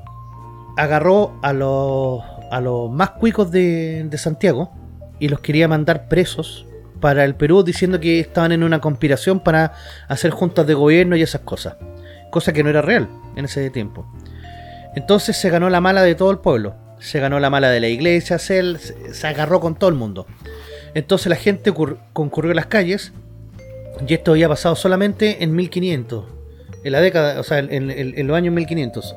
agarró 0.78 1.40
a 1.42 1.52
los, 1.52 2.22
a 2.52 2.62
los 2.62 2.92
más 2.92 3.10
cuicos 3.10 3.50
de, 3.50 4.06
de 4.08 4.18
Santiago 4.20 4.72
y 5.18 5.30
los 5.30 5.40
quería 5.40 5.68
mandar 5.68 6.08
presos 6.08 6.68
para 7.00 7.26
el 7.26 7.34
Perú 7.34 7.64
diciendo 7.64 8.00
que 8.00 8.20
estaban 8.20 8.52
en 8.52 8.62
una 8.62 8.80
conspiración 8.80 9.40
para 9.40 9.74
hacer 10.08 10.30
juntas 10.30 10.68
de 10.68 10.76
gobierno 10.76 11.16
y 11.16 11.24
esas 11.24 11.42
cosas. 11.42 11.78
Cosa 12.30 12.54
que 12.54 12.62
no 12.62 12.70
era 12.70 12.84
real 12.84 13.10
en 13.36 13.46
ese 13.46 13.72
tiempo. 13.72 14.06
Entonces 14.96 15.38
se 15.38 15.50
ganó 15.50 15.72
la 15.72 15.82
mala 15.82 16.04
de 16.04 16.14
todo 16.14 16.30
el 16.30 16.38
pueblo. 16.38 16.76
Se 17.00 17.20
ganó 17.20 17.40
la 17.40 17.50
mala 17.50 17.72
de 17.72 17.80
la 17.80 17.88
iglesia, 17.88 18.38
se, 18.38 18.78
se 18.78 19.28
agarró 19.28 19.60
con 19.60 19.74
todo 19.74 19.90
el 19.90 19.96
mundo. 19.96 20.28
Entonces 20.94 21.32
la 21.32 21.36
gente 21.36 21.74
concurrió 22.14 22.52
a 22.52 22.56
las 22.56 22.68
calles 22.68 23.12
y 24.08 24.14
esto 24.14 24.32
había 24.32 24.48
pasado 24.50 24.76
solamente 24.76 25.44
en 25.44 25.56
1500. 25.56 26.26
En 26.84 26.92
la 26.92 27.02
década, 27.02 27.40
o 27.40 27.44
sea, 27.44 27.60
en, 27.60 27.72
en- 27.72 27.92
en 28.18 28.28
los 28.28 28.36
años 28.38 28.54
1500. 28.54 29.16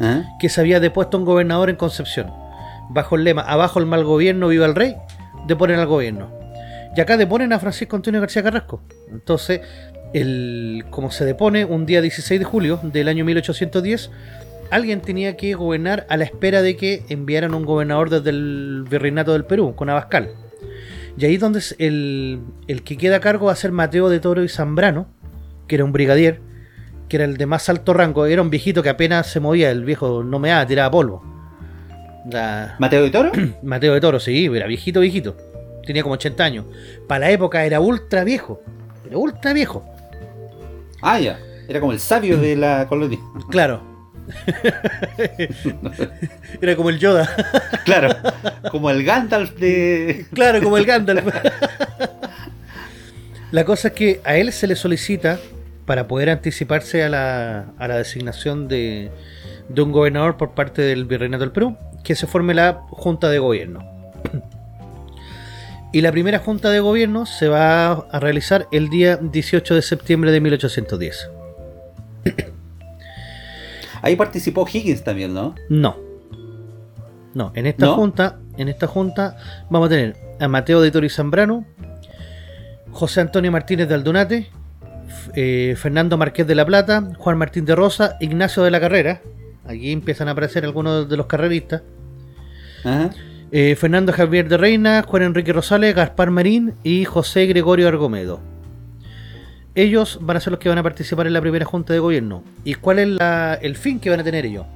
¿Ah? 0.00 0.24
Que 0.40 0.48
se 0.48 0.60
había 0.60 0.80
depuesto 0.80 1.16
un 1.18 1.24
gobernador 1.24 1.70
en 1.70 1.76
Concepción. 1.76 2.30
Bajo 2.90 3.16
el 3.16 3.24
lema, 3.24 3.42
abajo 3.42 3.78
el 3.78 3.86
mal 3.86 4.04
gobierno, 4.04 4.48
viva 4.48 4.66
el 4.66 4.74
rey, 4.74 4.96
deponen 5.46 5.78
al 5.78 5.86
gobierno. 5.86 6.28
Y 6.96 7.00
acá 7.00 7.16
deponen 7.16 7.52
a 7.52 7.58
Francisco 7.58 7.96
Antonio 7.96 8.20
García 8.20 8.42
Carrasco. 8.42 8.82
Entonces, 9.10 9.60
el, 10.12 10.84
como 10.90 11.10
se 11.10 11.24
depone 11.24 11.64
un 11.64 11.86
día 11.86 12.02
16 12.02 12.38
de 12.40 12.44
julio 12.44 12.80
del 12.82 13.08
año 13.08 13.24
1810, 13.24 14.10
alguien 14.70 15.00
tenía 15.00 15.36
que 15.36 15.54
gobernar 15.54 16.06
a 16.10 16.16
la 16.18 16.24
espera 16.24 16.60
de 16.60 16.76
que 16.76 17.04
enviaran 17.08 17.54
un 17.54 17.64
gobernador 17.64 18.10
desde 18.10 18.30
el 18.30 18.84
virreinato 18.90 19.32
del 19.32 19.44
Perú, 19.46 19.74
con 19.74 19.88
Abascal. 19.88 20.30
Y 21.16 21.24
ahí 21.26 21.36
donde 21.36 21.58
es 21.58 21.74
el, 21.78 22.40
el 22.68 22.82
que 22.82 22.96
queda 22.96 23.16
a 23.16 23.20
cargo 23.20 23.46
va 23.46 23.52
a 23.52 23.56
ser 23.56 23.70
Mateo 23.72 24.08
de 24.08 24.18
Toro 24.20 24.42
y 24.42 24.48
Zambrano, 24.48 25.06
que 25.68 25.74
era 25.76 25.84
un 25.84 25.92
brigadier, 25.92 26.40
que 27.08 27.16
era 27.16 27.24
el 27.26 27.36
de 27.36 27.46
más 27.46 27.68
alto 27.68 27.92
rango, 27.92 28.24
era 28.26 28.40
un 28.42 28.48
viejito 28.50 28.82
que 28.82 28.88
apenas 28.88 29.26
se 29.26 29.38
movía, 29.40 29.70
el 29.70 29.84
viejo 29.84 30.22
no 30.24 30.38
me 30.38 30.48
daba, 30.48 30.66
tiraba 30.66 30.90
polvo. 30.90 31.22
La- 32.30 32.76
¿Mateo 32.78 33.02
de 33.02 33.10
Toro? 33.10 33.32
Mateo 33.62 33.94
de 33.94 34.00
Toro, 34.00 34.18
sí, 34.20 34.46
era 34.46 34.66
viejito, 34.66 35.00
viejito. 35.00 35.36
Tenía 35.84 36.02
como 36.02 36.14
80 36.14 36.44
años. 36.44 36.64
Para 37.08 37.26
la 37.26 37.30
época 37.32 37.64
era 37.64 37.80
ultra 37.80 38.22
viejo. 38.24 38.62
Era 39.06 39.18
ultra 39.18 39.52
viejo. 39.52 39.84
Ah, 41.02 41.18
ya. 41.18 41.38
Era 41.68 41.80
como 41.80 41.92
el 41.92 41.98
sabio 41.98 42.38
de 42.38 42.54
la 42.56 42.86
colonia. 42.88 43.18
Claro. 43.50 43.82
era 46.60 46.76
como 46.76 46.90
el 46.90 46.98
Yoda. 46.98 47.28
Claro. 47.84 48.10
Como 48.70 48.90
el 48.90 49.04
Gandalf 49.04 49.54
de. 49.56 50.26
Claro, 50.32 50.62
como 50.62 50.78
el 50.78 50.86
Gandalf. 50.86 51.24
la 53.50 53.64
cosa 53.64 53.88
es 53.88 53.94
que 53.94 54.20
a 54.24 54.36
él 54.36 54.52
se 54.52 54.68
le 54.68 54.76
solicita, 54.76 55.40
para 55.86 56.06
poder 56.06 56.30
anticiparse 56.30 57.02
a 57.02 57.08
la, 57.08 57.72
a 57.78 57.88
la 57.88 57.96
designación 57.96 58.68
de, 58.68 59.10
de 59.68 59.82
un 59.82 59.90
gobernador 59.90 60.36
por 60.36 60.54
parte 60.54 60.82
del 60.82 61.06
Virreinato 61.06 61.42
del 61.42 61.52
Perú, 61.52 61.76
que 62.04 62.14
se 62.14 62.26
forme 62.26 62.54
la 62.54 62.82
Junta 62.90 63.30
de 63.30 63.40
Gobierno. 63.40 63.90
Y 65.92 66.00
la 66.00 66.12
primera 66.12 66.38
Junta 66.38 66.70
de 66.70 66.80
Gobierno 66.80 67.26
se 67.26 67.48
va 67.48 67.92
a 67.92 68.20
realizar 68.20 68.66
el 68.72 68.88
día 68.88 69.18
18 69.18 69.74
de 69.74 69.82
septiembre 69.82 70.30
de 70.30 70.40
1810. 70.40 71.28
Ahí 74.02 74.16
participó 74.16 74.66
Higgins 74.70 75.02
también, 75.04 75.32
¿no? 75.32 75.54
No. 75.68 75.96
No, 77.34 77.50
en 77.54 77.66
esta 77.66 77.86
¿No? 77.86 77.94
junta, 77.94 78.40
en 78.58 78.68
esta 78.68 78.86
junta 78.86 79.36
vamos 79.70 79.86
a 79.86 79.90
tener 79.90 80.16
a 80.38 80.48
Mateo 80.48 80.80
de 80.82 80.90
Toro 80.90 81.06
y 81.06 81.08
Zambrano, 81.08 81.64
José 82.90 83.20
Antonio 83.22 83.50
Martínez 83.50 83.88
de 83.88 83.94
Aldunate, 83.94 84.50
eh, 85.34 85.74
Fernando 85.78 86.18
Marqués 86.18 86.46
de 86.46 86.54
la 86.54 86.66
Plata, 86.66 87.10
Juan 87.16 87.38
Martín 87.38 87.64
de 87.64 87.74
Rosa, 87.74 88.16
Ignacio 88.20 88.62
de 88.64 88.70
la 88.70 88.80
Carrera. 88.80 89.22
Aquí 89.64 89.92
empiezan 89.92 90.28
a 90.28 90.32
aparecer 90.32 90.64
algunos 90.64 91.08
de 91.08 91.16
los 91.16 91.26
carreristas. 91.26 91.82
Ajá. 92.84 93.10
eh, 93.52 93.76
Fernando 93.78 94.12
Javier 94.12 94.48
de 94.48 94.56
Reina, 94.58 95.02
Juan 95.06 95.22
Enrique 95.22 95.52
Rosales, 95.52 95.94
Gaspar 95.94 96.30
Marín 96.30 96.74
y 96.82 97.04
José 97.04 97.46
Gregorio 97.46 97.88
Argomedo. 97.88 98.40
Ellos 99.74 100.18
van 100.20 100.36
a 100.36 100.40
ser 100.40 100.50
los 100.50 100.60
que 100.60 100.68
van 100.68 100.78
a 100.78 100.82
participar 100.82 101.26
en 101.26 101.32
la 101.32 101.40
primera 101.40 101.64
junta 101.64 101.92
de 101.92 101.98
gobierno. 101.98 102.42
¿Y 102.64 102.74
cuál 102.74 102.98
es 102.98 103.08
la- 103.08 103.54
el 103.60 103.74
fin 103.76 103.98
que 104.00 104.10
van 104.10 104.20
a 104.20 104.24
tener 104.24 104.44
ellos? 104.44 104.66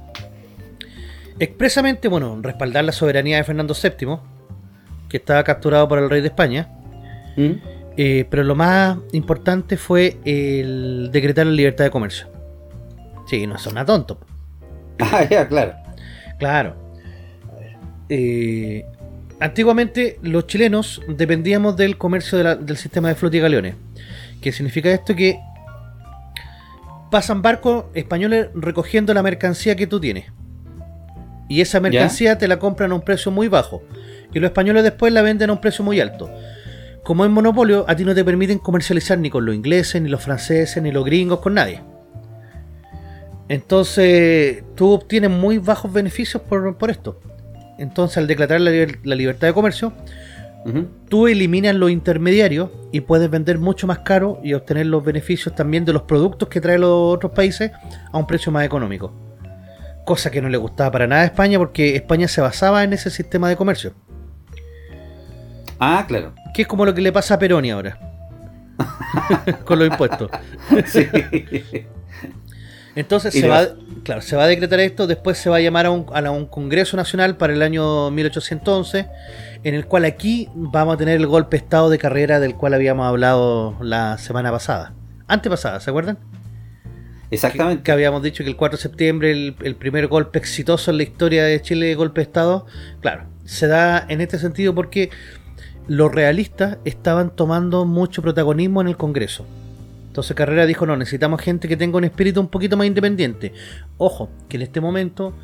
Expresamente, 1.39 2.07
bueno, 2.07 2.39
respaldar 2.41 2.83
la 2.83 2.91
soberanía 2.91 3.37
de 3.37 3.43
Fernando 3.43 3.75
VII, 3.75 4.17
que 5.07 5.17
estaba 5.17 5.43
capturado 5.43 5.87
por 5.87 5.99
el 5.99 6.09
rey 6.09 6.21
de 6.21 6.27
España. 6.27 6.67
¿Mm? 7.35 7.51
Eh, 7.95 8.25
pero 8.29 8.43
lo 8.43 8.55
más 8.55 8.97
importante 9.11 9.77
fue 9.77 10.17
el 10.25 11.09
decretar 11.11 11.45
la 11.45 11.51
libertad 11.51 11.83
de 11.85 11.91
comercio. 11.91 12.27
Sí, 13.27 13.45
no 13.47 13.57
son 13.57 13.83
tonto. 13.85 14.19
Ah, 14.99 15.23
ya, 15.29 15.47
claro. 15.47 15.73
Claro. 16.39 16.75
Eh, 18.09 18.83
antiguamente 19.39 20.17
los 20.23 20.47
chilenos 20.47 21.01
dependíamos 21.07 21.77
del 21.77 21.97
comercio 21.99 22.37
de 22.39 22.43
la- 22.43 22.55
del 22.55 22.77
sistema 22.77 23.09
de 23.09 23.15
flota 23.15 23.37
y 23.37 23.39
galeones. 23.39 23.75
¿Qué 24.47 24.53
significa 24.53 24.89
esto? 24.89 25.13
Que 25.13 25.41
pasan 27.11 27.41
barcos 27.41 27.87
españoles 27.93 28.47
recogiendo 28.55 29.13
la 29.13 29.21
mercancía 29.21 29.75
que 29.75 29.87
tú 29.87 29.99
tienes. 29.99 30.31
Y 31.49 31.59
esa 31.59 31.81
mercancía 31.81 32.37
te 32.37 32.47
la 32.47 32.57
compran 32.57 32.93
a 32.93 32.95
un 32.95 33.01
precio 33.01 33.29
muy 33.29 33.49
bajo. 33.49 33.83
Y 34.33 34.39
los 34.39 34.47
españoles 34.47 34.83
después 34.83 35.11
la 35.11 35.21
venden 35.21 35.49
a 35.49 35.53
un 35.53 35.59
precio 35.59 35.83
muy 35.83 35.99
alto. 35.99 36.31
Como 37.03 37.25
es 37.25 37.29
monopolio, 37.29 37.83
a 37.89 37.95
ti 37.97 38.05
no 38.05 38.15
te 38.15 38.23
permiten 38.23 38.57
comercializar 38.57 39.17
ni 39.17 39.29
con 39.29 39.45
los 39.45 39.53
ingleses, 39.53 40.01
ni 40.01 40.07
los 40.07 40.23
franceses, 40.23 40.81
ni 40.81 40.93
los 40.93 41.03
gringos, 41.03 41.39
con 41.39 41.53
nadie. 41.55 41.81
Entonces, 43.49 44.63
tú 44.75 44.91
obtienes 44.93 45.29
muy 45.29 45.57
bajos 45.57 45.91
beneficios 45.91 46.41
por, 46.41 46.77
por 46.77 46.89
esto. 46.89 47.19
Entonces, 47.77 48.17
al 48.19 48.27
declarar 48.27 48.61
la, 48.61 48.71
liber- 48.71 48.99
la 49.03 49.15
libertad 49.15 49.47
de 49.47 49.53
comercio, 49.53 49.91
Tú 51.09 51.27
eliminas 51.27 51.75
los 51.75 51.91
intermediarios 51.91 52.69
y 52.91 53.01
puedes 53.01 53.29
vender 53.29 53.57
mucho 53.59 53.87
más 53.87 53.99
caro 53.99 54.39
y 54.43 54.53
obtener 54.53 54.85
los 54.87 55.03
beneficios 55.03 55.55
también 55.55 55.85
de 55.85 55.93
los 55.93 56.03
productos 56.03 56.49
que 56.49 56.59
traen 56.59 56.81
los 56.81 57.15
otros 57.15 57.31
países 57.31 57.71
a 58.11 58.17
un 58.17 58.27
precio 58.27 58.51
más 58.51 58.65
económico. 58.65 59.13
Cosa 60.05 60.31
que 60.31 60.41
no 60.41 60.49
le 60.49 60.57
gustaba 60.57 60.91
para 60.91 61.07
nada 61.07 61.21
a 61.21 61.25
España 61.25 61.57
porque 61.57 61.95
España 61.95 62.27
se 62.27 62.41
basaba 62.41 62.83
en 62.83 62.93
ese 62.93 63.09
sistema 63.09 63.49
de 63.49 63.55
comercio. 63.55 63.93
Ah, 65.79 66.05
claro. 66.07 66.33
Que 66.53 66.63
es 66.63 66.67
como 66.67 66.85
lo 66.85 66.93
que 66.93 67.01
le 67.01 67.11
pasa 67.11 67.35
a 67.35 67.39
Peroni 67.39 67.71
ahora. 67.71 67.99
Con 69.65 69.79
los 69.79 69.87
impuestos. 69.87 70.29
Sí. 70.85 71.07
Entonces 72.97 73.31
se 73.31 73.47
va, 73.47 73.67
claro, 74.03 74.21
se 74.23 74.35
va 74.35 74.45
a 74.45 74.47
decretar 74.47 74.79
esto, 74.79 75.05
después 75.05 75.37
se 75.37 75.51
va 75.51 75.57
a 75.57 75.59
llamar 75.59 75.85
a 75.85 75.91
un, 75.91 76.07
a 76.11 76.31
un 76.31 76.47
Congreso 76.47 76.97
Nacional 76.97 77.37
para 77.37 77.53
el 77.53 77.61
año 77.61 78.09
1811, 78.09 79.07
en 79.63 79.75
el 79.75 79.85
cual 79.85 80.03
aquí 80.05 80.49
vamos 80.55 80.95
a 80.95 80.97
tener 80.97 81.17
el 81.17 81.27
golpe 81.27 81.57
de 81.57 81.63
Estado 81.63 81.91
de 81.91 81.99
carrera 81.99 82.39
del 82.39 82.55
cual 82.55 82.73
habíamos 82.73 83.05
hablado 83.05 83.77
la 83.81 84.17
semana 84.17 84.49
pasada. 84.49 84.93
Antepasada, 85.27 85.79
¿se 85.79 85.91
acuerdan? 85.91 86.17
Exactamente. 87.29 87.83
que 87.83 87.91
habíamos 87.91 88.23
dicho 88.23 88.43
que 88.43 88.49
el 88.49 88.55
4 88.55 88.77
de 88.77 88.81
septiembre, 88.81 89.31
el, 89.31 89.55
el 89.61 89.75
primer 89.75 90.07
golpe 90.07 90.39
exitoso 90.39 90.89
en 90.89 90.97
la 90.97 91.03
historia 91.03 91.43
de 91.43 91.61
Chile, 91.61 91.93
golpe 91.93 92.21
de 92.21 92.23
Estado. 92.23 92.65
Claro, 93.01 93.25
se 93.45 93.67
da 93.67 94.03
en 94.09 94.21
este 94.21 94.39
sentido 94.39 94.73
porque 94.73 95.11
los 95.87 96.11
realistas 96.11 96.79
estaban 96.83 97.29
tomando 97.29 97.85
mucho 97.85 98.23
protagonismo 98.23 98.81
en 98.81 98.87
el 98.87 98.97
Congreso. 98.97 99.45
Entonces 100.17 100.35
Carrera 100.35 100.65
dijo, 100.65 100.87
no, 100.87 100.97
necesitamos 100.97 101.39
gente 101.43 101.67
que 101.67 101.77
tenga 101.77 101.99
un 101.99 102.03
espíritu 102.03 102.41
un 102.41 102.47
poquito 102.47 102.75
más 102.75 102.87
independiente. 102.87 103.53
Ojo, 103.97 104.31
que 104.49 104.57
en 104.57 104.63
este 104.63 104.81
momento 104.81 105.35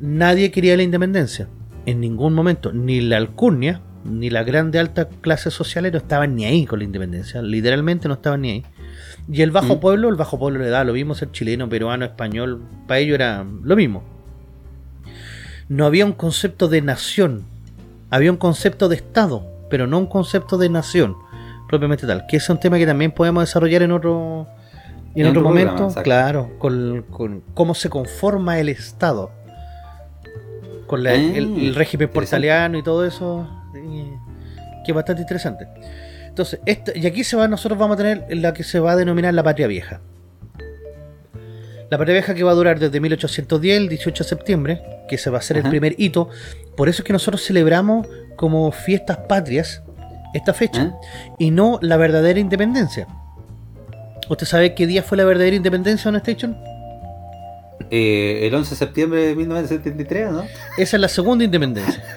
nadie 0.00 0.50
quería 0.50 0.76
la 0.76 0.82
independencia. 0.82 1.46
En 1.84 2.00
ningún 2.00 2.34
momento, 2.34 2.72
ni 2.72 3.00
la 3.00 3.18
alcurnia, 3.18 3.82
ni 4.04 4.28
la 4.28 4.42
grande 4.42 4.80
alta 4.80 5.08
clase 5.08 5.52
sociales 5.52 5.92
no 5.92 5.98
estaban 5.98 6.34
ni 6.34 6.44
ahí 6.44 6.66
con 6.66 6.80
la 6.80 6.84
independencia. 6.86 7.40
Literalmente 7.40 8.08
no 8.08 8.14
estaban 8.14 8.40
ni 8.40 8.50
ahí. 8.50 8.64
Y 9.30 9.42
el 9.42 9.52
bajo 9.52 9.76
Mm. 9.76 9.78
pueblo, 9.80 10.08
el 10.08 10.16
bajo 10.16 10.40
pueblo 10.40 10.58
le 10.58 10.70
da 10.70 10.82
lo 10.82 10.94
mismo 10.94 11.14
ser 11.14 11.30
chileno, 11.30 11.68
peruano, 11.68 12.04
español, 12.04 12.60
para 12.88 12.98
ellos 12.98 13.14
era 13.14 13.46
lo 13.62 13.76
mismo. 13.76 14.02
No 15.68 15.86
había 15.86 16.04
un 16.04 16.14
concepto 16.14 16.66
de 16.66 16.82
nación, 16.82 17.44
había 18.10 18.32
un 18.32 18.38
concepto 18.38 18.88
de 18.88 18.96
Estado, 18.96 19.46
pero 19.70 19.86
no 19.86 19.98
un 20.00 20.06
concepto 20.08 20.58
de 20.58 20.68
nación 20.68 21.14
propiamente 21.68 22.06
tal. 22.06 22.26
Que 22.26 22.36
es 22.38 22.48
un 22.48 22.58
tema 22.58 22.78
que 22.78 22.86
también 22.86 23.10
podemos 23.12 23.42
desarrollar 23.42 23.82
en 23.82 23.92
otro, 23.92 24.46
en 25.14 25.22
En 25.22 25.26
otro 25.28 25.40
otro 25.40 25.48
momento, 25.50 25.84
exacto. 25.84 26.02
claro, 26.02 26.50
con, 26.58 27.04
con 27.10 27.42
cómo 27.54 27.74
se 27.74 27.88
conforma 27.90 28.58
el 28.58 28.68
Estado, 28.68 29.30
con 30.86 31.02
la- 31.02 31.10
Ah, 31.10 31.14
el, 31.14 31.58
el 31.58 31.74
régimen 31.74 32.08
portaliano 32.08 32.78
y 32.78 32.82
todo 32.82 33.04
eso, 33.04 33.48
que 34.84 34.92
es 34.92 34.94
bastante 34.94 35.22
interesante. 35.22 35.66
Entonces, 36.28 36.60
esta- 36.66 36.96
y 36.96 37.06
aquí 37.06 37.24
se 37.24 37.36
va, 37.36 37.48
nosotros 37.48 37.78
vamos 37.78 37.94
a 37.94 37.98
tener 37.98 38.26
la 38.36 38.52
que 38.52 38.62
se 38.62 38.78
va 38.78 38.92
a 38.92 38.96
denominar 38.96 39.32
la 39.34 39.42
patria 39.42 39.66
vieja. 39.66 40.00
La 41.90 41.98
patria 41.98 42.14
vieja 42.14 42.34
que 42.34 42.42
va 42.42 42.50
a 42.50 42.54
durar 42.54 42.78
desde 42.80 42.98
1810, 43.00 43.76
el 43.78 43.88
18 43.88 44.24
de 44.24 44.28
septiembre, 44.28 44.82
que 45.08 45.18
se 45.18 45.30
va 45.30 45.36
a 45.36 45.40
hacer 45.40 45.56
el 45.56 45.62
primer 45.64 45.94
hito. 45.98 46.28
Por 46.76 46.88
eso 46.88 47.02
es 47.02 47.06
que 47.06 47.12
nosotros 47.12 47.42
celebramos 47.44 48.08
como 48.34 48.70
fiestas 48.72 49.18
patrias 49.18 49.82
esta 50.36 50.54
fecha 50.54 50.82
¿Eh? 50.82 50.92
y 51.38 51.50
no 51.50 51.78
la 51.82 51.96
verdadera 51.96 52.38
independencia. 52.38 53.06
¿Usted 54.28 54.46
sabe 54.46 54.74
qué 54.74 54.86
día 54.86 55.02
fue 55.02 55.16
la 55.16 55.24
verdadera 55.24 55.56
independencia 55.56 56.10
de 56.10 56.18
Station? 56.18 56.56
Eh, 57.90 58.46
el 58.46 58.54
11 58.54 58.70
de 58.70 58.76
septiembre 58.76 59.20
de 59.28 59.36
1973, 59.36 60.32
¿no? 60.32 60.44
Esa 60.76 60.96
es 60.96 61.00
la 61.00 61.08
segunda 61.08 61.44
independencia. 61.44 62.02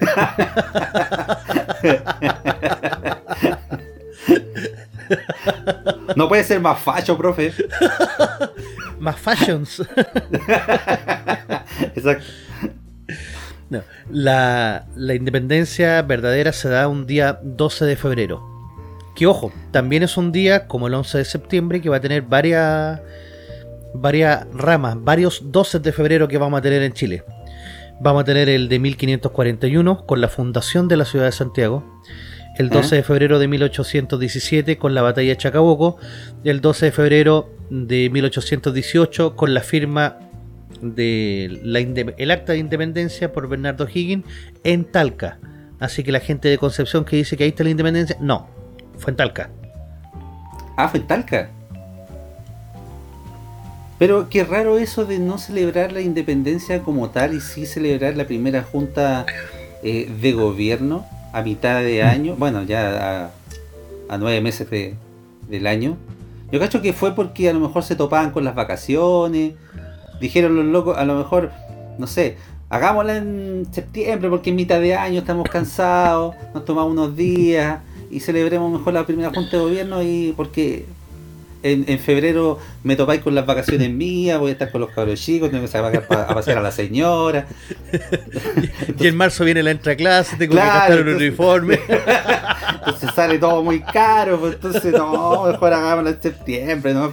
No 6.16 6.28
puede 6.28 6.44
ser 6.44 6.60
más 6.60 6.78
facho, 6.78 7.16
profe. 7.16 7.52
Más 8.98 9.18
fashions. 9.18 9.80
Exacto. 11.94 12.26
No, 13.70 13.82
la, 14.10 14.86
la 14.96 15.14
independencia 15.14 16.02
verdadera 16.02 16.52
se 16.52 16.68
da 16.68 16.88
un 16.88 17.06
día 17.06 17.38
12 17.42 17.84
de 17.84 17.96
febrero. 17.96 18.42
Que 19.14 19.26
ojo, 19.26 19.52
también 19.70 20.02
es 20.02 20.16
un 20.16 20.32
día 20.32 20.66
como 20.66 20.88
el 20.88 20.94
11 20.94 21.18
de 21.18 21.24
septiembre 21.24 21.80
que 21.80 21.88
va 21.88 21.96
a 21.96 22.00
tener 22.00 22.22
varias 22.22 23.00
varias 23.94 24.46
ramas, 24.52 24.96
varios 25.00 25.52
12 25.52 25.80
de 25.80 25.92
febrero 25.92 26.28
que 26.28 26.38
vamos 26.38 26.58
a 26.58 26.62
tener 26.62 26.82
en 26.82 26.92
Chile. 26.92 27.24
Vamos 28.00 28.22
a 28.22 28.24
tener 28.24 28.48
el 28.48 28.68
de 28.68 28.78
1541 28.78 30.06
con 30.06 30.20
la 30.20 30.28
fundación 30.28 30.88
de 30.88 30.96
la 30.96 31.04
ciudad 31.04 31.26
de 31.26 31.32
Santiago, 31.32 32.00
el 32.56 32.70
12 32.70 32.96
de 32.96 33.02
febrero 33.02 33.38
de 33.38 33.48
1817 33.48 34.78
con 34.78 34.94
la 34.94 35.02
batalla 35.02 35.30
de 35.30 35.36
Chacabuco, 35.36 35.98
el 36.44 36.60
12 36.60 36.86
de 36.86 36.92
febrero 36.92 37.50
de 37.68 38.08
1818 38.10 39.36
con 39.36 39.54
la 39.54 39.60
firma 39.60 40.18
de 40.82 41.60
la 41.62 41.78
el 41.80 42.30
acta 42.30 42.52
de 42.52 42.58
independencia 42.58 43.32
por 43.32 43.48
Bernardo 43.48 43.86
Higgins 43.92 44.24
en 44.64 44.84
Talca. 44.84 45.38
Así 45.78 46.02
que 46.04 46.12
la 46.12 46.20
gente 46.20 46.48
de 46.48 46.58
Concepción 46.58 47.04
que 47.04 47.16
dice 47.16 47.36
que 47.36 47.44
ahí 47.44 47.50
está 47.50 47.64
la 47.64 47.70
independencia, 47.70 48.16
no, 48.20 48.48
fue 48.98 49.10
en 49.12 49.16
Talca. 49.16 49.50
Ah, 50.76 50.88
fue 50.88 51.00
en 51.00 51.06
Talca. 51.06 51.50
Pero 53.98 54.28
qué 54.30 54.44
raro 54.44 54.78
eso 54.78 55.04
de 55.04 55.18
no 55.18 55.36
celebrar 55.38 55.92
la 55.92 56.00
independencia 56.00 56.80
como 56.80 57.10
tal 57.10 57.34
y 57.34 57.40
sí 57.40 57.66
celebrar 57.66 58.16
la 58.16 58.26
primera 58.26 58.62
junta 58.62 59.26
eh, 59.82 60.10
de 60.20 60.32
gobierno 60.32 61.04
a 61.32 61.42
mitad 61.42 61.82
de 61.82 62.02
año. 62.02 62.34
Bueno, 62.36 62.62
ya 62.62 63.24
a, 63.26 63.30
a 64.08 64.18
nueve 64.18 64.40
meses 64.40 64.70
de- 64.70 64.94
del 65.48 65.66
año. 65.66 65.98
Yo 66.50 66.58
cacho 66.58 66.80
que 66.80 66.92
fue 66.94 67.14
porque 67.14 67.50
a 67.50 67.52
lo 67.52 67.60
mejor 67.60 67.82
se 67.82 67.94
topaban 67.94 68.30
con 68.30 68.42
las 68.44 68.54
vacaciones. 68.54 69.52
Dijeron 70.20 70.56
los 70.56 70.64
locos, 70.66 70.96
a 70.98 71.04
lo 71.04 71.14
mejor, 71.16 71.50
no 71.98 72.06
sé, 72.06 72.36
hagámosla 72.68 73.16
en 73.16 73.66
septiembre 73.72 74.28
porque 74.30 74.50
en 74.50 74.56
mitad 74.56 74.80
de 74.80 74.94
año 74.94 75.20
estamos 75.20 75.48
cansados, 75.48 76.34
nos 76.54 76.64
tomamos 76.64 76.92
unos 76.92 77.16
días 77.16 77.78
y 78.10 78.20
celebremos 78.20 78.70
mejor 78.72 78.92
la 78.94 79.06
primera 79.06 79.30
junta 79.30 79.56
de 79.56 79.62
gobierno 79.62 80.02
y 80.02 80.32
porque 80.36 80.84
en, 81.62 81.84
en 81.88 81.98
febrero 81.98 82.58
me 82.84 82.96
topáis 82.96 83.20
con 83.20 83.34
las 83.34 83.44
vacaciones 83.44 83.90
mías, 83.90 84.38
voy 84.38 84.48
a 84.50 84.52
estar 84.52 84.70
con 84.70 84.80
los 84.80 84.90
cabros 84.90 85.20
chicos, 85.20 85.50
tengo 85.50 85.62
que 85.62 85.68
sacar 85.68 86.06
pa- 86.06 86.22
a 86.22 86.34
pasear 86.34 86.58
a 86.58 86.62
la 86.62 86.70
señora. 86.72 87.46
Y 88.98 89.06
en 89.06 89.16
marzo 89.16 89.44
viene 89.44 89.62
la 89.62 89.70
entraclase, 89.72 90.36
tengo 90.36 90.52
Claro, 90.54 90.70
que 90.70 91.02
gastar 91.02 91.08
un 91.08 91.14
uniforme. 91.16 91.78
Entonces 92.74 93.10
sale 93.14 93.38
todo 93.38 93.62
muy 93.62 93.80
caro, 93.80 94.38
pues 94.40 94.54
entonces 94.54 94.92
no, 94.92 95.44
mejor 95.44 95.72
hagámoslo 95.74 96.10
en 96.10 96.22
septiembre, 96.22 96.94
¿no? 96.94 97.12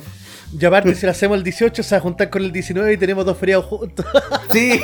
Y 0.60 0.66
aparte, 0.66 0.96
si 0.96 1.06
lo 1.06 1.12
hacemos 1.12 1.38
el 1.38 1.44
18, 1.44 1.84
se 1.84 1.96
va 1.96 2.00
a 2.00 2.02
juntar 2.02 2.30
con 2.30 2.44
el 2.44 2.52
19 2.52 2.94
y 2.94 2.98
tenemos 2.98 3.26
dos 3.26 3.38
feriados 3.38 3.66
juntos. 3.66 4.06
Sí. 4.52 4.80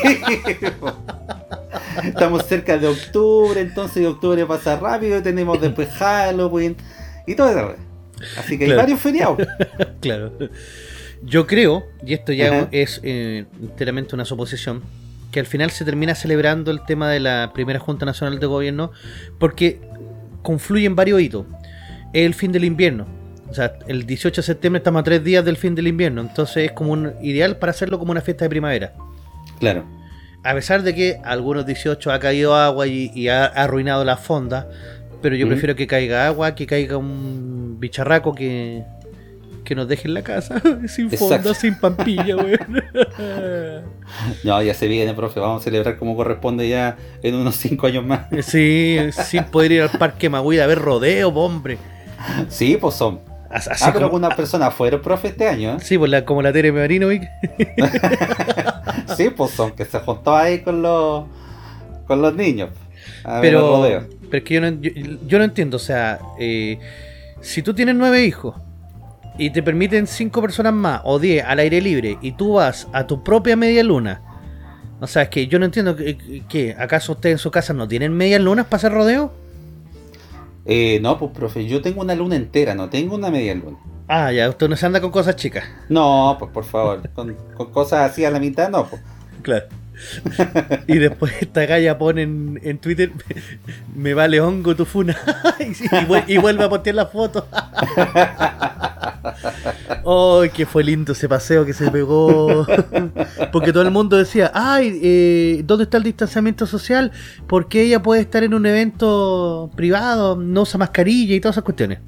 Estamos 2.04 2.46
cerca 2.46 2.78
de 2.78 2.88
octubre, 2.88 3.62
entonces 3.62 4.06
octubre 4.06 4.46
pasa 4.46 4.78
rápido, 4.78 5.22
tenemos 5.24 5.62
después 5.62 5.90
Halloween 5.90 6.76
y 7.26 7.36
todo 7.36 7.50
eso. 7.50 7.76
Así 8.38 8.58
que 8.58 8.66
hay 8.66 8.74
varios 8.74 9.00
feriados. 9.00 9.38
claro. 10.02 10.34
Yo 11.22 11.48
creo, 11.48 11.86
y 12.06 12.14
esto 12.14 12.34
ya 12.34 12.48
Ajá. 12.48 12.68
es 12.72 13.00
eh, 13.04 13.46
enteramente 13.62 14.16
una 14.16 14.26
suposición, 14.26 14.84
que 15.32 15.40
al 15.40 15.46
final 15.46 15.72
se 15.72 15.86
termina 15.86 16.14
celebrando 16.14 16.72
el 16.72 16.84
tema 16.86 17.10
de 17.10 17.20
la 17.20 17.52
primera 17.54 17.80
Junta 17.80 18.06
Nacional 18.06 18.40
de 18.40 18.46
Gobierno 18.46 18.92
porque 19.40 19.80
confluyen 20.42 20.96
varios 20.96 21.22
hitos. 21.22 21.46
El 22.12 22.34
fin 22.34 22.52
del 22.52 22.66
invierno. 22.66 23.08
O 23.54 23.56
sea, 23.56 23.76
el 23.88 24.08
18 24.08 24.42
de 24.42 24.46
septiembre 24.48 24.80
estamos 24.80 25.02
a 25.02 25.04
tres 25.04 25.24
días 25.24 25.46
del 25.46 25.58
fin 25.58 25.76
del 25.76 25.86
invierno. 25.86 26.22
Entonces 26.22 26.66
es 26.66 26.72
como 26.72 26.92
un 26.92 27.14
ideal 27.22 27.58
para 27.58 27.70
hacerlo 27.70 28.00
como 28.00 28.12
una 28.12 28.22
fiesta 28.22 28.46
de 28.46 28.50
primavera. 28.50 28.94
Claro. 29.60 29.86
a 30.44 30.56
pesar 30.56 30.82
de 30.82 30.96
que 30.96 31.20
algunos 31.24 31.64
18 31.64 32.12
ha 32.12 32.18
caído 32.20 32.56
agua 32.56 32.88
y, 32.88 33.12
y 33.14 33.28
ha, 33.30 33.46
ha 33.46 33.64
arruinado 33.66 34.04
la 34.04 34.18
fonda, 34.18 34.68
pero 35.22 35.36
yo 35.36 35.48
prefiero 35.48 35.76
que 35.76 35.86
caiga 35.86 36.26
agua, 36.26 36.56
que 36.56 36.66
caiga 36.66 36.98
un 36.98 37.78
bicharraco 37.80 38.34
que, 38.34 38.84
que 39.64 39.76
nos 39.76 39.88
deje 39.88 40.08
en 40.08 40.16
la 40.16 40.24
casa, 40.24 40.60
sin 40.88 41.12
fonda, 41.12 41.36
Exacto. 41.36 41.54
sin 41.54 41.76
pampilla, 41.80 42.36
weón. 42.36 42.84
No, 44.44 44.62
ya 44.64 44.74
se 44.74 44.88
viene, 44.88 45.14
profe. 45.14 45.40
Vamos 45.40 45.62
a 45.62 45.64
celebrar 45.64 45.98
como 45.98 46.16
corresponde 46.16 46.68
ya 46.68 46.98
en 47.22 47.36
unos 47.36 47.56
5 47.58 47.86
años 47.88 48.04
más. 48.04 48.26
sí, 48.42 48.98
sin 49.12 49.44
poder 49.46 49.72
ir 49.74 49.82
al 49.84 49.92
parque 49.92 50.28
Magüey 50.28 50.60
a 50.60 50.66
ver 50.66 50.80
rodeo, 50.80 51.30
hombre. 51.30 51.78
Sí, 52.50 52.78
pues 52.80 52.96
son. 52.96 53.20
As- 53.54 53.68
Así 53.68 53.84
ah, 53.86 53.92
pero 53.94 53.94
como- 53.94 54.06
algunas 54.18 54.36
personas 54.36 54.74
fueron 54.74 55.02
profe 55.02 55.30
este 55.30 55.48
año, 55.48 55.74
¿eh? 55.74 55.78
Sí, 55.82 55.98
pues 55.98 56.10
la, 56.12 56.26
como 56.26 56.42
la 56.42 56.52
Tere 56.52 56.72
Marinovic. 56.72 57.24
Sí, 59.18 59.30
pues 59.36 59.52
son, 59.52 59.72
que 59.72 59.86
se 59.86 60.00
juntó 60.00 60.36
ahí 60.36 60.60
con 60.62 60.82
los 60.82 61.26
con 62.08 62.22
los 62.22 62.34
niños. 62.36 62.70
A 63.24 63.40
Pero, 63.42 63.82
pero 64.30 64.38
es 64.38 64.44
que 64.44 64.54
yo 64.56 64.62
no, 64.62 64.70
yo, 64.70 64.92
yo 65.28 65.38
no 65.38 65.44
entiendo, 65.44 65.78
o 65.78 65.80
sea, 65.80 66.20
eh, 66.40 66.80
si 67.42 67.62
tú 67.62 67.74
tienes 67.74 67.96
nueve 67.96 68.24
hijos 68.26 68.56
y 69.38 69.50
te 69.52 69.62
permiten 69.64 70.08
cinco 70.08 70.42
personas 70.42 70.74
más 70.74 71.02
o 71.04 71.20
diez 71.20 71.44
al 71.46 71.60
aire 71.60 71.82
libre 71.82 72.18
y 72.22 72.32
tú 72.34 72.54
vas 72.54 72.88
a 72.94 73.06
tu 73.08 73.24
propia 73.24 73.56
media 73.56 73.84
luna, 73.84 74.22
o 75.00 75.08
sea, 75.08 75.24
es 75.24 75.30
que 75.30 75.48
yo 75.48 75.60
no 75.60 75.66
entiendo 75.66 75.96
que, 75.96 76.18
que- 76.50 76.76
¿acaso 76.78 77.14
ustedes 77.14 77.34
en 77.36 77.40
su 77.40 77.52
casa 77.52 77.74
no 77.74 77.88
tienen 77.88 78.14
medias 78.14 78.42
lunas 78.42 78.66
para 78.66 78.78
hacer 78.78 78.92
rodeo? 78.94 79.34
Eh, 80.66 81.00
no, 81.02 81.20
pues 81.20 81.32
profe, 81.32 81.66
yo 81.66 81.82
tengo 81.82 82.02
una 82.02 82.16
luna 82.16 82.36
entera, 82.36 82.74
no 82.74 82.90
tengo 82.90 83.16
una 83.16 83.30
media 83.30 83.54
luna. 83.56 83.78
Ah, 84.08 84.32
ya, 84.32 84.50
usted 84.50 84.70
no 84.70 84.76
se 84.76 84.86
anda 84.86 85.02
con 85.02 85.12
cosas 85.12 85.36
chicas. 85.36 85.66
No, 85.90 86.36
pues 86.40 86.52
por 86.52 86.64
favor, 86.64 87.10
con, 87.14 87.36
con 87.56 87.72
cosas 87.72 88.12
así 88.12 88.24
a 88.24 88.32
la 88.32 88.40
mitad, 88.40 88.70
no, 88.70 88.86
pues. 88.86 89.02
Claro. 89.42 89.66
Y 90.88 90.98
después 90.98 91.34
esta 91.40 91.66
galla 91.66 91.98
pone 91.98 92.24
en, 92.24 92.60
en 92.64 92.78
Twitter, 92.78 93.12
me 93.96 94.14
vale 94.14 94.40
hongo 94.42 94.76
tu 94.76 94.86
funa. 94.86 95.18
y, 96.28 96.38
vuelve 96.38 96.64
a 96.64 96.70
postear 96.70 96.96
la 96.96 97.06
foto. 97.08 97.48
¡Ay, 100.06 100.50
que 100.50 100.66
fue 100.66 100.84
lindo 100.84 101.14
ese 101.14 101.30
paseo 101.30 101.66
que 101.66 101.74
se 101.74 101.90
pegó! 101.90 102.66
Porque 103.52 103.72
todo 103.72 103.84
el 103.84 103.92
mundo 103.92 104.18
decía, 104.18 104.52
¡ay, 104.54 105.00
eh, 105.02 105.62
¿dónde 105.66 105.86
está 105.86 105.98
el 105.98 106.04
distanciamiento 106.04 106.66
social? 106.66 107.12
Porque 107.48 107.84
ella 107.84 108.02
puede 108.02 108.22
estar 108.22 108.44
en 108.44 108.54
un 108.54 108.66
evento 108.66 109.72
privado, 109.76 110.36
no 110.36 110.62
usa 110.64 110.78
mascarilla 110.78 111.36
y 111.36 111.40
todas 111.40 111.56
esas 111.56 111.64
cuestiones. 111.64 112.00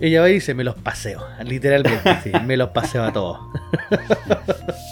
Ella 0.00 0.20
va 0.20 0.30
y 0.30 0.34
dice, 0.34 0.54
me 0.54 0.62
los 0.62 0.76
paseo, 0.76 1.26
literalmente, 1.44 2.20
sí, 2.22 2.30
me 2.46 2.56
los 2.56 2.68
paseo 2.68 3.02
a 3.02 3.12
todos. 3.12 3.40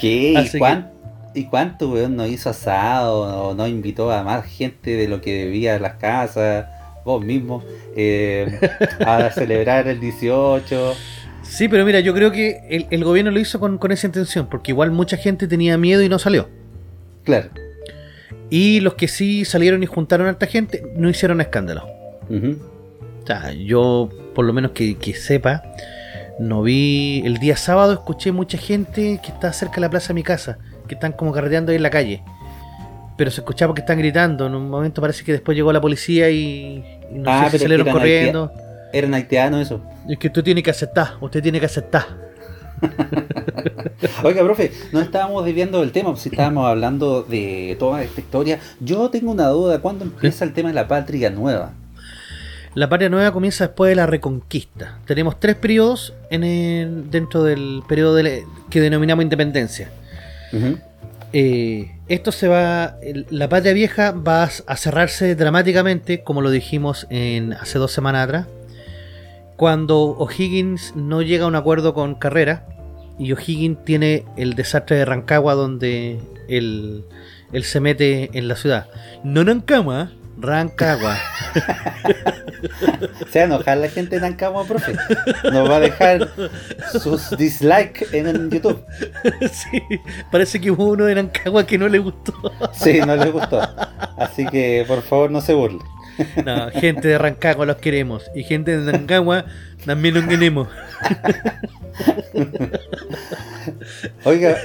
¿Qué? 0.00 0.32
¿Y, 0.32 0.36
Así 0.36 0.52
que- 0.52 0.58
cuán- 0.58 0.90
¿Y 1.34 1.44
cuánto, 1.44 1.90
weón, 1.90 2.16
no 2.16 2.26
hizo 2.26 2.48
asado 2.48 3.48
o 3.50 3.54
no 3.54 3.66
invitó 3.68 4.10
a 4.10 4.22
más 4.22 4.46
gente 4.46 4.96
de 4.96 5.06
lo 5.06 5.20
que 5.20 5.34
debía 5.44 5.78
las 5.78 5.94
casas? 5.96 6.64
Vos 7.04 7.22
mismo, 7.22 7.62
eh, 7.94 8.58
a 9.06 9.30
celebrar 9.34 9.86
el 9.86 10.00
18. 10.00 10.94
Sí, 11.42 11.68
pero 11.68 11.84
mira, 11.84 12.00
yo 12.00 12.14
creo 12.14 12.32
que 12.32 12.60
el, 12.70 12.86
el 12.90 13.04
gobierno 13.04 13.30
lo 13.30 13.38
hizo 13.38 13.60
con, 13.60 13.76
con 13.78 13.92
esa 13.92 14.06
intención, 14.06 14.48
porque 14.50 14.70
igual 14.72 14.90
mucha 14.92 15.16
gente 15.18 15.46
tenía 15.46 15.76
miedo 15.76 16.02
y 16.02 16.08
no 16.08 16.18
salió. 16.18 16.48
Claro. 17.22 17.50
Y 18.48 18.80
los 18.80 18.94
que 18.94 19.06
sí 19.06 19.44
salieron 19.44 19.82
y 19.82 19.86
juntaron 19.86 20.28
a 20.28 20.30
esta 20.30 20.46
gente 20.46 20.82
no 20.96 21.08
hicieron 21.10 21.40
escándalo. 21.42 21.86
Ujú. 22.30 22.56
O 23.22 23.26
sea, 23.26 23.52
yo, 23.52 24.08
por 24.34 24.44
lo 24.46 24.52
menos 24.54 24.70
que, 24.72 24.96
que 24.96 25.12
sepa, 25.14 25.62
no 26.38 26.62
vi. 26.62 27.22
El 27.24 27.38
día 27.38 27.56
sábado 27.56 27.92
escuché 27.92 28.32
mucha 28.32 28.58
gente 28.58 29.20
que 29.22 29.32
está 29.32 29.52
cerca 29.52 29.76
de 29.76 29.80
la 29.82 29.90
plaza 29.90 30.08
de 30.08 30.14
mi 30.14 30.22
casa, 30.22 30.58
que 30.88 30.94
están 30.94 31.12
como 31.12 31.32
carreteando 31.32 31.70
ahí 31.72 31.76
en 31.76 31.82
la 31.82 31.90
calle. 31.90 32.22
Pero 33.16 33.30
se 33.30 33.40
escuchaba 33.40 33.74
que 33.74 33.80
están 33.80 33.98
gritando. 33.98 34.46
En 34.46 34.54
un 34.54 34.68
momento 34.68 35.00
parece 35.00 35.24
que 35.24 35.32
después 35.32 35.56
llegó 35.56 35.72
la 35.72 35.80
policía 35.80 36.28
y, 36.30 36.84
y 37.10 37.18
no 37.18 37.30
Ah, 37.30 37.44
sé 37.50 37.58
si 37.58 37.62
salieron 37.64 37.86
eran 37.86 37.98
corriendo. 37.98 38.52
Eran 38.92 39.14
haitianos 39.14 39.62
eso. 39.62 39.80
Es 40.08 40.18
que 40.18 40.26
usted 40.28 40.42
tiene 40.44 40.62
que 40.62 40.70
aceptar, 40.70 41.14
usted 41.20 41.42
tiene 41.42 41.58
que 41.58 41.66
aceptar. 41.66 42.04
Oiga, 44.22 44.42
profe, 44.44 44.70
no 44.92 45.00
estábamos 45.00 45.44
desviando 45.44 45.80
del 45.80 45.92
tema, 45.92 46.14
si 46.16 46.28
estábamos 46.28 46.66
hablando 46.66 47.22
de 47.22 47.74
toda 47.78 48.02
esta 48.02 48.20
historia. 48.20 48.58
Yo 48.80 49.08
tengo 49.10 49.30
una 49.32 49.48
duda, 49.48 49.78
¿cuándo 49.80 50.04
empieza 50.04 50.44
el 50.44 50.52
tema 50.52 50.68
de 50.68 50.74
la 50.74 50.86
patria 50.86 51.30
nueva? 51.30 51.72
La 52.76 52.88
patria 52.88 53.08
nueva 53.08 53.32
comienza 53.32 53.66
después 53.66 53.88
de 53.88 53.96
la 53.96 54.06
reconquista. 54.06 54.98
Tenemos 55.06 55.40
tres 55.40 55.56
periodos 55.56 56.12
en 56.30 56.44
el- 56.44 57.10
dentro 57.10 57.42
del 57.42 57.82
periodo 57.88 58.14
de 58.14 58.22
la- 58.22 58.30
que 58.70 58.80
denominamos 58.80 59.22
independencia. 59.24 59.90
Eh, 61.32 61.90
esto 62.08 62.32
se 62.32 62.48
va. 62.48 62.96
el- 63.02 63.26
La 63.30 63.48
patria 63.48 63.72
vieja 63.72 64.12
va 64.12 64.44
a 64.44 64.76
cerrarse 64.76 65.34
dramáticamente, 65.34 66.22
como 66.22 66.40
lo 66.42 66.50
dijimos 66.50 67.06
en, 67.10 67.52
hace 67.54 67.78
dos 67.78 67.92
semanas 67.92 68.24
atrás, 68.24 68.46
cuando 69.56 69.98
O'Higgins 70.18 70.94
no 70.96 71.22
llega 71.22 71.44
a 71.44 71.48
un 71.48 71.56
acuerdo 71.56 71.94
con 71.94 72.14
Carrera 72.14 72.66
y 73.18 73.32
O'Higgins 73.32 73.84
tiene 73.84 74.24
el 74.36 74.52
desastre 74.54 74.96
de 74.96 75.04
Rancagua 75.06 75.54
donde 75.54 76.18
él, 76.48 77.04
él 77.52 77.64
se 77.64 77.80
mete 77.80 78.30
en 78.34 78.48
la 78.48 78.56
ciudad. 78.56 78.86
No 79.24 79.42
Rancagua, 79.44 80.10
Rancagua. 80.38 81.16
Se 83.30 83.38
va 83.38 83.42
a 83.42 83.44
enojar 83.44 83.78
la 83.78 83.88
gente 83.88 84.20
de 84.20 84.26
Ancagua, 84.26 84.66
profe. 84.66 84.92
Nos 85.44 85.70
va 85.70 85.76
a 85.76 85.80
dejar 85.80 86.28
sus 86.92 87.30
dislikes 87.36 88.06
en 88.12 88.26
el 88.26 88.50
YouTube. 88.50 88.84
sí, 89.52 89.82
parece 90.30 90.60
que 90.60 90.70
hubo 90.70 90.86
uno 90.86 91.04
de 91.04 91.14
Rancagua 91.14 91.66
que 91.66 91.78
no 91.78 91.88
le 91.88 91.98
gustó. 91.98 92.32
Sí, 92.72 93.00
no 93.00 93.16
les 93.16 93.32
gustó. 93.32 93.60
Así 94.16 94.46
que 94.46 94.84
por 94.86 95.02
favor 95.02 95.30
no 95.30 95.40
se 95.40 95.54
burle. 95.54 95.80
No, 96.44 96.70
gente 96.70 97.08
de 97.08 97.18
Rancagua 97.18 97.66
los 97.66 97.76
queremos. 97.76 98.30
Y 98.34 98.44
gente 98.44 98.78
de 98.78 98.92
Rancagua 98.92 99.46
también 99.84 100.14
los 100.14 100.24
queremos. 100.24 100.68
Oiga, 104.24 104.56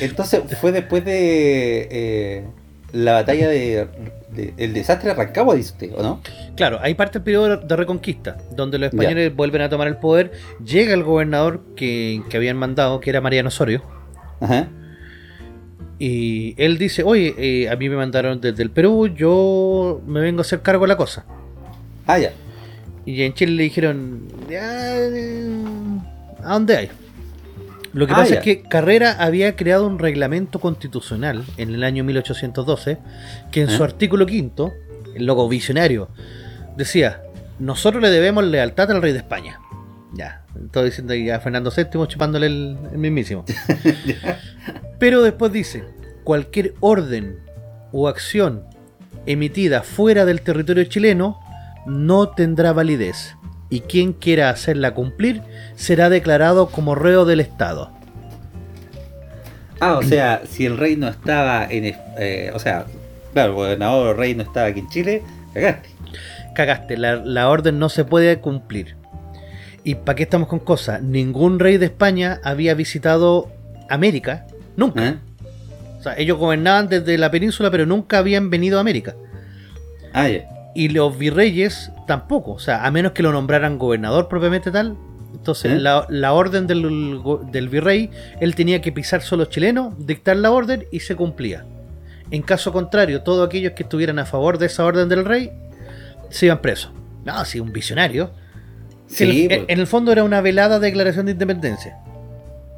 entonces 0.00 0.42
fue 0.60 0.72
después 0.72 1.04
de 1.04 1.88
eh, 1.90 2.44
la 2.92 3.12
batalla 3.12 3.48
de, 3.48 3.88
de- 4.34 4.54
el 4.56 4.72
desastre 4.74 5.10
de 5.10 5.14
Rancagua, 5.14 5.54
dice 5.54 5.72
usted, 5.72 5.92
¿o 5.96 6.02
no? 6.02 6.20
Claro, 6.56 6.78
ahí 6.82 6.94
parte 6.94 7.18
el 7.18 7.24
periodo 7.24 7.56
de 7.58 7.76
reconquista, 7.76 8.36
donde 8.54 8.78
los 8.78 8.88
españoles 8.92 9.34
vuelven 9.34 9.62
a 9.62 9.68
tomar 9.68 9.88
el 9.88 9.96
poder. 9.96 10.32
Llega 10.64 10.94
el 10.94 11.02
gobernador 11.02 11.62
que, 11.76 12.22
que 12.28 12.36
habían 12.36 12.56
mandado, 12.56 13.00
que 13.00 13.10
era 13.10 13.20
Mariano 13.20 13.48
Osorio. 13.48 13.82
Ajá. 14.40 14.68
Y 15.98 16.54
él 16.62 16.76
dice, 16.78 17.02
oye, 17.04 17.34
eh, 17.38 17.68
a 17.70 17.76
mí 17.76 17.88
me 17.88 17.96
mandaron 17.96 18.40
desde 18.40 18.62
el 18.62 18.70
Perú, 18.70 19.06
yo 19.06 20.02
me 20.06 20.20
vengo 20.20 20.40
a 20.40 20.42
hacer 20.42 20.60
cargo 20.60 20.84
de 20.84 20.88
la 20.88 20.96
cosa. 20.96 21.24
Ah, 22.06 22.18
ya. 22.18 22.32
Y 23.06 23.22
en 23.22 23.32
Chile 23.34 23.52
le 23.52 23.62
dijeron, 23.64 24.22
"Ya, 24.50 24.96
eh, 24.98 25.46
¿a 26.42 26.54
dónde 26.54 26.76
hay? 26.76 26.90
Lo 27.94 28.06
que 28.06 28.12
Ah, 28.12 28.16
pasa 28.16 28.30
ya. 28.34 28.38
es 28.40 28.44
que 28.44 28.62
Carrera 28.62 29.16
había 29.20 29.56
creado 29.56 29.86
un 29.86 29.98
reglamento 29.98 30.58
constitucional 30.60 31.44
en 31.56 31.72
el 31.74 31.82
año 31.84 32.04
1812 32.04 32.98
que 33.50 33.62
en 33.62 33.70
su 33.70 33.82
¿Eh? 33.82 33.86
artículo 33.86 34.26
quinto, 34.26 34.72
el 35.14 35.24
logo 35.26 35.48
visionario, 35.48 36.08
decía, 36.76 37.22
nosotros 37.60 38.02
le 38.02 38.10
debemos 38.10 38.44
lealtad 38.44 38.90
al 38.90 39.00
rey 39.00 39.12
de 39.12 39.18
España. 39.18 39.60
Ya, 40.12 40.44
estoy 40.62 40.86
diciendo 40.86 41.12
ahí 41.12 41.30
a 41.30 41.40
Fernando 41.40 41.72
VII 41.74 42.06
chupándole 42.08 42.46
el, 42.46 42.76
el 42.92 42.98
mismísimo. 42.98 43.44
Pero 44.98 45.22
después 45.22 45.52
dice, 45.52 45.84
cualquier 46.24 46.74
orden 46.80 47.38
o 47.92 48.08
acción 48.08 48.64
emitida 49.26 49.82
fuera 49.82 50.24
del 50.24 50.40
territorio 50.42 50.84
chileno 50.84 51.38
no 51.86 52.28
tendrá 52.30 52.72
validez 52.72 53.36
y 53.74 53.80
quien 53.80 54.12
quiera 54.12 54.50
hacerla 54.50 54.94
cumplir 54.94 55.42
será 55.74 56.08
declarado 56.08 56.68
como 56.68 56.94
reo 56.94 57.24
del 57.24 57.40
Estado. 57.40 57.90
Ah, 59.80 59.98
o 59.98 60.02
sea, 60.04 60.42
si 60.48 60.64
el 60.64 60.78
rey 60.78 60.94
no 60.94 61.08
estaba 61.08 61.66
en... 61.68 61.96
eh, 62.16 62.52
o 62.54 62.60
sea, 62.60 62.86
claro, 63.32 63.50
el 63.50 63.56
gobernador 63.56 64.10
el 64.10 64.16
rey 64.16 64.34
no 64.36 64.44
estaba 64.44 64.68
aquí 64.68 64.78
en 64.78 64.88
Chile, 64.90 65.22
cagaste. 65.52 65.88
Cagaste, 66.54 66.96
la, 66.96 67.16
la 67.16 67.48
orden 67.48 67.80
no 67.80 67.88
se 67.88 68.04
puede 68.04 68.38
cumplir. 68.38 68.94
¿Y 69.82 69.96
para 69.96 70.14
qué 70.14 70.22
estamos 70.22 70.46
con 70.46 70.60
cosas? 70.60 71.02
Ningún 71.02 71.58
rey 71.58 71.76
de 71.76 71.86
España 71.86 72.40
había 72.44 72.74
visitado 72.74 73.50
América, 73.90 74.46
nunca. 74.76 75.04
¿Eh? 75.04 75.16
O 75.98 76.02
sea, 76.04 76.14
ellos 76.16 76.38
gobernaban 76.38 76.88
desde 76.88 77.18
la 77.18 77.32
península, 77.32 77.72
pero 77.72 77.86
nunca 77.86 78.18
habían 78.18 78.50
venido 78.50 78.78
a 78.78 78.82
América. 78.82 79.16
Ah, 80.12 80.28
ya. 80.28 80.53
Y 80.74 80.88
los 80.88 81.16
virreyes 81.16 81.92
tampoco, 82.06 82.52
o 82.52 82.58
sea, 82.58 82.84
a 82.84 82.90
menos 82.90 83.12
que 83.12 83.22
lo 83.22 83.32
nombraran 83.32 83.78
gobernador 83.78 84.28
propiamente 84.28 84.70
tal. 84.70 84.96
Entonces, 85.32 85.72
¿Eh? 85.72 85.78
la, 85.78 86.06
la 86.08 86.32
orden 86.32 86.66
del, 86.66 87.20
del 87.50 87.68
virrey, 87.68 88.10
él 88.40 88.54
tenía 88.54 88.80
que 88.80 88.92
pisar 88.92 89.22
solo 89.22 89.44
chileno, 89.46 89.94
dictar 89.98 90.36
la 90.36 90.50
orden 90.50 90.84
y 90.90 91.00
se 91.00 91.16
cumplía. 91.16 91.64
En 92.30 92.42
caso 92.42 92.72
contrario, 92.72 93.22
todos 93.22 93.46
aquellos 93.46 93.72
que 93.72 93.82
estuvieran 93.84 94.18
a 94.18 94.24
favor 94.26 94.58
de 94.58 94.66
esa 94.66 94.84
orden 94.84 95.08
del 95.08 95.24
rey 95.24 95.52
se 96.30 96.46
iban 96.46 96.60
presos. 96.60 96.90
No, 97.24 97.44
sí, 97.44 97.60
un 97.60 97.72
visionario. 97.72 98.30
Sí, 99.06 99.44
en, 99.44 99.52
el, 99.52 99.58
pues. 99.58 99.70
en 99.70 99.80
el 99.80 99.86
fondo 99.86 100.12
era 100.12 100.24
una 100.24 100.40
velada 100.40 100.78
declaración 100.80 101.26
de 101.26 101.32
independencia. 101.32 101.98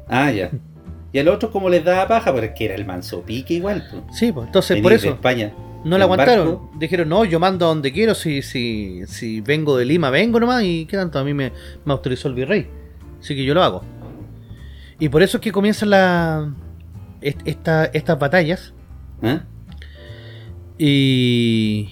Ah, 0.07 0.31
ya. 0.31 0.49
Y 1.13 1.19
al 1.19 1.29
otro 1.29 1.49
como 1.51 1.69
les 1.69 1.85
daba 1.85 2.05
paja, 2.07 2.33
porque 2.33 2.65
era 2.65 2.75
el 2.75 2.85
manso 2.85 3.21
pique 3.21 3.53
igual. 3.55 3.87
pues. 3.89 4.03
Sí, 4.19 4.31
pues 4.33 4.47
entonces 4.47 4.71
Venir 4.71 4.83
por 4.83 4.91
de 4.91 4.97
eso 4.97 5.09
España. 5.09 5.53
No 5.83 5.97
la 5.97 6.03
aguantaron. 6.05 6.47
barco. 6.47 6.71
Dijeron, 6.79 7.09
no, 7.09 7.25
yo 7.25 7.39
mando 7.39 7.65
a 7.65 7.69
donde 7.69 7.91
quiero, 7.91 8.13
si, 8.15 8.41
si, 8.41 9.01
si 9.07 9.41
vengo 9.41 9.77
de 9.77 9.85
Lima, 9.85 10.09
vengo 10.09 10.39
nomás, 10.39 10.63
y 10.63 10.85
qué 10.85 10.97
tanto, 10.97 11.19
a 11.19 11.23
mí 11.23 11.33
me, 11.33 11.51
me 11.85 11.93
autorizó 11.93 12.27
el 12.27 12.33
virrey. 12.35 12.67
Así 13.19 13.35
que 13.35 13.43
yo 13.45 13.53
lo 13.53 13.63
hago. 13.63 13.83
Y 14.99 15.09
por 15.09 15.21
eso 15.23 15.37
es 15.37 15.41
que 15.41 15.51
comienzan 15.51 15.89
la, 15.91 16.51
est- 17.21 17.41
esta- 17.45 17.85
estas 17.85 18.17
batallas 18.19 18.73
¿Ah? 19.21 19.41
y, 20.77 21.89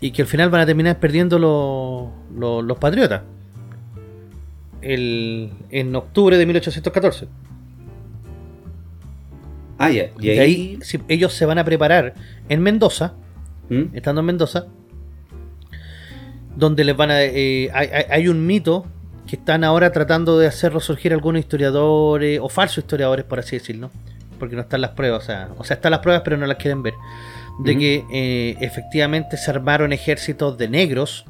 y 0.00 0.10
que 0.10 0.22
al 0.22 0.28
final 0.28 0.50
van 0.50 0.62
a 0.62 0.66
terminar 0.66 0.98
perdiendo 0.98 1.38
los, 1.38 2.08
los, 2.38 2.64
los 2.64 2.78
patriotas. 2.78 3.22
El, 4.82 5.50
en 5.70 5.94
octubre 5.96 6.36
de 6.38 6.46
1814. 6.46 7.28
Ah, 9.78 9.90
ya. 9.90 10.10
Y 10.20 10.30
Y 10.30 10.38
ahí. 10.38 10.78
ellos 11.08 11.32
se 11.34 11.44
van 11.46 11.58
a 11.58 11.64
preparar 11.64 12.14
en 12.48 12.60
Mendoza, 12.62 13.14
¿Mm? 13.68 13.94
estando 13.94 14.20
en 14.20 14.26
Mendoza, 14.26 14.66
donde 16.56 16.84
les 16.84 16.96
van 16.96 17.10
a... 17.10 17.22
eh, 17.22 17.70
hay, 17.72 17.88
hay- 18.08 18.28
un 18.28 18.46
mito 18.46 18.86
que 19.26 19.36
están 19.36 19.64
ahora 19.64 19.92
tratando 19.92 20.38
de 20.38 20.46
hacerlo 20.46 20.80
surgir 20.80 21.12
algunos 21.12 21.40
historiadores, 21.40 22.38
o 22.40 22.48
falsos 22.48 22.78
historiadores, 22.78 23.24
por 23.24 23.38
así 23.40 23.56
decirlo, 23.56 23.90
porque 24.38 24.54
no 24.54 24.62
están 24.62 24.80
las 24.80 24.90
pruebas, 24.92 25.24
o 25.24 25.26
sea, 25.26 25.48
o 25.58 25.64
sea, 25.64 25.74
están 25.76 25.90
las 25.90 26.00
pruebas 26.00 26.22
pero 26.24 26.36
no 26.36 26.46
las 26.46 26.56
quieren 26.58 26.82
ver, 26.82 26.94
de 27.58 27.72
Ujú. 27.72 27.80
que 27.80 28.04
eh, 28.12 28.56
efectivamente 28.60 29.36
se 29.36 29.50
armaron 29.50 29.92
ejércitos 29.92 30.56
de 30.56 30.68
negros 30.68 31.24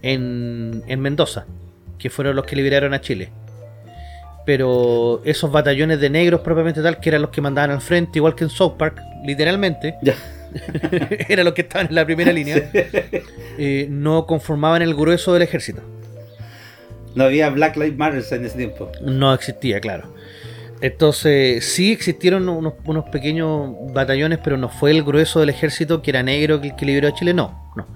en, 0.00 0.82
en 0.88 1.00
Mendoza, 1.00 1.44
que 1.98 2.08
fueron 2.10 2.34
los 2.34 2.46
que 2.46 2.56
liberaron 2.56 2.94
a 2.94 3.00
Chile. 3.00 3.30
Pero 4.44 5.22
esos 5.24 5.50
batallones 5.52 6.00
de 6.00 6.10
negros 6.10 6.40
propiamente 6.40 6.82
tal, 6.82 6.98
que 7.00 7.08
eran 7.08 7.22
los 7.22 7.30
que 7.30 7.40
mandaban 7.40 7.70
al 7.70 7.80
frente, 7.80 8.18
igual 8.18 8.34
que 8.34 8.44
en 8.44 8.50
South 8.50 8.74
Park, 8.76 9.00
literalmente, 9.24 9.94
eran 11.28 11.44
los 11.44 11.54
que 11.54 11.62
estaban 11.62 11.88
en 11.88 11.94
la 11.94 12.04
primera 12.04 12.32
línea, 12.32 12.70
eh, 13.58 13.86
no 13.88 14.26
conformaban 14.26 14.82
el 14.82 14.94
grueso 14.94 15.32
del 15.32 15.42
ejército. 15.42 15.80
No 17.14 17.24
había 17.24 17.50
Black 17.50 17.76
Lives 17.76 17.96
Matter 17.96 18.24
en 18.30 18.44
ese 18.46 18.56
tiempo. 18.56 18.90
No 19.02 19.34
existía, 19.34 19.80
claro. 19.80 20.12
Entonces, 20.80 21.64
sí 21.64 21.92
existieron 21.92 22.48
unos, 22.48 22.74
unos 22.84 23.04
pequeños 23.10 23.70
batallones, 23.92 24.40
pero 24.42 24.56
no 24.56 24.68
fue 24.68 24.90
el 24.90 25.04
grueso 25.04 25.38
del 25.38 25.50
ejército 25.50 26.02
que 26.02 26.10
era 26.10 26.22
negro 26.24 26.60
que, 26.60 26.74
que 26.74 26.84
liberó 26.84 27.08
a 27.08 27.14
Chile, 27.14 27.32
no, 27.32 27.72
no. 27.76 27.86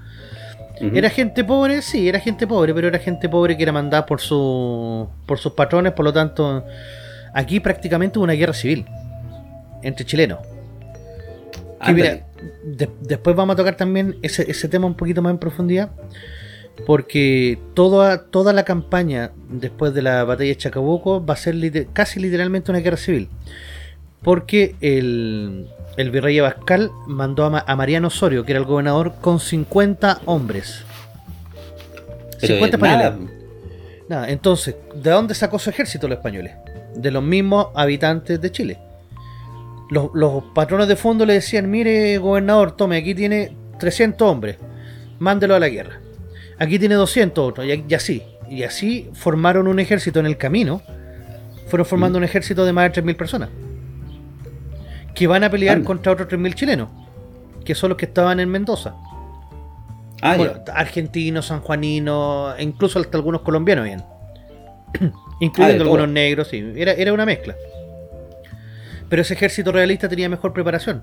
Era 0.95 1.09
gente 1.11 1.43
pobre, 1.45 1.81
sí, 1.83 2.09
era 2.09 2.21
gente 2.21 2.47
pobre, 2.47 2.75
pero 2.75 2.89
era 2.89 2.99
gente 2.99 3.29
pobre 3.29 3.57
que 3.57 3.63
era 3.63 3.73
mandada 3.73 4.05
por, 4.05 4.21
su, 4.21 5.09
por 5.27 5.39
sus 5.39 5.53
patrones, 5.53 5.93
por 5.93 6.05
lo 6.05 6.13
tanto, 6.13 6.65
aquí 7.33 7.61
prácticamente 7.61 8.19
hubo 8.19 8.25
una 8.25 8.35
guerra 8.35 8.53
civil 8.53 8.85
entre 9.83 10.05
chilenos. 10.05 10.39
Que 11.81 11.93
mira, 11.95 12.27
de- 12.65 12.91
después 13.01 13.35
vamos 13.37 13.55
a 13.55 13.57
tocar 13.57 13.77
también 13.77 14.17
ese, 14.23 14.51
ese 14.51 14.69
tema 14.69 14.87
un 14.87 14.95
poquito 14.95 15.23
más 15.23 15.31
en 15.31 15.39
profundidad, 15.39 15.91
porque 16.87 17.59
toda, 17.75 18.25
toda 18.27 18.53
la 18.53 18.65
campaña 18.65 19.31
después 19.49 19.95
de 19.95 20.03
la 20.03 20.25
batalla 20.25 20.49
de 20.51 20.57
Chacabuco 20.57 21.25
va 21.25 21.35
a 21.35 21.37
ser 21.39 21.55
casi 21.95 22.21
literalmente 22.21 22.71
una 22.71 22.81
guerra 22.81 22.97
civil, 22.99 23.29
porque 24.27 24.75
el, 24.81 25.69
el 25.97 26.11
virrey 26.11 26.37
Abascal 26.41 26.91
mandó 27.07 27.45
a, 27.45 27.51
Ma- 27.51 27.65
a 27.65 27.77
Mariano 27.77 28.09
Osorio, 28.09 28.45
que 28.45 28.51
era 28.51 28.59
el 28.59 28.67
gobernador, 28.67 29.15
con 29.21 29.39
50 29.39 30.23
hombres. 30.25 30.85
Pero 32.41 32.55
50 32.55 32.77
es 32.77 32.83
nada. 32.83 33.05
españoles. 33.11 33.35
Nada, 34.09 34.29
entonces, 34.29 34.75
¿de 34.97 35.11
dónde 35.11 35.35
sacó 35.35 35.61
su 35.61 35.71
ejército 35.71 36.09
los 36.09 36.19
españoles? 36.19 36.55
De 36.97 37.13
los 37.13 37.23
mismos 37.23 37.69
habitantes 37.77 38.41
de 38.41 38.51
Chile. 38.51 38.79
Los, 39.91 40.11
los 40.15 40.43
patronos 40.55 40.89
de 40.89 40.97
fondo 40.97 41.25
le 41.25 41.35
decían, 41.35 41.71
mire 41.71 42.19
gobernador, 42.19 42.77
tome, 42.77 42.97
aquí 42.97 43.15
tiene 43.15 43.57
300 43.79 44.29
hombres, 44.29 44.57
mándelo 45.21 45.55
a 45.55 45.61
la 45.61 45.69
guerra. 45.69 46.01
Aquí 46.59 46.81
tiene 46.81 46.97
200 46.97 47.49
otros, 47.49 47.65
y, 47.65 47.85
y 47.89 47.95
así. 47.95 48.25
Y 48.51 48.65
así 48.65 49.09
formaron 49.15 49.69
un 49.69 49.79
ejército 49.79 50.19
en 50.19 50.27
el 50.27 50.37
camino. 50.37 50.83
Fueron 51.69 51.87
formando 51.87 52.19
un 52.19 52.25
ejército 52.25 52.65
de 52.65 52.73
más 52.73 52.93
de 52.93 53.03
3.000 53.03 53.17
personas. 53.17 53.49
Que 55.17 55.27
van 55.27 55.43
a 55.43 55.51
pelear 55.51 55.77
Anda. 55.77 55.87
contra 55.87 56.13
otros 56.13 56.29
3.000 56.29 56.55
chilenos. 56.55 56.89
Que 57.65 57.75
son 57.75 57.89
los 57.89 57.99
que 57.99 58.05
estaban 58.07 58.39
en 58.39 58.49
Mendoza. 58.49 58.95
Ah, 60.23 60.37
Bueno, 60.37 60.53
argentinos, 60.73 61.47
sanjuaninos, 61.47 62.55
e 62.59 62.63
incluso 62.63 63.01
hasta 63.01 63.17
algunos 63.19 63.41
colombianos 63.43 63.85
bien. 63.85 64.03
Ah, 65.39 65.39
Incluyendo 65.41 65.85
de 65.85 65.91
algunos 65.91 66.09
negros, 66.09 66.49
sí. 66.49 66.65
Era, 66.77 66.93
era 66.93 67.13
una 67.13 67.27
mezcla. 67.27 67.55
Pero 69.11 69.21
ese 69.21 69.35
ejército 69.35 69.71
realista 69.71 70.09
tenía 70.09 70.31
mejor 70.31 70.55
preparación. 70.55 71.03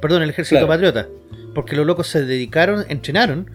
Perdón, 0.00 0.22
el 0.22 0.30
ejército 0.30 0.60
Claro. 0.60 0.68
patriota. 0.68 1.08
Porque 1.52 1.74
los 1.74 1.84
locos 1.84 2.06
se 2.06 2.24
dedicaron, 2.24 2.84
entrenaron 2.88 3.50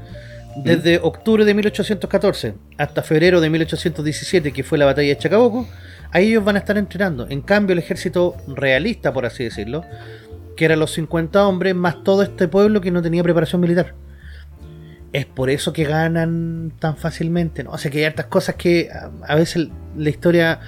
desde 0.58 0.98
octubre 1.02 1.46
de 1.46 1.54
1814 1.54 2.56
hasta 2.78 3.04
febrero 3.04 3.40
de 3.40 3.50
1817, 3.50 4.52
que 4.52 4.64
fue 4.64 4.78
la 4.78 4.84
batalla 4.86 5.08
de 5.08 5.18
Chacabuco. 5.18 5.66
Ahí 6.12 6.30
ellos 6.30 6.44
van 6.44 6.56
a 6.56 6.60
estar 6.60 6.78
entrenando. 6.78 7.28
En 7.30 7.42
cambio, 7.42 7.74
el 7.74 7.80
ejército 7.80 8.36
realista, 8.48 9.14
por 9.14 9.26
así 9.26 9.44
decirlo, 9.44 9.84
que 10.56 10.66
eran 10.66 10.80
los 10.80 10.92
50 10.92 11.48
hombres, 11.48 11.76
más 11.76 12.04
todo 12.04 12.24
este 12.24 12.48
pueblo 12.48 12.82
que 12.82 12.92
no 12.92 13.02
tenía 13.02 13.24
preparación 13.24 13.62
militar. 13.62 13.94
Es 15.14 15.26
por 15.26 15.50
eso 15.50 15.74
que 15.74 15.84
ganan 15.84 16.74
tan 16.80 16.98
fácilmente, 16.98 17.64
¿no? 17.64 17.72
O 17.72 17.78
sea 17.78 17.90
que 17.92 18.00
hay 18.00 18.06
hartas 18.06 18.26
cosas 18.26 18.56
que 18.56 18.90
a, 18.92 19.10
a 19.26 19.36
veces 19.36 19.70
la 19.96 20.10
historia 20.10 20.60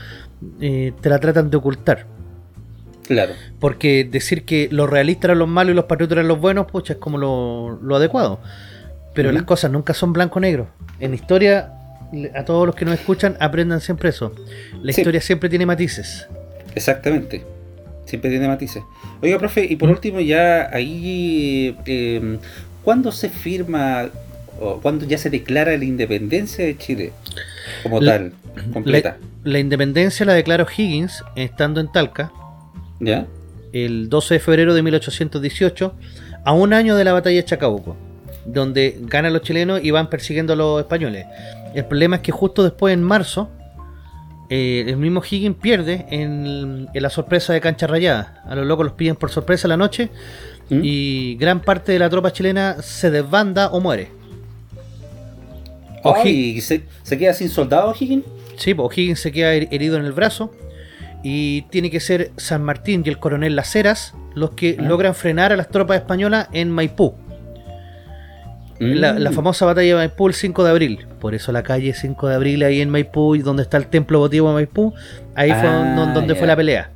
eh, 0.61 0.93
te 1.01 1.09
la 1.09 1.19
tratan 1.19 1.49
de 1.49 1.57
ocultar. 1.57 2.05
Claro. 3.07 3.33
Porque 3.59 4.07
decir 4.09 4.45
que 4.45 4.69
los 4.71 4.89
realistas 4.89 5.25
eran 5.25 5.39
los 5.39 5.47
malos 5.47 5.73
y 5.73 5.75
los 5.75 5.85
patriotas 5.85 6.17
eran 6.17 6.27
los 6.27 6.39
buenos, 6.39 6.67
pucha, 6.67 6.93
es 6.93 6.99
como 6.99 7.17
lo, 7.17 7.79
lo 7.81 7.95
adecuado. 7.95 8.39
Pero 9.15 9.31
las 9.31 9.43
cosas 9.43 9.71
nunca 9.71 9.93
son 9.93 10.13
blanco-negro. 10.13 10.67
En 10.99 11.13
historia, 11.13 11.73
a 12.35 12.43
todos 12.45 12.65
los 12.65 12.75
que 12.75 12.85
nos 12.85 12.95
escuchan, 12.95 13.37
aprendan 13.39 13.81
siempre 13.81 14.09
eso. 14.09 14.33
La 14.81 14.91
Sí. 14.93 15.01
historia 15.01 15.21
siempre 15.21 15.49
tiene 15.49 15.65
matices. 15.65 16.27
Exactamente. 16.75 17.43
Siempre 18.05 18.29
tiene 18.31 18.47
matices. 18.47 18.81
Oiga, 19.21 19.37
profe, 19.37 19.65
y 19.65 19.75
por 19.75 19.89
¿Mm? 19.89 19.91
último, 19.91 20.19
ya 20.19 20.69
ahí. 20.73 21.75
Eh, 21.85 22.39
¿Cuándo 22.83 23.11
se 23.11 23.29
firma 23.29 24.09
o 24.59 24.79
cuándo 24.81 25.05
ya 25.05 25.17
se 25.17 25.29
declara 25.29 25.77
la 25.77 25.83
independencia 25.85 26.65
de 26.65 26.77
Chile? 26.77 27.11
Como 27.83 28.01
La- 28.01 28.13
tal, 28.17 28.33
completa. 28.73 29.17
La 29.43 29.59
independencia 29.59 30.25
la 30.25 30.33
declaró 30.33 30.65
Higgins 30.75 31.23
estando 31.35 31.79
en 31.79 31.91
Talca 31.91 32.31
¿Ya? 32.99 33.25
el 33.71 34.09
12 34.09 34.33
de 34.35 34.39
febrero 34.39 34.73
de 34.73 34.81
1818, 34.81 35.93
a 36.43 36.53
un 36.53 36.73
año 36.73 36.95
de 36.95 37.03
la 37.03 37.13
batalla 37.13 37.35
de 37.37 37.45
Chacabuco, 37.45 37.95
donde 38.45 38.97
ganan 39.01 39.33
los 39.33 39.43
chilenos 39.43 39.81
y 39.83 39.91
van 39.91 40.09
persiguiendo 40.09 40.53
a 40.53 40.55
los 40.55 40.81
españoles. 40.81 41.25
El 41.73 41.85
problema 41.85 42.17
es 42.17 42.21
que 42.21 42.31
justo 42.31 42.63
después, 42.63 42.93
en 42.93 43.03
marzo, 43.03 43.49
eh, 44.49 44.85
el 44.87 44.97
mismo 44.97 45.21
Higgins 45.21 45.57
pierde 45.61 46.05
en, 46.09 46.87
en 46.93 47.03
la 47.03 47.09
sorpresa 47.09 47.53
de 47.53 47.61
Cancha 47.61 47.85
Rayada. 47.87 48.43
A 48.47 48.55
los 48.55 48.65
locos 48.65 48.85
los 48.85 48.93
pillan 48.93 49.15
por 49.15 49.29
sorpresa 49.29 49.67
la 49.67 49.77
noche 49.77 50.09
¿Mm? 50.69 50.79
y 50.83 51.35
gran 51.35 51.59
parte 51.61 51.91
de 51.91 51.99
la 51.99 52.09
tropa 52.09 52.31
chilena 52.33 52.77
se 52.81 53.11
desbanda 53.11 53.69
o 53.69 53.79
muere. 53.79 54.09
O 56.03 56.15
Hi- 56.15 56.21
Ay, 56.27 56.29
¿y 56.57 56.61
se, 56.61 56.83
se 57.03 57.17
queda 57.17 57.33
sin 57.33 57.49
soldados, 57.49 58.01
Higgins? 58.01 58.25
Sí, 58.57 58.73
pues 58.73 58.87
O'Higgins 58.87 59.19
se 59.19 59.31
queda 59.31 59.53
her- 59.53 59.67
herido 59.71 59.97
en 59.97 60.05
el 60.05 60.11
brazo 60.13 60.51
y 61.23 61.63
tiene 61.63 61.89
que 61.91 61.99
ser 61.99 62.31
San 62.37 62.63
Martín 62.63 63.03
y 63.05 63.09
el 63.09 63.19
coronel 63.19 63.55
Las 63.55 63.75
Heras 63.75 64.13
los 64.33 64.51
que 64.51 64.77
Ah. 64.79 64.81
logran 64.83 65.13
frenar 65.15 65.51
a 65.51 65.57
las 65.57 65.69
tropas 65.69 65.97
españolas 65.97 66.47
en 66.53 66.71
Maipú. 66.71 67.13
La, 68.79 69.13
Mm. 69.13 69.17
la 69.19 69.31
famosa 69.33 69.65
batalla 69.65 69.87
de 69.89 69.95
Maipú 69.95 70.27
el 70.27 70.33
5 70.33 70.63
de 70.63 70.69
abril. 70.69 71.05
Por 71.19 71.35
eso 71.35 71.51
la 71.51 71.63
calle 71.63 71.93
5 71.93 72.27
de 72.29 72.35
abril 72.35 72.63
ahí 72.63 72.79
en 72.81 72.89
Maipú 72.89 73.35
y 73.35 73.39
donde 73.39 73.63
está 73.63 73.75
el 73.77 73.87
templo 73.87 74.19
votivo 74.19 74.47
de 74.49 74.53
Maipú, 74.53 74.93
ahí 75.35 75.49
fue 75.51 75.67
Ah, 75.67 75.95
don- 75.97 76.13
donde 76.13 76.33
ya. 76.33 76.39
fue 76.39 76.47
la 76.47 76.55
pelea. 76.55 76.91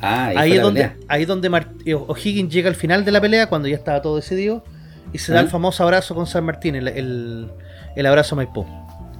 Ah, 0.00 0.32
ahí, 0.34 0.52
es 0.52 0.62
donde, 0.62 0.80
pelea. 0.88 0.96
ahí 1.08 1.24
donde 1.26 1.48
eh, 1.84 1.94
O'Higgins 1.94 2.52
llega 2.52 2.68
al 2.68 2.74
final 2.74 3.04
de 3.04 3.12
la 3.12 3.20
pelea 3.20 3.48
cuando 3.48 3.68
ya 3.68 3.76
estaba 3.76 4.00
todo 4.02 4.16
decidido 4.16 4.64
y 5.12 5.18
se 5.18 5.32
da 5.32 5.38
Ah. 5.40 5.42
el 5.42 5.48
famoso 5.48 5.82
abrazo 5.84 6.14
con 6.14 6.26
San 6.26 6.44
Martín, 6.44 6.74
el, 6.74 6.88
el- 6.88 7.48
el 7.96 8.06
abrazo 8.06 8.34
a 8.34 8.36
Maipú. 8.36 8.66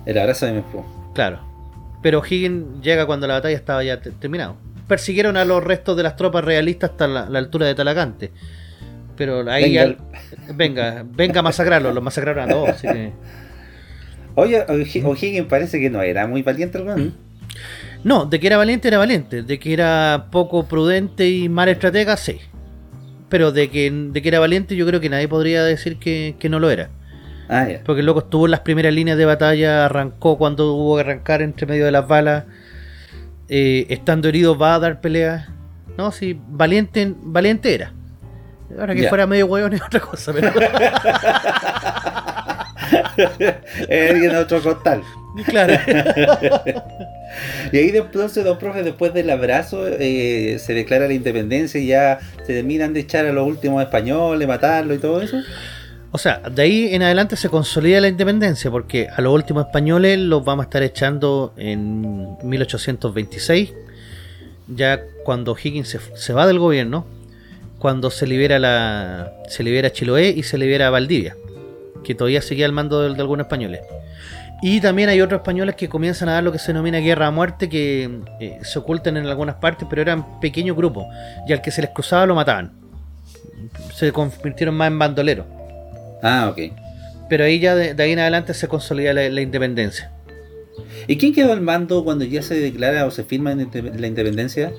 El 0.07 0.19
abrazo 0.19 0.47
de 0.47 0.53
Maipú. 0.55 0.85
Claro. 1.15 1.39
Pero 2.03 2.23
Higgins 2.29 2.81
llega 2.83 3.05
cuando 3.07 3.27
la 3.27 3.35
batalla 3.35 3.55
estaba 3.57 3.85
ya 3.85 4.01
te- 4.01 4.11
terminada. 4.11 4.55
Persiguieron 4.89 5.37
a 5.37 5.45
los 5.45 5.63
restos 5.63 5.97
de 5.97 6.03
las 6.03 6.17
tropas 6.17 6.45
realistas 6.45 6.91
hasta 6.91 7.07
la, 7.07 7.29
la 7.29 7.39
altura 7.39 7.67
de 7.67 7.75
Talagante. 7.75 8.33
Pero 9.21 9.51
ahí 9.51 9.65
Venga. 9.75 9.85
ya- 9.85 10.55
venga, 10.55 11.05
venga 11.07 11.41
a 11.41 11.43
masacrarlos, 11.43 11.95
los 11.95 12.03
masacraron 12.03 12.49
a 12.49 12.53
todos. 12.55 12.69
así 12.71 12.89
que- 12.89 13.13
Oye, 14.35 14.65
O'Hi- 14.67 15.03
O'Higgins 15.05 15.47
parece 15.47 15.79
que 15.79 15.91
no 15.91 16.01
era 16.01 16.27
muy 16.27 16.41
valiente, 16.41 16.79
hermano. 16.79 17.13
No, 18.03 18.25
de 18.25 18.41
que 18.41 18.47
era 18.47 18.57
valiente, 18.57 18.89
era 18.89 18.97
valiente. 18.97 19.43
De 19.43 19.59
que 19.59 19.75
era 19.75 20.29
poco 20.31 20.67
prudente 20.67 21.29
y 21.29 21.51
mal 21.51 21.69
estratega, 21.69 22.17
sí. 22.17 22.39
Pero 23.29 23.53
de 23.53 23.69
que, 23.69 23.91
de 23.91 24.23
que 24.23 24.29
era 24.31 24.41
valiente, 24.41 24.75
yo 24.75 24.87
creo 24.87 25.01
que 25.01 25.11
nadie 25.11 25.29
podría 25.29 25.63
decir 25.65 25.99
que, 25.99 26.35
que 26.39 26.49
no 26.49 26.59
lo 26.59 26.71
era. 26.71 26.89
Ah. 27.51 27.69
Porque 27.85 28.01
el 28.01 28.07
loco 28.07 28.21
estuvo 28.21 28.47
en 28.47 28.53
las 28.53 28.61
primeras 28.61 28.95
líneas 28.95 29.19
de 29.19 29.27
batalla, 29.27 29.85
arrancó 29.85 30.39
cuando 30.39 30.73
hubo 30.75 30.95
que 30.97 31.03
arrancar 31.03 31.43
entre 31.43 31.67
medio 31.67 31.85
de 31.85 31.91
las 31.93 32.09
balas. 32.09 32.45
eh, 33.51 33.85
estando 33.91 34.29
herido 34.29 34.57
va 34.57 34.77
a 34.77 34.79
dar 34.79 35.01
pelea. 35.03 35.49
No, 35.99 36.11
sí, 36.11 36.41
valiente, 36.49 37.13
valiente 37.21 37.75
era. 37.75 37.93
Ahora 38.79 38.95
que 38.95 39.03
Ya. 39.03 39.09
fuera 39.09 39.27
medio 39.27 39.47
hueón 39.47 39.73
es 39.73 39.83
otra 39.83 40.01
cosa, 40.01 40.33
pero 40.33 40.51
en 43.89 44.37
otro 44.37 44.63
costal. 44.63 45.03
claro. 45.47 45.75
Y 47.73 47.77
ahí 47.79 47.93
de 47.93 47.99
entonces, 47.99 48.45
don 48.45 48.59
profe, 48.59 48.83
después 48.83 49.15
del 49.15 49.31
abrazo, 49.31 49.87
eh, 49.87 50.57
se 50.59 50.75
declara 50.75 51.07
la 51.07 51.15
independencia 51.15 51.81
y 51.81 51.87
ya 51.87 52.19
se 52.45 52.55
terminan 52.55 52.93
de 52.93 53.01
echar 53.01 53.25
a 53.25 53.33
los 53.33 53.47
últimos 53.47 53.81
españoles, 53.85 54.49
matarlo 54.49 54.95
y 54.95 54.99
todo 54.99 55.23
eso. 55.23 55.37
O 56.11 56.19
sea, 56.19 56.41
de 56.41 56.63
ahí 56.63 56.93
en 56.93 57.05
adelante 57.05 57.37
se 57.37 57.49
consolida 57.49 58.01
la 58.01 58.09
independencia, 58.09 58.69
porque 58.69 59.09
a 59.17 59.21
los 59.23 59.33
últimos 59.33 59.65
españoles 59.67 60.19
los 60.19 60.45
vamos 60.45 60.65
a 60.65 60.67
estar 60.67 60.83
echando 60.83 61.55
en 61.57 62.37
1826, 62.43 63.73
ya 64.67 65.01
cuando 65.25 65.57
Higgins 65.57 65.87
se, 65.89 66.01
se 66.17 66.33
va 66.33 66.49
del 66.49 66.59
gobierno, 66.59 67.07
cuando 67.81 68.11
se 68.11 68.27
libera 68.27 68.61
la 68.61 69.33
se 69.49 69.65
libera 69.65 69.91
Chiloé 69.91 70.29
y 70.29 70.45
se 70.45 70.59
libera 70.59 70.91
Valdivia, 70.91 71.35
que 72.05 72.15
todavía 72.15 72.43
seguía 72.43 72.67
al 72.67 72.73
mando 72.73 73.01
de, 73.01 73.13
de 73.13 73.21
algunos 73.21 73.47
españoles. 73.47 73.81
Y 74.63 74.83
también 74.83 75.09
hay 75.09 75.23
otros 75.23 75.41
españoles 75.41 75.75
que 75.75 75.89
comienzan 75.89 76.29
a 76.29 76.35
dar 76.35 76.45
lo 76.45 76.53
que 76.53 76.59
se 76.59 76.69
denomina 76.69 76.99
guerra 76.99 77.29
a 77.29 77.31
muerte, 77.31 77.71
que 77.71 78.21
eh, 78.39 78.59
se 78.63 78.79
ocultan 78.79 79.17
en 79.17 79.27
algunas 79.27 79.57
partes, 79.57 79.89
pero 79.89 80.03
eran 80.03 80.39
pequeños 80.39 80.77
grupos, 80.77 81.07
y 81.49 81.55
al 81.55 81.63
que 81.63 81.71
se 81.71 81.81
les 81.81 81.91
cruzaba 81.91 82.27
lo 82.27 82.35
mataban. 82.35 82.73
Se 83.95 84.13
convirtieron 84.13 84.75
más 84.75 84.89
en 84.89 84.99
bandoleros. 84.99 85.47
Ah, 86.23 86.49
ok. 86.53 86.75
Pero 87.31 87.45
ahí 87.45 87.59
ya 87.59 87.75
de, 87.75 87.95
de 87.95 88.03
ahí 88.03 88.13
en 88.13 88.19
adelante 88.19 88.53
se 88.53 88.69
consolida 88.69 89.15
la, 89.15 89.27
la 89.31 89.41
independencia. 89.41 90.13
¿Y 91.07 91.17
quién 91.17 91.33
quedó 91.33 91.53
al 91.53 91.63
mando 91.63 92.05
cuando 92.05 92.27
ya 92.27 92.43
se 92.43 92.55
declara 92.61 93.07
o 93.07 93.11
se 93.11 93.25
firma 93.25 93.55
la 93.55 94.07
independencia? 94.07 94.73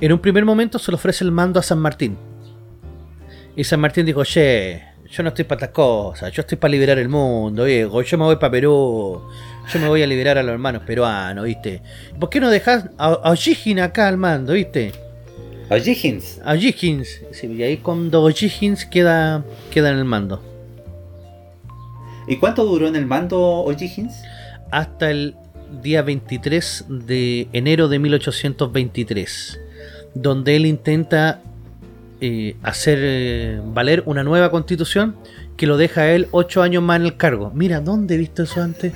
En 0.00 0.12
un 0.12 0.18
primer 0.18 0.44
momento 0.44 0.80
se 0.80 0.90
le 0.90 0.96
ofrece 0.96 1.22
el 1.22 1.30
mando 1.30 1.60
a 1.60 1.62
San 1.62 1.78
Martín. 1.78 2.16
Y 3.56 3.64
San 3.64 3.80
Martín 3.80 4.06
dijo, 4.06 4.24
che, 4.24 4.82
yo 5.10 5.22
no 5.22 5.28
estoy 5.28 5.44
para 5.44 5.60
estas 5.60 5.74
cosas, 5.74 6.32
yo 6.32 6.40
estoy 6.40 6.56
para 6.58 6.72
liberar 6.72 6.98
el 6.98 7.08
mundo, 7.08 7.64
viejo, 7.64 8.02
yo 8.02 8.18
me 8.18 8.24
voy 8.24 8.36
para 8.36 8.50
Perú, 8.50 9.22
yo 9.72 9.80
me 9.80 9.88
voy 9.88 10.02
a 10.02 10.06
liberar 10.06 10.38
a 10.38 10.42
los 10.42 10.52
hermanos 10.52 10.82
peruanos, 10.86 11.44
¿viste? 11.44 11.82
¿Por 12.18 12.30
qué 12.30 12.40
no 12.40 12.48
dejás 12.48 12.86
a, 12.96 13.30
O'Higgins 13.30 13.80
acá 13.80 14.08
al 14.08 14.16
mando, 14.16 14.54
¿viste? 14.54 14.92
O'Higgins. 15.70 16.40
O'Higgins. 16.46 17.20
Sí, 17.32 17.46
y 17.46 17.62
ahí 17.62 17.76
cuando 17.78 18.22
O'Higgins 18.22 18.86
queda, 18.86 19.44
queda 19.70 19.90
en 19.90 19.98
el 19.98 20.04
mando. 20.04 20.42
¿Y 22.26 22.36
cuánto 22.36 22.64
duró 22.64 22.88
en 22.88 22.96
el 22.96 23.06
mando 23.06 23.38
O'Higgins? 23.40 24.14
hasta 24.72 25.10
el 25.10 25.36
día 25.82 26.02
23 26.02 26.86
de 26.88 27.46
enero 27.52 27.88
de 27.88 27.98
1823, 28.00 29.60
donde 30.14 30.56
él 30.56 30.66
intenta 30.66 31.42
eh, 32.22 32.56
hacer 32.62 32.98
eh, 33.02 33.60
valer 33.62 34.02
una 34.06 34.22
nueva 34.22 34.50
constitución 34.50 35.16
que 35.56 35.66
lo 35.66 35.76
deja 35.76 36.02
a 36.02 36.10
él 36.12 36.28
ocho 36.30 36.62
años 36.62 36.82
más 36.82 36.98
en 37.00 37.06
el 37.06 37.16
cargo. 37.18 37.50
Mira, 37.54 37.80
¿dónde 37.80 38.14
he 38.14 38.18
visto 38.18 38.44
eso 38.44 38.62
antes? 38.62 38.92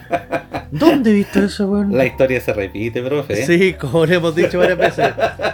¿Dónde 0.70 1.10
he 1.10 1.14
visto 1.14 1.40
eso, 1.42 1.66
weón? 1.68 1.96
La 1.96 2.04
historia 2.04 2.40
se 2.40 2.52
repite, 2.52 3.02
profe. 3.02 3.44
Sí, 3.46 3.72
como 3.72 4.04
le 4.06 4.16
hemos 4.16 4.36
dicho 4.36 4.58
varias 4.58 4.78
veces. 4.78 5.08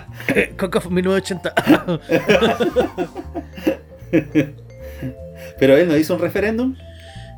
Coca 0.58 0.80
1980. 0.90 1.54
Pero 5.58 5.76
él 5.76 5.88
no 5.88 5.96
hizo 5.96 6.14
un 6.14 6.20
referéndum. 6.20 6.74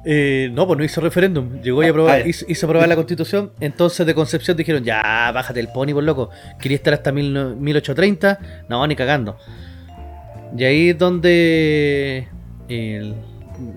Eh, 0.08 0.50
no, 0.52 0.66
pues 0.66 0.78
no 0.78 0.84
hizo 0.84 1.00
referéndum. 1.00 1.60
Llegó 1.62 1.82
y 1.82 1.86
Ah, 1.86 1.90
aprobó, 1.90 2.08
ah, 2.08 2.20
hizo, 2.20 2.44
hizo 2.48 2.66
aprobar 2.66 2.88
la 2.88 2.94
constitución. 2.94 3.52
Entonces 3.60 4.06
de 4.06 4.14
Concepción 4.14 4.56
dijeron, 4.56 4.84
ya, 4.84 5.30
bájate 5.34 5.60
el 5.60 5.68
pony, 5.68 5.92
por 5.92 6.04
loco. 6.04 6.30
Quería 6.60 6.76
estar 6.76 6.94
hasta 6.94 7.10
mil 7.12 7.32
no- 7.32 7.56
1830. 7.56 8.38
No, 8.68 8.86
ni 8.86 8.94
cagando. 8.94 9.36
Y 10.56 10.64
ahí 10.64 10.90
es 10.90 10.98
donde 10.98 12.28
el- 12.68 13.14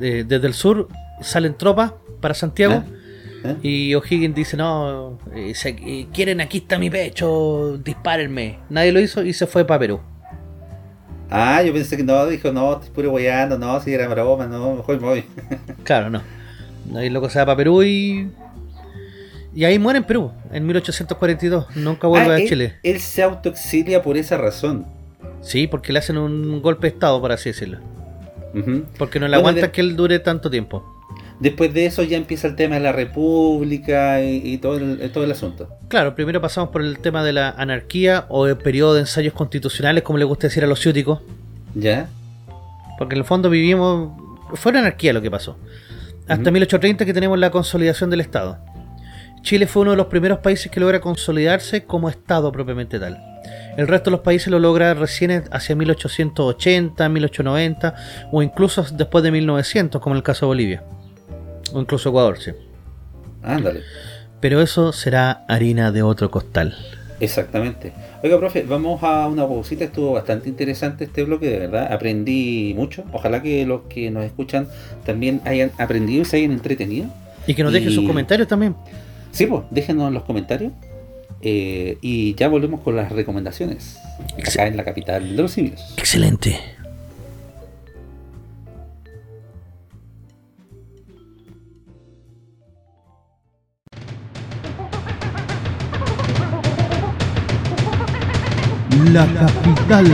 eh, 0.02 0.24
desde 0.28 0.48
el 0.48 0.54
sur 0.54 0.88
salen 1.22 1.56
tropas 1.58 1.94
para 2.22 2.34
Santiago. 2.34 2.84
¿Eh? 3.44 3.56
Y 3.64 3.96
O'Higgins 3.96 4.36
dice, 4.36 4.58
no, 4.58 5.18
eh, 5.34 5.54
se- 5.56 5.70
eh, 5.70 6.08
quieren, 6.14 6.42
aquí 6.42 6.58
está 6.60 6.78
mi 6.78 6.90
pecho, 6.90 7.78
dispárenme. 7.84 8.60
Nadie 8.70 8.92
lo 8.92 9.00
hizo 9.00 9.24
y 9.24 9.32
se 9.34 9.48
fue 9.48 9.64
para 9.66 9.80
Perú. 9.80 10.00
Ah, 11.30 11.62
yo 11.64 11.72
pensé 11.72 11.96
que 11.96 12.04
no, 12.04 12.26
dijo, 12.26 12.52
no, 12.52 12.74
estoy 12.74 12.90
puro 12.90 13.12
guayando, 13.12 13.58
no, 13.58 13.80
si 13.82 13.94
era 13.94 14.08
broma, 14.08 14.48
no, 14.48 14.76
mejor 14.76 15.00
me 15.00 15.08
voy. 15.08 15.24
Claro, 15.84 16.10
no. 16.10 16.22
Ahí 16.96 17.10
loco 17.10 17.30
se 17.30 17.40
va 17.40 17.46
para 17.46 17.58
Perú 17.58 17.84
y... 17.84 18.30
Y 19.56 19.64
ahí 19.66 19.80
muere 19.80 20.00
en 20.00 20.06
Perú, 20.06 20.32
en 20.52 20.66
1842. 20.66 21.76
Nunca 21.76 22.08
vuelve 22.08 22.32
Ah, 22.32 22.36
a 22.36 22.40
él, 22.40 22.48
Chile. 22.48 22.76
él 22.84 23.00
se 23.00 23.24
autoexilia 23.24 24.02
por 24.04 24.18
esa 24.18 24.38
razón. 24.38 24.86
Sí, 25.42 25.68
porque 25.68 25.94
le 25.94 26.00
hacen 26.00 26.18
un 26.18 26.62
golpe 26.62 26.88
de 26.88 26.94
estado, 26.94 27.20
por 27.22 27.32
así 27.32 27.50
decirlo. 27.50 27.80
Porque 28.98 29.20
no 29.20 29.28
le 29.28 29.32
Bueno, 29.38 29.50
aguanta 29.50 29.62
de- 29.68 29.72
que 29.72 29.82
él 29.82 29.96
dure 29.96 30.20
tanto 30.20 30.50
tiempo. 30.50 30.84
Después 31.40 31.74
de 31.74 31.86
eso 31.86 32.04
ya 32.04 32.18
empieza 32.18 32.48
el 32.48 32.56
tema 32.58 32.76
de 32.76 32.82
la 32.82 32.92
república 32.92 34.22
y, 34.22 34.42
y 34.44 34.58
todo, 34.58 34.76
el, 34.78 35.10
todo 35.12 35.24
el 35.24 35.32
asunto. 35.32 35.70
Claro, 35.88 36.14
primero 36.14 36.42
pasamos 36.42 36.70
por 36.72 36.82
el 36.82 37.00
tema 37.00 37.24
de 37.24 37.32
la 37.32 37.52
anarquía 37.52 38.26
o 38.28 38.46
el 38.48 38.58
periodo 38.58 38.96
de 38.96 39.02
ensayos 39.02 39.34
constitucionales, 39.34 40.04
como 40.04 40.20
le 40.20 40.26
gusta 40.26 40.48
decir 40.48 40.64
a 40.64 40.68
los 40.68 40.80
ciúticos. 40.82 41.22
¿Ya? 41.76 42.10
Porque 42.98 43.16
en 43.16 43.20
el 43.20 43.26
fondo 43.26 43.50
vivimos... 43.50 44.12
Fue 44.56 44.72
una 44.72 44.80
anarquía 44.80 45.14
lo 45.14 45.22
que 45.22 45.32
pasó. 45.32 45.56
Hasta 46.28 46.42
Ujú. 46.44 46.52
1830 46.52 47.06
que 47.06 47.14
tenemos 47.14 47.40
la 47.40 47.52
consolidación 47.52 48.10
del 48.10 48.20
Estado. 48.22 48.58
Chile 49.42 49.68
fue 49.68 49.82
uno 49.84 49.92
de 49.92 49.98
los 49.98 50.08
primeros 50.08 50.40
países 50.40 50.72
que 50.72 50.80
logra 50.80 51.00
consolidarse 51.00 51.84
como 51.86 52.10
Estado 52.10 52.52
propiamente 52.52 53.00
tal. 53.00 53.18
El 53.78 53.88
resto 53.88 54.10
de 54.10 54.18
los 54.18 54.20
países 54.22 54.48
lo 54.50 54.60
logra 54.60 54.94
recién 54.94 55.44
hacia 55.52 55.76
1880, 55.76 57.08
1890 57.10 57.96
o 58.32 58.44
incluso 58.44 58.84
después 58.92 59.24
de 59.24 59.32
1900, 59.32 60.02
como 60.02 60.16
en 60.16 60.18
el 60.18 60.24
caso 60.24 60.46
de 60.46 60.48
Bolivia. 60.48 60.84
O 61.74 61.80
incluso 61.80 62.10
Ecuador, 62.10 62.40
sí. 62.40 62.52
Ándale. 63.44 63.82
Pero 64.42 64.62
eso 64.62 64.92
será 64.92 65.46
harina 65.48 65.92
de 65.92 66.04
otro 66.04 66.30
costal. 66.30 66.76
Exactamente. 67.22 67.92
Oiga, 68.24 68.38
profe, 68.38 68.64
vamos 68.64 69.02
a 69.04 69.28
una 69.28 69.46
pausita. 69.48 69.84
Estuvo 69.86 70.14
bastante 70.14 70.48
interesante 70.50 71.06
este 71.06 71.24
bloque, 71.24 71.50
de 71.50 71.60
verdad. 71.60 71.92
Aprendí 71.92 72.74
mucho. 72.78 73.04
Ojalá 73.12 73.42
que 73.42 73.66
los 73.66 73.82
que 73.90 74.10
nos 74.12 74.24
escuchan 74.24 74.68
también 75.06 75.42
hayan 75.46 75.72
aprendido 75.78 76.22
y 76.22 76.26
se 76.26 76.38
hayan 76.38 76.52
entretenido. 76.52 77.08
Y 77.48 77.54
que 77.56 77.64
nos 77.64 77.74
dejen 77.74 77.90
Y- 77.92 77.96
sus 77.96 78.06
comentarios 78.08 78.48
también. 78.48 78.76
Sí, 79.32 79.46
pues, 79.46 79.64
déjenos 79.72 80.08
en 80.08 80.14
los 80.14 80.24
comentarios. 80.24 80.74
Eh, 81.42 81.98
y 82.02 82.36
ya 82.36 82.50
volvemos 82.50 82.82
con 82.82 82.96
las 82.96 83.12
recomendaciones. 83.12 83.98
Acá 84.46 84.68
en 84.68 84.76
la 84.76 84.84
capital 84.84 85.36
de 85.36 85.42
los 85.42 85.52
simios. 85.52 85.94
Excelente. 85.98 86.60
La 99.14 99.26
capital 99.26 100.06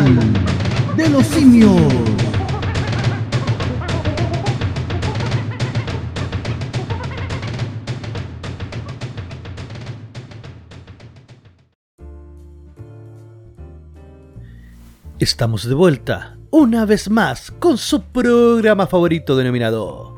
de 0.95 1.09
los 1.09 1.25
simios. 1.25 2.14
Estamos 15.25 15.67
de 15.67 15.73
vuelta, 15.73 16.37
una 16.51 16.85
vez 16.85 17.09
más, 17.09 17.49
con 17.49 17.79
su 17.79 18.03
programa 18.03 18.85
favorito 18.85 19.35
denominado 19.35 20.13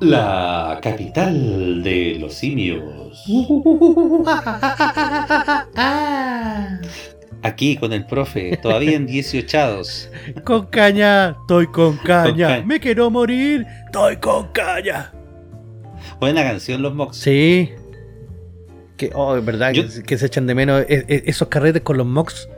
La 0.00 0.78
capital 0.80 1.82
de 1.82 2.16
los 2.18 2.32
simios. 2.32 2.82
Aquí 7.42 7.76
con 7.76 7.92
el 7.92 8.06
profe, 8.06 8.56
todavía 8.62 8.92
en 8.96 9.04
18 9.04 9.82
Con 10.42 10.64
caña, 10.68 11.36
estoy 11.42 11.66
con 11.66 11.98
caña. 11.98 12.62
Me 12.64 12.80
quiero 12.80 13.10
morir, 13.10 13.66
estoy 13.84 14.16
con 14.16 14.48
caña. 14.52 15.12
Buena 16.18 16.44
canción, 16.44 16.80
los 16.80 16.94
Mox. 16.94 17.18
Sí. 17.18 17.72
Que, 18.96 19.10
oh, 19.14 19.36
es 19.36 19.44
verdad, 19.44 19.72
Yo- 19.72 19.82
que, 20.06 20.16
se 20.16 20.24
echan 20.24 20.46
de 20.46 20.54
menos 20.54 20.80
e- 20.88 21.04
e- 21.08 21.24
esos 21.26 21.48
carretes 21.48 21.82
con 21.82 21.98
los 21.98 22.06
mocks, 22.06 22.48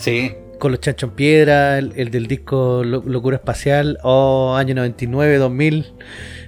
Sí, 0.00 0.32
con 0.60 0.70
los 0.70 0.80
chanchos 0.80 1.10
en 1.10 1.16
piedra, 1.16 1.78
el, 1.78 1.92
el 1.96 2.10
del 2.12 2.28
disco 2.28 2.82
Lo- 2.84 3.02
Locura 3.04 3.36
Espacial, 3.36 3.98
o 4.04 4.54
año 4.56 4.76
99, 4.76 5.38
2000. 5.38 5.92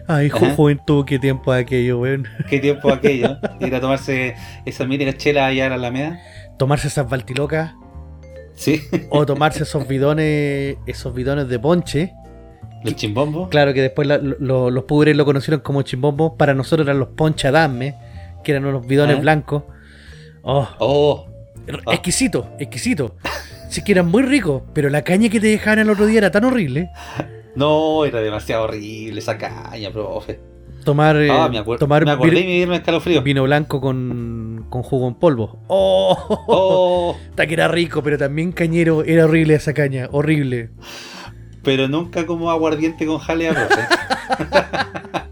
Ay, 0.07 0.31
ju- 0.31 0.37
Ajá. 0.47 0.55
juventud, 0.55 1.05
qué 1.05 1.19
tiempo 1.19 1.53
aquello, 1.53 1.99
weón. 1.99 2.29
qué 2.49 2.61
tiempo 2.61 2.93
aquello. 2.93 3.37
Ir 3.61 3.75
a 3.75 3.81
tomarse 3.81 4.35
esa 4.65 4.85
mítica 4.85 5.13
chela 5.17 5.47
allá 5.47 5.67
a 5.67 5.69
la 5.71 5.75
Alameda. 5.75 6.21
Tomarse 6.59 6.87
esas 6.89 7.09
baltilocas, 7.09 7.73
Sí, 8.55 8.81
o 9.11 9.27
tomarse 9.27 9.65
esos 9.65 9.89
bidones, 9.89 10.77
esos 10.87 11.13
bidones 11.15 11.49
de 11.49 11.59
ponche. 11.59 12.13
los 12.85 12.95
chimbombos. 12.95 13.49
Claro 13.49 13.73
que 13.75 13.81
después 13.81 14.07
la- 14.07 14.19
lo- 14.19 14.71
los 14.71 14.85
pudres 14.85 15.17
lo 15.17 15.25
conocieron 15.25 15.61
como 15.61 15.83
chimbombos. 15.83 16.33
Para 16.39 16.53
nosotros 16.55 16.87
eran 16.87 16.99
los 17.01 17.09
ponchadame, 17.09 17.95
que 18.45 18.53
eran 18.53 18.65
unos 18.67 18.87
bidones 18.87 19.17
Ah. 19.17 19.21
blancos. 19.21 19.63
Oh, 20.43 20.69
Oh, 20.79 21.27
exquisito, 21.93 22.49
exquisito. 22.59 23.17
Sí 23.73 23.83
que 23.83 23.93
eran 23.93 24.09
muy 24.09 24.23
ricos, 24.23 24.62
pero 24.75 24.91
la 24.91 25.01
caña 25.03 25.31
que 25.31 25.41
te 25.41 25.47
dejaban 25.47 25.79
el 25.79 25.89
otro 25.89 26.05
día 26.05 26.18
era 26.18 26.31
tan 26.31 26.45
horrible. 26.45 26.91
no, 27.55 28.05
era 28.05 28.20
demasiado 28.20 28.64
horrible 28.64 29.18
esa 29.18 29.39
caña, 29.39 29.91
profe. 29.91 30.39
Tomar, 30.85 31.16
eh, 31.16 31.31
Ah, 31.31 31.49
me, 31.49 31.59
acuer- 31.59 31.79
tomar 31.79 32.05
me 32.05 32.11
acordé 32.11 32.41
y 32.41 32.45
me 32.45 32.53
dieron 32.57 32.75
escalofrío. 32.75 33.23
vino 33.23 33.45
blanco 33.45 33.81
con, 33.81 34.66
con 34.68 34.83
jugo 34.83 35.09
en 35.09 35.14
polvo. 35.14 35.59
Oh, 35.68 36.45
Oh, 36.49 37.16
Está 37.31 37.47
que 37.47 37.55
era 37.55 37.68
rico, 37.68 38.03
pero 38.03 38.18
también 38.18 38.53
cañero. 38.53 39.05
Era 39.05 39.25
horrible 39.25 39.55
esa 39.55 39.73
caña, 39.73 40.09
horrible. 40.12 40.68
pero 41.62 41.89
nunca 41.89 42.27
como 42.27 42.51
aguardiente 42.51 43.07
con 43.07 43.18
jalea, 43.18 43.55
profe. 43.55 43.83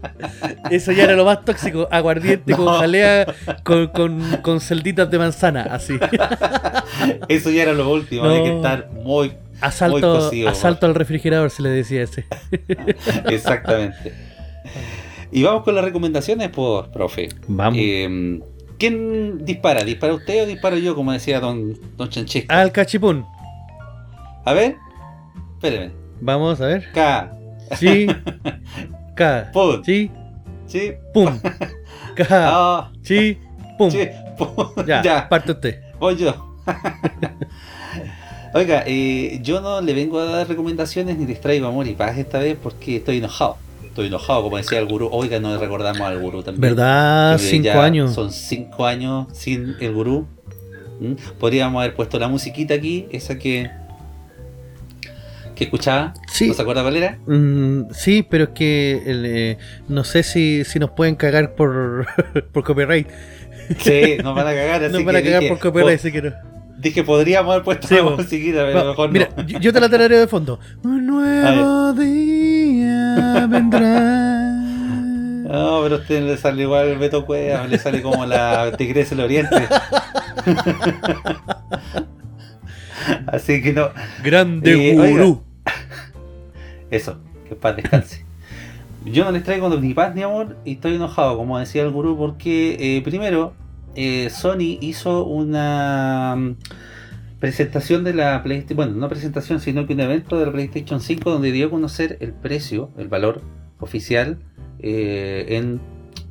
Eso 0.71 0.91
ya 0.91 1.03
era 1.03 1.15
lo 1.15 1.25
más 1.25 1.43
tóxico. 1.45 1.87
Aguardiente 1.91 2.53
con 2.55 2.67
jalea, 2.67 3.25
con, 3.63 3.87
con, 3.87 4.21
con 4.41 4.59
celditas 4.61 5.09
de 5.11 5.17
manzana, 5.19 5.63
así. 5.63 5.99
Eso 7.27 7.49
ya 7.51 7.63
era 7.63 7.73
lo 7.73 7.89
último, 7.89 8.25
hay 8.25 8.43
que 8.43 8.55
estar 8.55 8.89
muy 8.91 9.29
Muy 9.29 9.37
Asalto, 9.61 10.15
cocido, 10.15 10.49
asalto 10.49 10.85
al 10.87 10.95
refrigerador, 10.95 11.51
se 11.51 11.61
le 11.61 11.69
decía 11.69 12.01
ese. 12.03 12.25
exactamente. 13.29 14.13
Y 15.31 15.43
vamos 15.43 15.63
con 15.63 15.75
las 15.75 15.83
recomendaciones, 15.85 16.49
pues, 16.49 16.87
profe. 16.87 17.29
Vamos. 17.47 17.77
Eh, 17.79 18.39
¿Quién 18.79 19.45
dispara? 19.45 19.83
¿Dispara 19.83 20.15
usted 20.15 20.43
o 20.43 20.45
disparo 20.47 20.77
yo, 20.77 20.95
como 20.95 21.11
decía 21.11 21.39
don, 21.39 21.77
don 21.97 22.09
Chanchesco? 22.09 22.51
Al 22.51 22.71
cachipún. 22.71 23.23
A 24.43 24.53
ver, 24.53 24.77
espéreme. 25.53 25.91
Vamos 26.19 26.59
a 26.61 26.65
ver. 26.65 26.91
K, 26.91 27.31
Sí. 27.75 28.07
K. 29.15 29.51
Pum. 29.53 29.83
Sí. 29.83 30.09
Sí, 30.71 30.93
Pum. 31.13 31.39
K. 32.15 32.25
ah, 32.29 32.91
Sí. 33.03 33.37
Pum. 33.77 33.91
sí, 33.91 34.07
pum. 34.37 34.67
Ya, 34.87 35.01
ya, 35.03 35.29
parte 35.29 35.51
usted. 35.51 35.81
voy 35.99 36.15
yo. 36.15 36.55
Oiga, 38.53 38.83
eh, 38.85 39.39
yo 39.41 39.61
no 39.61 39.79
le 39.81 39.93
vengo 39.93 40.19
a 40.19 40.25
dar 40.25 40.47
recomendaciones 40.47 41.17
ni 41.17 41.25
les 41.25 41.39
traigo 41.39 41.67
amor 41.67 41.87
y 41.87 41.93
paz 41.93 42.17
esta 42.17 42.39
vez 42.39 42.57
porque 42.61 42.97
estoy 42.97 43.17
enojado. 43.17 43.57
Estoy 43.85 44.07
enojado, 44.07 44.43
como 44.43 44.57
decía 44.57 44.79
el 44.79 44.87
gurú. 44.87 45.09
Oiga, 45.11 45.39
no 45.39 45.57
recordamos 45.57 46.01
al 46.01 46.19
gurú 46.19 46.43
también. 46.43 46.61
¿Verdad? 46.61 47.37
Cinco 47.37 47.79
años. 47.79 48.13
Son 48.13 48.31
cinco 48.31 48.85
años 48.85 49.27
sin 49.33 49.75
el 49.79 49.93
gurú. 49.93 50.27
¿Mm? 50.99 51.13
Podríamos 51.39 51.79
haber 51.81 51.95
puesto 51.95 52.19
la 52.19 52.27
musiquita 52.27 52.73
aquí, 52.73 53.07
esa 53.11 53.39
que 53.39 53.71
que 55.61 55.65
escuchaba. 55.65 56.13
Sí. 56.27 56.47
¿No 56.47 56.53
se 56.55 56.61
acuerda 56.63 56.81
cuál 56.81 56.97
era? 56.97 57.17
Mm, 57.27 57.91
sí, 57.93 58.25
pero 58.27 58.45
es 58.45 58.49
que 58.49 59.01
eh, 59.05 59.57
no 59.87 60.03
sé 60.03 60.23
si, 60.23 60.63
si 60.65 60.79
nos 60.79 60.89
pueden 60.91 61.15
cagar 61.15 61.53
por, 61.55 62.07
por 62.51 62.63
copyright. 62.63 63.07
Sí, 63.77 64.17
nos 64.23 64.35
van 64.35 64.47
a 64.47 64.51
cagar. 64.51 64.83
Así 64.83 64.93
Nos 64.93 65.05
van 65.05 65.15
a 65.17 65.21
cagar 65.21 65.41
dije, 65.41 65.49
por 65.53 65.59
copyright, 65.59 65.99
así 65.99 66.11
que 66.11 66.21
no. 66.23 66.31
dije, 66.79 67.03
podríamos 67.03 67.51
haber 67.51 67.63
puesto 67.63 67.87
Sí, 67.87 67.95
la 67.95 68.03
musiquita, 68.03 68.65
pero 68.65 68.79
Va, 68.79 68.85
mejor 68.85 69.11
mira, 69.11 69.29
no. 69.37 69.43
yo, 69.45 69.59
yo 69.59 69.71
te 69.73 69.79
la 69.79 69.87
tarareo 69.89 70.19
de 70.19 70.27
fondo. 70.27 70.59
Un 70.83 71.05
nuevo 71.05 71.93
día 71.93 73.45
vendrá. 73.47 74.47
No, 75.43 75.81
pero 75.83 75.95
a 75.95 75.99
usted 75.99 76.23
le 76.23 76.37
sale 76.37 76.63
igual 76.63 76.87
el 76.87 76.97
Beto 76.97 77.25
Cueva, 77.25 77.67
le 77.67 77.77
sale 77.77 78.01
como 78.01 78.25
la 78.25 78.71
Tigresa 78.77 79.15
del 79.15 79.25
Oriente. 79.25 79.67
Así 83.27 83.61
que 83.61 83.73
no, 83.73 83.89
Grande 84.23 84.91
Eh, 84.91 84.95
gurú. 84.95 85.43
Eso, 86.91 87.17
que 87.47 87.55
paz 87.55 87.75
descanse. 87.75 88.25
Yo 89.05 89.25
no 89.25 89.31
les 89.31 89.43
traigo 89.43 89.67
ni 89.77 89.95
paz 89.95 90.13
ni 90.13 90.21
amor 90.21 90.57
y 90.63 90.73
estoy 90.73 90.95
enojado, 90.95 91.37
como 91.37 91.57
decía 91.57 91.81
el 91.81 91.89
gurú, 91.89 92.15
porque 92.15 92.77
eh, 92.79 93.01
primero 93.01 93.53
eh, 93.95 94.29
Sony 94.29 94.77
hizo 94.79 95.25
una 95.25 96.35
mm, 96.37 96.55
presentación 97.39 98.03
de 98.03 98.13
la 98.13 98.43
PlayStation, 98.43 98.77
bueno, 98.77 98.93
no 98.93 99.09
presentación, 99.09 99.59
sino 99.59 99.87
que 99.87 99.93
un 99.93 100.01
evento 100.01 100.37
de 100.37 100.45
la 100.45 100.51
PlayStation 100.51 101.01
5 101.01 101.31
donde 101.31 101.51
dio 101.51 101.67
a 101.67 101.69
conocer 101.71 102.17
el 102.19 102.33
precio, 102.33 102.91
el 102.97 103.07
valor 103.07 103.41
oficial 103.79 104.37
eh, 104.79 105.45
en 105.49 105.81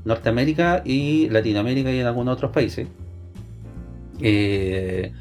Norteamérica 0.05 0.83
y 0.85 1.29
Latinoamérica 1.29 1.91
y 1.93 1.99
en 1.99 2.07
algunos 2.07 2.37
otros 2.37 2.53
países. 2.53 2.87
Eh, 4.21 5.13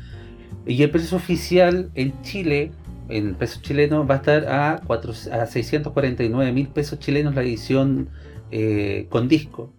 y 0.66 0.84
el 0.84 0.92
precio 0.92 1.18
oficial 1.18 1.90
en 1.96 2.22
Chile 2.22 2.72
en 3.10 3.36
pesos 3.36 3.62
chilenos 3.62 4.10
va 4.10 4.16
a 4.16 4.18
estar 4.18 4.48
a, 4.48 4.82
cuatro, 4.86 5.12
a 5.12 5.46
649 5.46 6.52
mil 6.52 6.68
pesos 6.68 7.00
chilenos 7.00 7.36
la 7.36 7.42
edición 7.42 8.10
eh, 8.52 9.08
con 9.10 9.28
disco. 9.28 9.72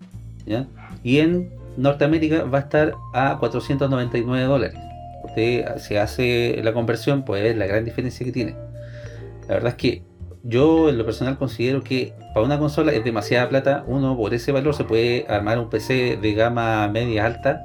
Y 1.03 1.19
en 1.19 1.51
Norteamérica 1.77 2.45
va 2.45 2.59
a 2.59 2.61
estar 2.63 2.95
a 3.15 3.39
499 3.39 4.45
dólares. 4.45 4.79
Usted 5.25 5.77
se 5.77 5.99
hace 5.99 6.61
la 6.63 6.73
conversión, 6.73 7.25
puede 7.25 7.43
ver 7.43 7.57
la 7.57 7.67
gran 7.67 7.85
diferencia 7.85 8.27
que 8.27 8.33
tiene. 8.33 8.57
La 9.49 9.55
verdad 9.55 9.71
es 9.71 9.77
que 9.77 10.03
yo 10.43 10.89
en 10.89 10.99
lo 10.99 11.05
personal 11.05 11.39
considero 11.39 11.83
que 11.83 12.15
para 12.35 12.47
una 12.47 12.59
consola 12.59 12.93
es 12.93 13.05
demasiada 13.05 13.49
plata. 13.49 13.85
Uno 13.87 14.17
por 14.17 14.35
ese 14.35 14.53
valor 14.53 14.75
se 14.75 14.85
puede 14.85 15.27
armar 15.29 15.59
un 15.59 15.69
PC 15.69 16.19
de 16.21 16.35
gama 16.35 16.89
media 16.89 17.27
alta, 17.27 17.63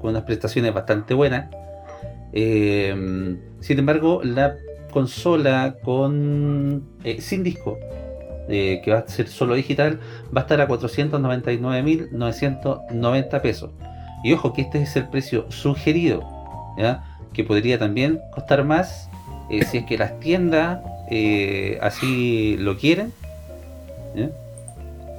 con 0.00 0.10
unas 0.10 0.22
prestaciones 0.22 0.72
bastante 0.72 1.14
buenas. 1.14 1.48
Eh, 2.32 3.36
sin 3.60 3.78
embargo, 3.78 4.22
la 4.24 4.56
consola 4.90 5.76
con 5.82 6.82
eh, 7.04 7.20
sin 7.20 7.42
disco, 7.42 7.78
eh, 8.48 8.80
que 8.84 8.92
va 8.92 8.98
a 8.98 9.08
ser 9.08 9.26
solo 9.28 9.54
digital, 9.54 9.98
va 10.36 10.40
a 10.40 10.44
estar 10.44 10.60
a 10.60 10.68
499.990 10.68 13.40
pesos. 13.40 13.70
Y 14.22 14.34
ojo 14.34 14.52
que 14.52 14.60
este 14.62 14.82
es 14.82 14.96
el 14.96 15.08
precio 15.08 15.46
sugerido, 15.50 16.22
que 17.32 17.44
podría 17.44 17.78
también 17.78 18.20
costar 18.32 18.64
más 18.64 19.08
eh, 19.50 19.64
si 19.64 19.78
es 19.78 19.84
que 19.84 19.96
las 19.96 20.20
tiendas 20.20 20.80
así 21.80 22.58
lo 22.58 22.76
quieren. 22.76 23.14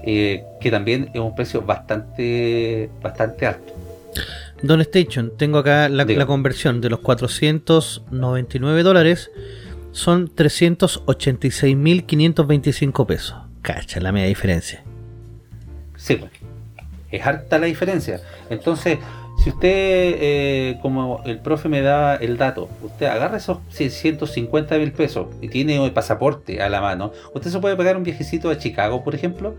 que 0.04 0.70
también 0.70 1.10
es 1.14 1.20
un 1.20 1.34
precio 1.34 1.64
bastante 1.64 2.92
bastante 3.02 3.48
alto. 3.48 3.74
Don 4.64 4.80
Station, 4.82 5.32
tengo 5.38 5.58
acá 5.58 5.90
la, 5.90 6.26
conversión 6.26 6.82
de 6.82 6.90
los 6.90 7.00
499 7.00 8.84
dólares. 8.84 9.32
Son 9.92 10.30
386.525 10.34 13.06
pesos. 13.06 13.38
Cacha, 13.62 14.00
la 14.00 14.12
media 14.12 14.28
diferencia. 14.28 14.84
Sí, 15.96 16.16
pues. 16.16 16.32
Es 17.10 17.26
harta 17.26 17.58
la 17.58 17.66
diferencia. 17.66 18.22
Entonces, 18.50 19.00
si 19.44 19.50
usted, 19.50 19.70
eh, 19.70 20.80
como 20.82 21.22
el 21.26 21.40
profe 21.40 21.68
me 21.68 21.82
da 21.82 22.16
el 22.16 22.38
dato, 22.38 22.70
usted 22.84 23.08
agarra 23.08 23.38
esos 23.38 23.58
650 23.70 24.78
mil 24.78 24.94
pesos 24.94 25.28
y 25.42 25.50
tiene 25.50 25.84
el 25.84 25.92
pasaporte 25.92 26.62
a 26.62 26.70
la 26.70 26.80
mano, 26.80 27.12
usted 27.34 27.50
se 27.50 27.60
puede 27.60 27.76
pagar 27.76 27.98
un 27.98 28.04
viajecito 28.04 28.50
a 28.50 28.58
Chicago, 28.58 29.04
por 29.04 29.16
ejemplo, 29.16 29.56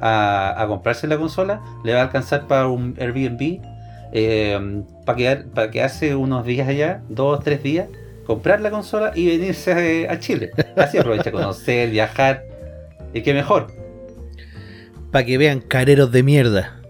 a, 0.00 0.62
a 0.62 0.66
comprarse 0.68 1.08
la 1.08 1.16
consola, 1.16 1.60
le 1.82 1.94
va 1.94 2.00
a 2.00 2.02
alcanzar 2.04 2.46
para 2.46 2.68
un 2.68 2.94
Airbnb, 3.00 3.62
eh, 4.12 4.82
para, 5.04 5.16
quedar, 5.16 5.44
para 5.46 5.70
quedarse 5.70 6.14
unos 6.14 6.44
días 6.44 6.68
allá, 6.68 7.02
dos, 7.08 7.42
tres 7.42 7.62
días, 7.62 7.88
comprar 8.26 8.60
la 8.60 8.70
consola 8.70 9.12
y 9.14 9.26
venirse 9.26 10.06
a, 10.08 10.12
a 10.12 10.18
Chile. 10.20 10.50
Así 10.76 10.98
aprovecha 10.98 11.32
conocer, 11.32 11.90
viajar, 11.90 12.44
y 13.12 13.22
qué 13.22 13.34
mejor. 13.34 13.68
Para 15.10 15.24
que 15.24 15.36
vean 15.38 15.60
careros 15.60 16.10
de 16.12 16.22
mierda. 16.22 16.80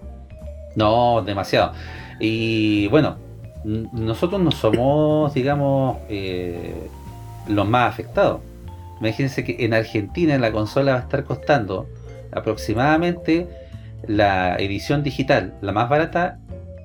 No, 0.76 1.22
demasiado. 1.22 1.72
Y 2.20 2.86
bueno, 2.88 3.16
nosotros 3.64 4.40
no 4.40 4.50
somos, 4.50 5.34
digamos, 5.34 5.98
eh, 6.08 6.88
los 7.48 7.68
más 7.68 7.92
afectados. 7.92 8.40
Imagínense 9.00 9.44
que 9.44 9.64
en 9.64 9.74
Argentina 9.74 10.38
la 10.38 10.52
consola 10.52 10.92
va 10.92 10.98
a 10.98 11.02
estar 11.02 11.24
costando 11.24 11.88
aproximadamente 12.30 13.48
la 14.06 14.56
edición 14.56 15.02
digital, 15.02 15.54
la 15.60 15.72
más 15.72 15.88
barata, 15.88 16.38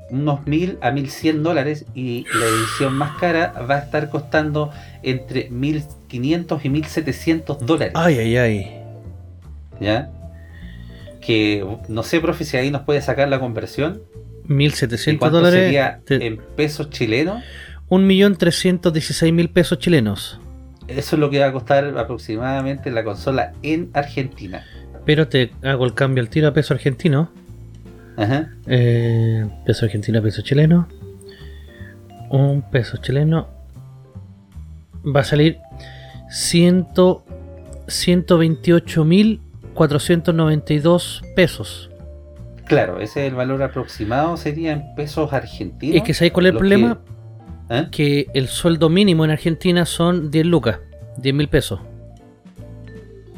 unos 0.09 0.45
1000 0.47 0.77
a 0.81 0.91
1100 0.91 1.43
dólares 1.43 1.85
y 1.93 2.25
la 2.39 2.45
edición 2.45 2.93
más 2.95 3.17
cara 3.17 3.53
va 3.69 3.75
a 3.75 3.79
estar 3.79 4.09
costando 4.09 4.71
entre 5.03 5.49
1500 5.49 6.63
y 6.65 6.69
1700 6.69 7.65
dólares. 7.65 7.93
Ay, 7.95 8.17
ay, 8.19 8.37
ay. 8.37 8.71
¿Ya? 9.79 10.09
Que 11.21 11.65
no 11.89 12.03
sé, 12.03 12.19
profe, 12.21 12.45
si 12.45 12.55
ahí 12.57 12.71
nos 12.71 12.81
puede 12.83 13.01
sacar 13.01 13.27
la 13.27 13.39
conversión. 13.39 14.01
¿Y 14.47 14.53
1.700 14.53 15.17
cuánto 15.19 15.37
dólares. 15.37 15.59
sería 15.65 15.99
te- 16.05 16.25
en 16.25 16.37
pesos 16.55 16.89
chilenos? 16.89 17.43
1.316.000 17.89 19.51
pesos 19.51 19.79
chilenos. 19.79 20.39
Eso 20.87 21.15
es 21.15 21.19
lo 21.19 21.29
que 21.29 21.39
va 21.39 21.47
a 21.47 21.51
costar 21.51 21.97
aproximadamente 21.97 22.91
la 22.91 23.03
consola 23.03 23.53
en 23.61 23.89
Argentina. 23.93 24.63
Pero 25.05 25.27
te 25.27 25.51
hago 25.63 25.85
el 25.85 25.93
cambio 25.93 26.21
al 26.23 26.29
tiro 26.29 26.47
a 26.47 26.53
peso 26.53 26.73
argentino. 26.73 27.29
Ajá. 28.17 28.49
Eh, 28.65 29.47
peso 29.65 29.85
argentino 29.85 30.21
peso 30.21 30.41
chileno. 30.41 30.87
Un 32.29 32.61
peso 32.69 32.97
chileno. 32.97 33.47
Va 35.05 35.21
a 35.21 35.23
salir 35.23 35.59
100 36.29 36.87
128.492 39.87 41.21
pesos. 41.35 41.89
Claro, 42.65 42.99
ese 42.99 43.21
es 43.25 43.29
el 43.31 43.35
valor 43.35 43.63
aproximado, 43.63 44.35
sería 44.35 44.73
en 44.73 44.93
pesos 44.95 45.31
argentinos. 45.31 45.95
Es 45.95 46.03
que 46.03 46.13
¿sabéis 46.13 46.33
cuál 46.33 46.47
es 46.47 46.51
el 46.51 46.57
problema? 46.57 46.99
que- 47.69 47.77
¿Eh? 47.77 47.87
Que 47.91 48.27
el 48.33 48.47
sueldo 48.47 48.87
mínimo 48.89 49.25
en 49.25 49.31
Argentina 49.31 49.85
son 49.85 50.31
10 50.31 50.45
lucas, 50.45 50.79
10 51.17 51.35
mil 51.35 51.47
pesos. 51.49 51.79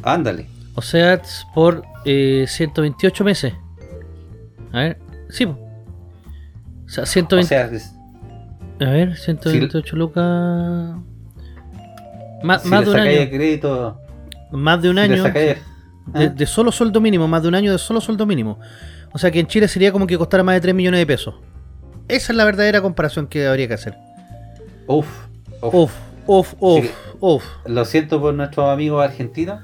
Ándale. 0.04 0.46
O 0.76 0.82
sea, 0.84 1.20
por 1.56 1.84
eh, 2.06 2.46
128 2.48 3.24
meses. 3.24 3.54
A 4.74 4.78
ver, 4.80 4.98
sí. 5.30 5.46
po. 5.46 5.58
O 6.86 6.90
sea, 6.90 7.06
120, 7.06 7.46
O 7.46 7.48
sea, 7.48 7.66
es- 7.76 7.96
a 8.82 8.90
ver, 8.92 9.16
128 9.18 9.96
lucas. 9.96 10.96
Más, 12.44 12.64
si 12.64 12.70
más 12.70 12.80
le 12.82 12.86
de 12.86 12.92
un 12.92 13.00
año. 13.08 13.30
crédito, 13.30 14.00
Más 14.52 14.82
de 14.82 14.90
un 14.90 14.96
si 14.96 15.02
año. 15.02 15.24
sacáis- 15.24 15.58
De, 16.08 16.24
¿eh? 16.26 16.30
de 16.30 16.46
solo 16.46 16.72
sueldo 16.72 17.02
mínimo, 17.02 17.28
más 17.28 17.42
de 17.44 17.50
un 17.50 17.56
año 17.56 17.72
de 17.72 17.78
solo 17.78 18.00
sueldo 18.02 18.26
mínimo. 18.26 18.60
O 19.12 19.18
sea 19.18 19.30
que 19.32 19.40
en 19.40 19.48
Chile 19.48 19.68
sería 19.68 19.92
como 19.92 20.08
que 20.08 20.18
costara 20.18 20.44
más 20.44 20.56
de 20.56 20.62
3 20.62 20.74
millones 20.76 21.00
de 21.00 21.06
pesos. 21.06 21.36
Esa 22.08 22.32
es 22.32 22.38
la 22.38 22.46
verdadera 22.46 22.82
comparación 22.82 23.28
que 23.28 23.46
habría 23.48 23.68
que 23.68 23.74
hacer. 23.76 23.96
Uf, 24.88 25.08
uf. 25.62 25.74
Uf, 25.74 25.94
uf, 26.26 26.54
uf, 26.60 26.86
uf. 27.20 27.44
Lo 27.66 27.86
siento 27.86 28.22
por 28.22 28.34
nuestros 28.34 28.68
amigos 28.70 29.04
argentinos. 29.04 29.62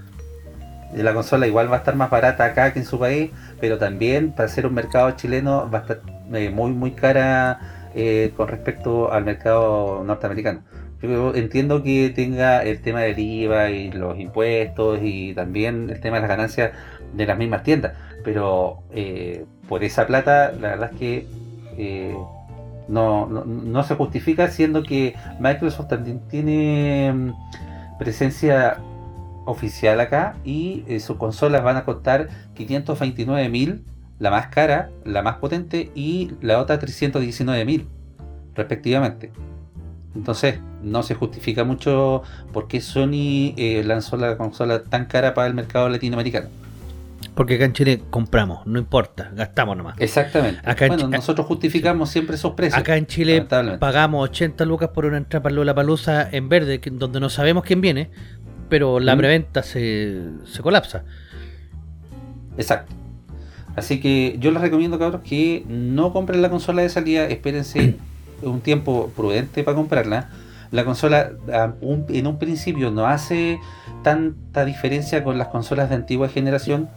La 0.94 1.14
consola 1.14 1.48
igual 1.48 1.70
va 1.70 1.78
a 1.78 1.80
estar 1.80 1.96
más 1.96 2.10
barata 2.10 2.46
acá 2.46 2.72
que 2.74 2.80
en 2.80 2.86
su 2.86 3.00
país, 3.00 3.32
pero 3.60 3.78
también 3.78 4.32
para 4.32 4.48
ser 4.48 4.66
un 4.66 4.74
mercado 4.74 5.12
chileno 5.12 5.70
va 5.70 5.80
a 5.80 5.82
estar 5.82 6.02
eh, 6.34 6.50
muy 6.50 6.72
muy 6.72 6.92
cara 6.92 7.90
eh, 7.96 8.32
con 8.38 8.48
respecto 8.48 9.12
al 9.12 9.26
mercado 9.26 10.04
norteamericano. 10.06 10.62
Yo 11.02 11.36
entiendo 11.36 11.84
que 11.84 12.12
tenga 12.16 12.64
el 12.64 12.82
tema 12.82 13.02
del 13.02 13.20
IVA 13.20 13.70
y 13.70 13.92
los 13.92 14.20
impuestos 14.20 15.00
y 15.04 15.34
también 15.34 15.90
el 15.90 16.00
tema 16.00 16.16
de 16.16 16.22
las 16.22 16.30
ganancias 16.30 16.72
de 17.14 17.26
las 17.26 17.38
mismas 17.38 17.64
tiendas, 17.64 17.94
pero 18.24 18.80
eh, 18.92 19.46
por 19.68 19.84
esa 19.84 20.08
plata 20.08 20.52
la 20.54 20.70
verdad 20.70 20.92
es 20.94 21.00
que 21.00 21.28
no, 22.88 23.28
no, 23.28 23.46
no 23.46 23.84
se 23.84 23.96
justifica 23.96 24.48
siendo 24.50 24.84
que 24.84 25.16
Microsoft 25.40 25.90
también 25.90 26.22
tiene 26.30 27.12
mm, 27.14 27.98
presencia 28.00 28.78
oficial 29.46 30.00
acá 30.00 30.36
y 30.44 30.84
eh, 30.88 31.00
sus 31.00 31.18
consolas 31.18 31.64
van 31.64 31.78
a 31.78 31.86
costar 31.86 32.30
529 32.56 33.50
mil, 33.50 33.84
la 34.20 34.32
más 34.32 34.48
cara, 34.48 34.90
la 35.04 35.22
más 35.22 35.38
potente 35.38 35.92
y 35.96 36.32
la 36.42 36.60
otra 36.60 36.80
319 36.80 37.66
mil 37.66 37.88
respectivamente. 38.56 39.32
Entonces 40.16 40.60
no 40.82 41.04
se 41.04 41.14
justifica 41.14 41.64
mucho 41.64 42.24
por 42.54 42.68
qué 42.68 42.82
Sony 42.82 43.54
eh, 43.58 43.84
lanzó 43.86 44.18
la 44.18 44.38
consola 44.38 44.84
tan 44.84 45.06
cara 45.06 45.34
para 45.34 45.48
el 45.48 45.54
mercado 45.54 45.90
latinoamericano. 45.90 46.48
Porque 47.34 47.56
acá 47.56 47.66
en 47.66 47.74
Chile 47.74 48.02
compramos, 48.10 48.66
no 48.66 48.80
importa, 48.80 49.30
gastamos 49.36 49.76
nomás. 49.76 49.96
Exactamente. 50.00 50.62
Acá 50.64 50.86
en 50.86 50.94
bueno, 50.94 51.08
nosotros 51.10 51.46
justificamos 51.48 52.10
siempre 52.10 52.38
esos 52.38 52.54
precios. 52.54 52.80
Acá 52.80 52.96
en 52.96 53.08
Chile 53.08 53.46
pagamos 53.78 54.24
80 54.30 54.64
lucas 54.64 54.90
por 54.90 55.06
una 55.06 55.18
entrada 55.18 55.44
para 55.44 55.56
la 55.56 55.76
palusa 55.76 56.30
en 56.32 56.48
verde, 56.48 56.80
donde 56.94 57.20
no 57.20 57.30
sabemos 57.30 57.66
quién 57.66 57.82
viene, 57.82 58.10
pero 58.70 59.00
la 59.00 59.16
Mm. 59.16 59.18
preventa 59.18 59.64
se, 59.64 60.24
se 60.46 60.62
colapsa. 60.62 61.04
Exacto. 62.58 62.94
Así 63.76 64.00
que 64.00 64.38
yo 64.40 64.52
les 64.52 64.62
recomiendo, 64.62 64.98
cabros, 64.98 65.22
que 65.22 65.66
no 65.68 66.14
compren 66.14 66.42
la 66.42 66.50
consola 66.50 66.82
de 66.82 66.90
salida, 66.90 67.26
espérense 67.28 67.96
un 68.42 68.62
tiempo 68.62 69.12
prudente 69.16 69.64
para 69.64 69.76
comprarla. 69.76 70.30
La 70.72 70.86
consola 70.86 71.32
a 71.54 71.74
un- 71.82 72.06
en 72.10 72.28
un 72.28 72.40
principio 72.40 72.92
no 72.92 73.06
hace 73.06 73.60
tanta 74.04 74.66
diferencia 74.66 75.24
con 75.24 75.38
las 75.38 75.50
consolas 75.50 75.90
de 75.90 75.96
antigua 75.96 76.30
generación 76.30 76.90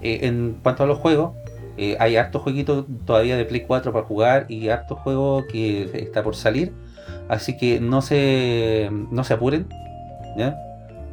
eh, 0.00 0.20
en 0.22 0.58
cuanto 0.62 0.82
a 0.84 0.86
los 0.86 0.98
juegos. 0.98 1.32
Eh, 1.76 1.96
hay 1.98 2.16
hartos 2.16 2.42
jueguitos 2.42 2.84
todavía 3.04 3.36
de 3.36 3.44
Play 3.44 3.62
4 3.66 3.92
para 3.92 4.04
jugar 4.04 4.46
y 4.48 4.68
hartos 4.68 4.98
juegos 5.00 5.44
que 5.50 5.90
está 5.94 6.22
por 6.22 6.36
salir. 6.36 6.72
Así 7.28 7.56
que 7.56 7.80
no 7.80 8.02
se, 8.02 8.90
no 9.10 9.24
se 9.24 9.34
apuren 9.34 9.66
¿ya? 10.36 10.56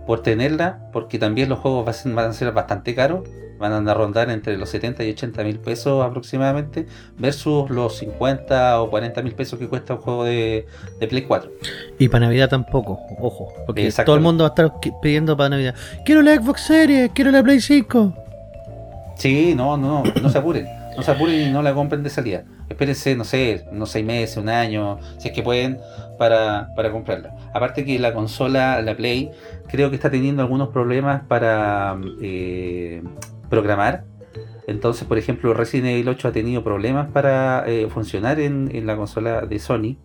Por 0.07 0.21
tenerla, 0.23 0.79
porque 0.91 1.19
también 1.19 1.49
los 1.49 1.59
juegos 1.59 1.85
van 1.85 1.89
a 1.91 1.93
ser- 1.97 2.13
van 2.13 2.29
a 2.29 2.33
ser 2.33 2.51
bastante 2.51 2.95
caros 2.95 3.27
van 3.59 3.87
a 3.87 3.93
rondar 3.93 4.31
entre 4.31 4.57
los 4.57 4.69
70 4.69 5.03
y 5.03 5.11
80 5.11 5.43
mil 5.43 5.59
pesos 5.59 6.03
aproximadamente, 6.03 6.87
versus 7.19 7.69
los 7.69 7.95
50 7.97 8.81
o 8.81 8.89
40 8.89 9.21
mil 9.21 9.35
pesos 9.35 9.59
que 9.59 9.67
cuesta 9.67 9.93
un 9.93 9.99
juego 10.01 10.23
de, 10.23 10.65
de 10.99 11.07
Play 11.07 11.21
4. 11.21 11.51
Y 11.99 12.07
para 12.09 12.25
Navidad 12.25 12.49
tampoco, 12.49 12.99
ojo. 13.19 13.53
Porque 13.67 13.91
todo 14.03 14.15
el 14.15 14.21
mundo 14.23 14.45
va 14.45 14.47
a 14.47 14.53
estar 14.67 14.73
pidiendo 14.99 15.37
para 15.37 15.49
Navidad. 15.49 15.75
Quiero 16.05 16.23
la 16.23 16.33
Xbox 16.37 16.61
Series, 16.61 17.11
quiero 17.13 17.29
la 17.29 17.43
Play 17.43 17.61
5. 17.61 18.15
Sí, 19.17 19.53
no, 19.55 19.77
no, 19.77 20.01
no 20.19 20.29
se 20.31 20.37
apuren, 20.39 20.67
no 20.97 21.03
se 21.03 21.11
apuren 21.11 21.49
y 21.49 21.51
no 21.51 21.61
la 21.61 21.71
compren 21.75 22.01
de 22.01 22.09
salida. 22.09 22.43
Espérense, 22.71 23.15
no 23.15 23.23
sé, 23.23 23.65
unos 23.71 23.91
6 23.91 24.05
meses, 24.05 24.37
un 24.37 24.49
año, 24.49 24.99
si 25.17 25.29
es 25.29 25.33
que 25.33 25.43
pueden, 25.43 25.79
para, 26.17 26.69
para 26.75 26.91
comprarla. 26.91 27.35
Aparte 27.53 27.85
que 27.85 27.97
la 27.99 28.13
consola, 28.13 28.81
la 28.81 28.95
Play, 28.95 29.31
creo 29.67 29.89
que 29.89 29.95
está 29.95 30.09
teniendo 30.09 30.41
algunos 30.41 30.69
problemas 30.69 31.23
para 31.27 31.97
eh, 32.21 33.01
programar. 33.49 34.03
Entonces, 34.67 35.07
por 35.07 35.17
ejemplo, 35.17 35.53
Resident 35.53 35.89
Evil 35.89 36.09
8 36.09 36.27
ha 36.27 36.31
tenido 36.31 36.63
problemas 36.63 37.09
para 37.11 37.63
eh, 37.67 37.87
funcionar 37.89 38.39
en, 38.39 38.69
en 38.73 38.85
la 38.85 38.95
consola 38.95 39.41
de 39.41 39.59
Sony. 39.59 39.97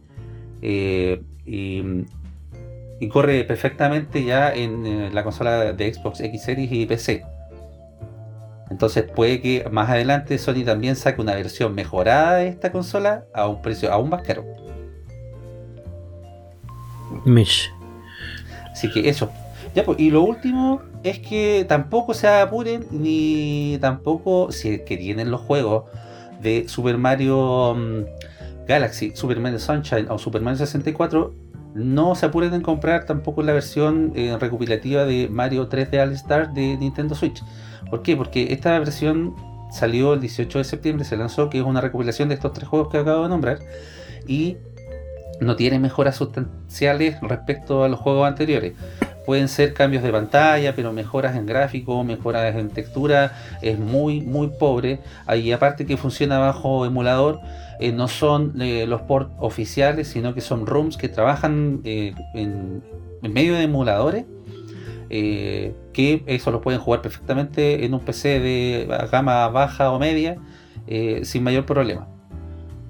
eh, 0.62 1.22
y, 1.44 3.08
corre 3.08 3.44
perfectamente 3.44 4.24
ya 4.24 4.52
en 4.52 4.84
eh, 4.86 5.10
la 5.12 5.22
consola 5.22 5.72
de 5.72 5.94
Xbox 5.94 6.20
X 6.20 6.42
Series 6.42 6.72
y 6.72 6.86
PC. 6.86 7.24
Entonces 8.70 9.04
puede 9.04 9.40
que 9.40 9.68
más 9.70 9.88
adelante 9.88 10.38
Sony 10.38 10.64
también 10.64 10.96
saque 10.96 11.20
una 11.20 11.34
versión 11.34 11.74
mejorada 11.74 12.36
de 12.36 12.48
esta 12.48 12.72
consola 12.72 13.24
a 13.32 13.46
un 13.46 13.62
precio 13.62 13.92
aún 13.92 14.10
más 14.10 14.22
caro. 14.22 14.44
Mish. 17.24 17.70
Así 18.72 18.90
que 18.90 19.08
eso. 19.08 19.30
Ya, 19.74 19.84
pues, 19.84 20.00
y 20.00 20.10
lo 20.10 20.22
último 20.22 20.82
es 21.02 21.18
que 21.18 21.64
tampoco 21.68 22.14
se 22.14 22.28
apuren 22.28 22.86
ni 22.90 23.78
tampoco, 23.80 24.50
si 24.50 24.70
es 24.70 24.80
que 24.82 24.96
tienen 24.96 25.30
los 25.30 25.42
juegos 25.42 25.84
de 26.40 26.68
Super 26.68 26.98
Mario 26.98 27.74
mm, 27.74 28.66
Galaxy, 28.66 29.12
Super 29.14 29.38
Mario 29.38 29.58
Sunshine 29.58 30.06
o 30.10 30.18
Super 30.18 30.40
Mario 30.42 30.58
64, 30.58 31.34
no 31.74 32.14
se 32.14 32.26
apuren 32.26 32.54
en 32.54 32.62
comprar 32.62 33.04
tampoco 33.04 33.42
la 33.42 33.52
versión 33.52 34.12
eh, 34.16 34.36
recopilativa 34.40 35.04
de 35.04 35.28
Mario 35.28 35.68
3D 35.68 36.00
All 36.00 36.12
Star 36.12 36.52
de 36.54 36.76
Nintendo 36.78 37.14
Switch. 37.14 37.42
¿Por 37.91 38.03
qué? 38.03 38.16
Porque 38.16 38.53
esta 38.53 38.78
versión 38.78 39.34
salió 39.70 40.14
el 40.14 40.20
18 40.20 40.59
de 40.59 40.64
septiembre, 40.64 41.05
se 41.05 41.16
lanzó, 41.16 41.51
que 41.51 41.59
es 41.59 41.64
una 41.64 41.80
recopilación 41.80 42.28
de 42.28 42.34
estos 42.34 42.53
tres 42.53 42.68
juegos 42.68 42.89
que 42.89 42.99
acabo 42.99 43.24
de 43.24 43.28
nombrar, 43.28 43.59
y 44.26 44.57
no 45.41 45.57
tiene 45.57 45.78
mejoras 45.78 46.16
sustanciales 46.16 47.20
respecto 47.20 47.84
a 47.84 47.89
los 47.89 48.01
juegos 48.01 48.26
anteriores. 48.26 48.74
Pueden 49.26 49.49
ser 49.49 49.74
cambios 49.74 50.05
de 50.05 50.12
pantalla, 50.12 50.74
pero 50.74 50.93
mejoras 50.93 51.37
en 51.37 51.47
gráfico, 51.47 52.05
mejoras 52.05 52.55
en 52.55 52.70
textura, 52.70 53.32
es 53.61 53.78
muy, 53.78 54.20
muy 54.20 54.49
pobre. 54.49 55.01
Ahí 55.26 55.51
aparte 55.51 55.84
que 55.84 55.97
funciona 55.97 56.39
bajo 56.39 56.87
emulador, 56.87 57.41
eh, 57.80 57.91
no 57.93 58.07
son 58.07 58.61
eh, 58.62 58.87
los 58.87 59.03
ports 59.03 59.30
oficiales, 59.39 60.09
sino 60.09 60.32
que 60.32 60.41
son 60.41 60.64
ROMs 60.64 60.97
que 60.97 61.09
trabajan 61.09 61.80
eh, 61.84 62.14
en 62.34 62.82
medio 63.22 63.55
de 63.55 63.64
emuladores. 63.64 64.26
Eh, 65.11 65.74
que 65.92 66.22
eso 66.26 66.50
lo 66.50 66.61
pueden 66.61 66.80
jugar 66.80 67.02
perfectamente 67.02 67.84
en 67.84 67.94
un 67.94 68.00
PC 68.00 68.40
de 68.40 68.88
gama 69.11 69.48
baja 69.48 69.90
o 69.92 69.98
media 69.98 70.36
eh, 70.86 71.20
sin 71.24 71.42
mayor 71.42 71.66
problema. 71.66 72.09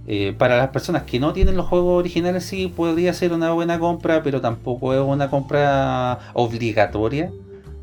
Eh, 0.08 0.34
para 0.38 0.56
las 0.56 0.68
personas 0.68 1.02
que 1.02 1.18
no 1.18 1.32
tienen 1.32 1.56
los 1.56 1.66
juegos 1.66 1.98
originales 1.98 2.44
sí 2.44 2.72
podría 2.74 3.12
ser 3.12 3.32
una 3.32 3.52
buena 3.52 3.78
compra, 3.78 4.22
pero 4.22 4.40
tampoco 4.40 4.94
es 4.94 5.00
una 5.00 5.30
compra 5.30 6.18
obligatoria. 6.34 7.32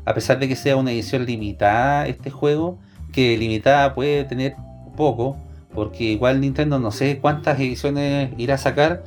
A 0.06 0.14
pesar 0.14 0.38
de 0.38 0.48
que 0.48 0.56
sea 0.56 0.76
una 0.76 0.92
edición 0.92 1.24
limitada 1.26 2.06
este 2.06 2.30
juego, 2.30 2.78
que 3.12 3.36
limitada 3.36 3.94
puede 3.94 4.24
tener 4.24 4.56
poco, 4.96 5.36
porque 5.74 6.04
igual 6.04 6.40
Nintendo 6.40 6.78
no 6.78 6.90
sé 6.90 7.18
cuántas 7.20 7.58
ediciones 7.58 8.30
irá 8.38 8.54
a 8.54 8.58
sacar, 8.58 9.04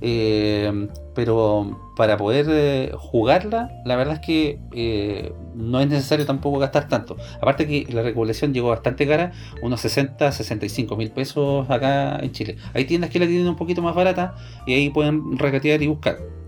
eh, 0.00 0.88
pero 1.14 1.92
para 1.96 2.16
poder 2.16 2.46
eh, 2.48 2.92
jugarla, 2.96 3.70
la 3.84 3.96
verdad 3.96 4.14
es 4.14 4.20
que 4.20 4.58
eh, 4.72 5.32
no 5.54 5.80
es 5.80 5.88
necesario 5.88 6.24
tampoco 6.24 6.58
gastar 6.58 6.88
tanto. 6.88 7.16
Aparte 7.40 7.66
que 7.66 7.86
la 7.92 8.02
recopilación 8.02 8.54
llegó 8.54 8.68
bastante 8.68 9.06
cara, 9.06 9.32
unos 9.62 9.80
60, 9.80 10.32
65 10.32 10.96
mil 10.96 11.10
pesos 11.10 11.68
acá 11.68 12.18
en 12.20 12.32
Chile. 12.32 12.56
Hay 12.74 12.86
tiendas 12.86 13.10
que 13.10 13.18
la 13.18 13.26
tienen 13.26 13.48
un 13.48 13.56
poquito 13.56 13.82
más 13.82 13.94
barata 13.94 14.34
y 14.66 14.74
ahí 14.74 14.90
pueden 14.90 15.38
regatear 15.38 15.82
y 15.82 15.88
buscar. 15.88 16.39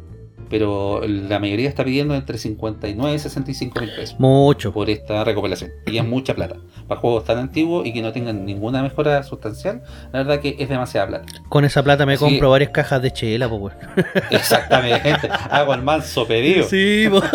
Pero 0.53 1.01
la 1.07 1.39
mayoría 1.39 1.67
está 1.67 1.83
pidiendo 1.83 2.15
entre 2.15 2.37
59 2.37 3.15
y 3.15 3.19
65 3.19 3.81
mil 3.81 3.91
pesos 3.97 4.21
Mucho. 4.21 4.71
por 4.71 4.91
esta 4.91 5.25
recopilación. 5.25 5.71
Y 5.87 5.97
es 5.97 6.05
mucha 6.05 6.35
plata. 6.35 6.57
Para 6.87 7.01
juegos 7.01 7.25
tan 7.25 7.39
antiguos 7.39 7.87
y 7.87 7.95
que 7.95 8.03
no 8.03 8.13
tengan 8.13 8.45
ninguna 8.45 8.83
mejora 8.83 9.23
sustancial, 9.23 9.83
la 10.13 10.19
verdad 10.19 10.41
que 10.41 10.57
es 10.59 10.69
demasiada 10.69 11.07
plata. 11.07 11.25
Con 11.49 11.65
esa 11.65 11.83
plata 11.83 12.05
me 12.05 12.13
Así 12.13 12.23
compro 12.23 12.51
varias 12.51 12.69
cajas 12.69 13.01
de 13.01 13.13
chela, 13.13 13.49
pues. 13.49 13.75
Exactamente. 14.31 15.31
Hago 15.49 15.73
el 15.73 15.81
manso 15.81 16.27
pedido. 16.27 16.69
Sí, 16.69 17.07
po. 17.09 17.23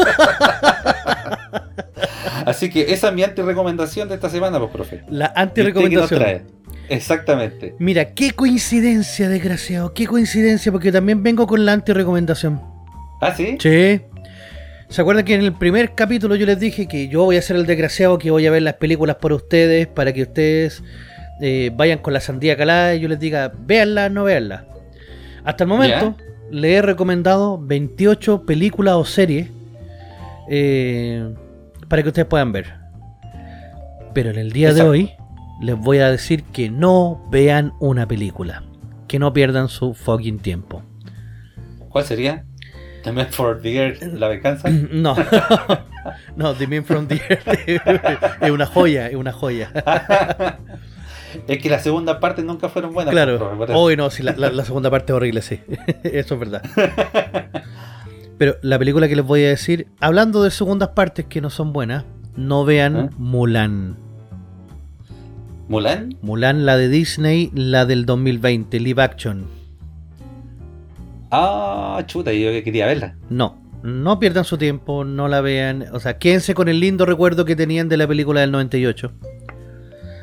Así 2.45 2.69
que 2.69 2.93
esa 2.93 3.07
es 3.07 3.15
mi 3.15 3.23
anti-recomendación 3.23 4.09
de 4.09 4.13
esta 4.13 4.29
semana, 4.29 4.59
pues, 4.59 4.69
profe. 4.69 5.01
La 5.09 5.33
¿Y 5.35 5.43
usted 5.43 5.73
qué 5.73 5.89
nos 5.89 6.11
anti-recomendación. 6.11 6.41
Exactamente. 6.87 7.73
Mira, 7.79 8.13
qué 8.13 8.33
coincidencia, 8.33 9.27
desgraciado. 9.27 9.95
Qué 9.95 10.05
coincidencia, 10.05 10.71
porque 10.71 10.91
también 10.91 11.23
vengo 11.23 11.47
con 11.47 11.65
la 11.65 11.73
anti-recomendación. 11.73 12.76
¿Ah, 13.21 13.33
sí? 13.33 13.57
Sí. 13.59 14.01
¿Se 14.89 15.01
acuerdan 15.01 15.25
que 15.25 15.35
en 15.35 15.41
el 15.41 15.53
primer 15.53 15.95
capítulo 15.95 16.35
yo 16.35 16.45
les 16.45 16.59
dije 16.59 16.87
que 16.87 17.09
yo 17.09 17.25
voy 17.25 17.35
a 17.35 17.41
ser 17.41 17.57
el 17.57 17.65
desgraciado 17.65 18.17
que 18.17 18.31
voy 18.31 18.47
a 18.47 18.51
ver 18.51 18.61
las 18.61 18.75
películas 18.75 19.17
por 19.17 19.33
ustedes 19.33 19.87
para 19.87 20.13
que 20.13 20.21
ustedes 20.21 20.81
eh, 21.41 21.71
vayan 21.75 21.99
con 21.99 22.13
la 22.13 22.21
sandía 22.21 22.55
calada 22.55 22.95
y 22.95 23.01
yo 23.01 23.09
les 23.09 23.19
diga, 23.19 23.51
véanla, 23.57 24.09
no 24.09 24.23
véanla? 24.23 24.65
Hasta 25.43 25.65
el 25.65 25.67
momento 25.67 26.15
le 26.51 26.75
he 26.75 26.81
recomendado 26.81 27.59
28 27.61 28.45
películas 28.45 28.95
o 28.95 29.03
series 29.03 29.49
eh, 30.49 31.33
para 31.89 32.01
que 32.01 32.09
ustedes 32.09 32.27
puedan 32.27 32.51
ver. 32.51 32.73
Pero 34.13 34.29
en 34.29 34.37
el 34.37 34.51
día 34.51 34.73
de 34.73 34.81
hoy 34.81 35.11
les 35.61 35.77
voy 35.77 35.99
a 35.99 36.09
decir 36.09 36.43
que 36.43 36.69
no 36.69 37.21
vean 37.29 37.73
una 37.79 38.07
película. 38.07 38.63
Que 39.07 39.19
no 39.19 39.33
pierdan 39.33 39.69
su 39.69 39.93
fucking 39.93 40.39
tiempo. 40.39 40.83
¿Cuál 41.89 42.05
sería? 42.05 42.46
The 43.07 43.13
Man 43.13 43.27
for 43.31 43.59
the 43.61 43.79
Earth, 43.79 44.01
la 44.13 44.27
venganza. 44.27 44.69
No, 44.91 45.15
no, 46.35 46.53
The 46.53 46.67
Man 46.67 46.85
from 46.85 47.07
the 47.07 47.15
Earth 47.29 47.47
es 48.41 48.51
una 48.51 48.65
joya, 48.65 49.07
es 49.07 49.15
una 49.15 49.31
joya. 49.33 49.71
es 51.47 51.57
que 51.59 51.69
las 51.69 51.83
segundas 51.83 52.17
partes 52.17 52.45
nunca 52.45 52.69
fueron 52.69 52.93
buenas. 52.93 53.11
Claro, 53.11 53.57
hoy 53.73 53.95
no, 53.97 54.09
sí, 54.09 54.23
la, 54.23 54.33
la- 54.37 54.51
la 54.51 54.63
segunda 54.65 54.89
parte 54.89 55.11
es 55.11 55.15
horrible, 55.17 55.41
sí, 55.41 55.59
eso 56.03 56.33
es 56.35 56.39
verdad. 56.39 56.61
Pero 58.37 58.55
la 58.61 58.77
película 58.77 59.07
que 59.07 59.15
les 59.15 59.25
voy 59.25 59.43
a 59.45 59.49
decir, 59.49 59.87
hablando 59.99 60.43
de 60.43 60.51
segundas 60.51 60.89
partes 60.89 61.25
que 61.25 61.41
no 61.41 61.49
son 61.49 61.73
buenas, 61.73 62.05
no 62.35 62.65
vean 62.65 62.97
¿Eh? 62.97 63.09
Mulan. 63.17 63.97
¿Mulan? 65.67 66.15
Mulan, 66.21 66.65
la 66.65 66.77
de 66.77 66.87
Disney, 66.87 67.51
la 67.53 67.85
del 67.85 68.05
2020, 68.05 68.79
live 68.79 69.01
action. 69.01 69.47
Ah, 71.31 72.01
chuta, 72.05 72.31
yo 72.33 72.51
que 72.51 72.63
quería 72.63 72.85
verla. 72.85 73.15
No, 73.29 73.57
no 73.83 74.19
pierdan 74.19 74.45
su 74.45 74.57
tiempo, 74.57 75.03
no 75.03 75.27
la 75.27 75.41
vean. 75.41 75.85
O 75.93 75.99
sea, 75.99 76.17
quédense 76.17 76.53
con 76.53 76.67
el 76.69 76.79
lindo 76.79 77.05
recuerdo 77.05 77.45
que 77.45 77.55
tenían 77.55 77.89
de 77.89 77.97
la 77.97 78.07
película 78.07 78.41
del 78.41 78.51
98. 78.51 79.11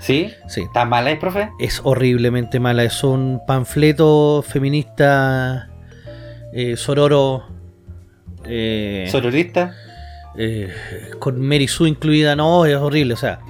¿Sí? 0.01 0.31
Sí, 0.49 0.61
¿Está 0.63 0.85
mala, 0.85 1.11
eh, 1.13 1.17
profe? 1.17 1.51
es 1.59 1.81
horriblemente 1.83 2.61
mala. 2.61 2.85
Es 2.85 3.03
un 3.05 3.41
panfleto 3.47 4.43
feminista 4.47 5.71
eh, 6.53 6.77
sororo. 6.77 7.45
eh, 8.47 9.07
¿Sororista? 9.11 9.75
eh, 10.37 10.69
con 11.21 11.41
Mary 11.41 11.69
Sue 11.69 11.89
incluida. 11.89 12.37
No, 12.37 12.67
es 12.67 12.77
horrible. 12.77 13.15
O 13.15 13.17
sea, 13.17 13.41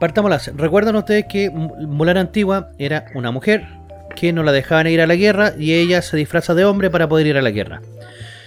partamos 0.00 0.30
las. 0.30 0.54
Recuerdan 0.56 0.96
ustedes 0.96 1.26
que 1.28 1.50
Mulan 1.50 2.16
Antigua 2.16 2.70
era 2.78 3.06
una 3.14 3.30
mujer 3.30 3.66
que 4.14 4.32
no 4.32 4.42
la 4.42 4.52
dejaban 4.52 4.86
ir 4.86 5.00
a 5.00 5.06
la 5.06 5.16
guerra 5.16 5.54
y 5.58 5.74
ella 5.74 6.02
se 6.02 6.16
disfraza 6.16 6.54
de 6.54 6.64
hombre 6.64 6.90
para 6.90 7.08
poder 7.08 7.26
ir 7.26 7.36
a 7.36 7.42
la 7.42 7.50
guerra. 7.50 7.82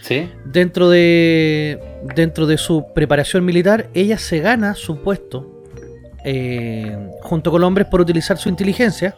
¿Sí? 0.02 0.30
Dentro 0.46 0.90
de, 0.90 1.80
dentro 2.16 2.48
de 2.48 2.58
su 2.58 2.86
preparación 2.94 3.44
militar, 3.44 3.88
ella 3.94 4.18
se 4.18 4.40
gana 4.40 4.74
su 4.74 5.02
puesto 5.02 5.64
eh, 6.24 6.98
junto 7.22 7.52
con 7.52 7.62
los 7.62 7.68
hombres 7.68 7.88
por 7.88 8.02
utilizar 8.02 8.38
su 8.38 8.50
inteligencia, 8.50 9.16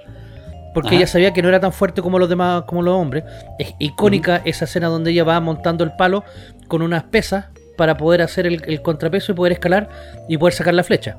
porque 0.73 0.89
Ajá. 0.89 0.97
ella 0.97 1.07
sabía 1.07 1.33
que 1.33 1.41
no 1.41 1.49
era 1.49 1.59
tan 1.59 1.73
fuerte 1.73 2.01
como 2.01 2.17
los 2.17 2.29
demás, 2.29 2.63
como 2.63 2.81
los 2.81 2.95
hombres. 2.95 3.23
Es 3.59 3.73
icónica 3.79 4.41
esa 4.45 4.65
escena 4.65 4.87
donde 4.87 5.11
ella 5.11 5.23
va 5.23 5.39
montando 5.39 5.83
el 5.83 5.91
palo 5.91 6.23
con 6.67 6.81
unas 6.81 7.03
pesas 7.03 7.45
para 7.77 7.97
poder 7.97 8.21
hacer 8.21 8.47
el, 8.47 8.63
el 8.65 8.81
contrapeso 8.81 9.31
y 9.31 9.35
poder 9.35 9.53
escalar 9.53 9.89
y 10.27 10.37
poder 10.37 10.53
sacar 10.53 10.73
la 10.73 10.83
flecha. 10.83 11.17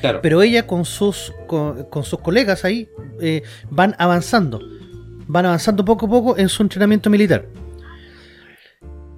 Claro. 0.00 0.20
Pero 0.22 0.42
ella 0.42 0.66
con 0.66 0.84
sus, 0.84 1.32
con, 1.46 1.84
con 1.84 2.04
sus 2.04 2.20
colegas 2.20 2.64
ahí 2.64 2.88
eh, 3.20 3.42
van 3.70 3.94
avanzando. 3.98 4.60
Van 5.26 5.44
avanzando 5.46 5.84
poco 5.84 6.06
a 6.06 6.08
poco 6.08 6.38
en 6.38 6.48
su 6.48 6.62
entrenamiento 6.62 7.10
militar. 7.10 7.46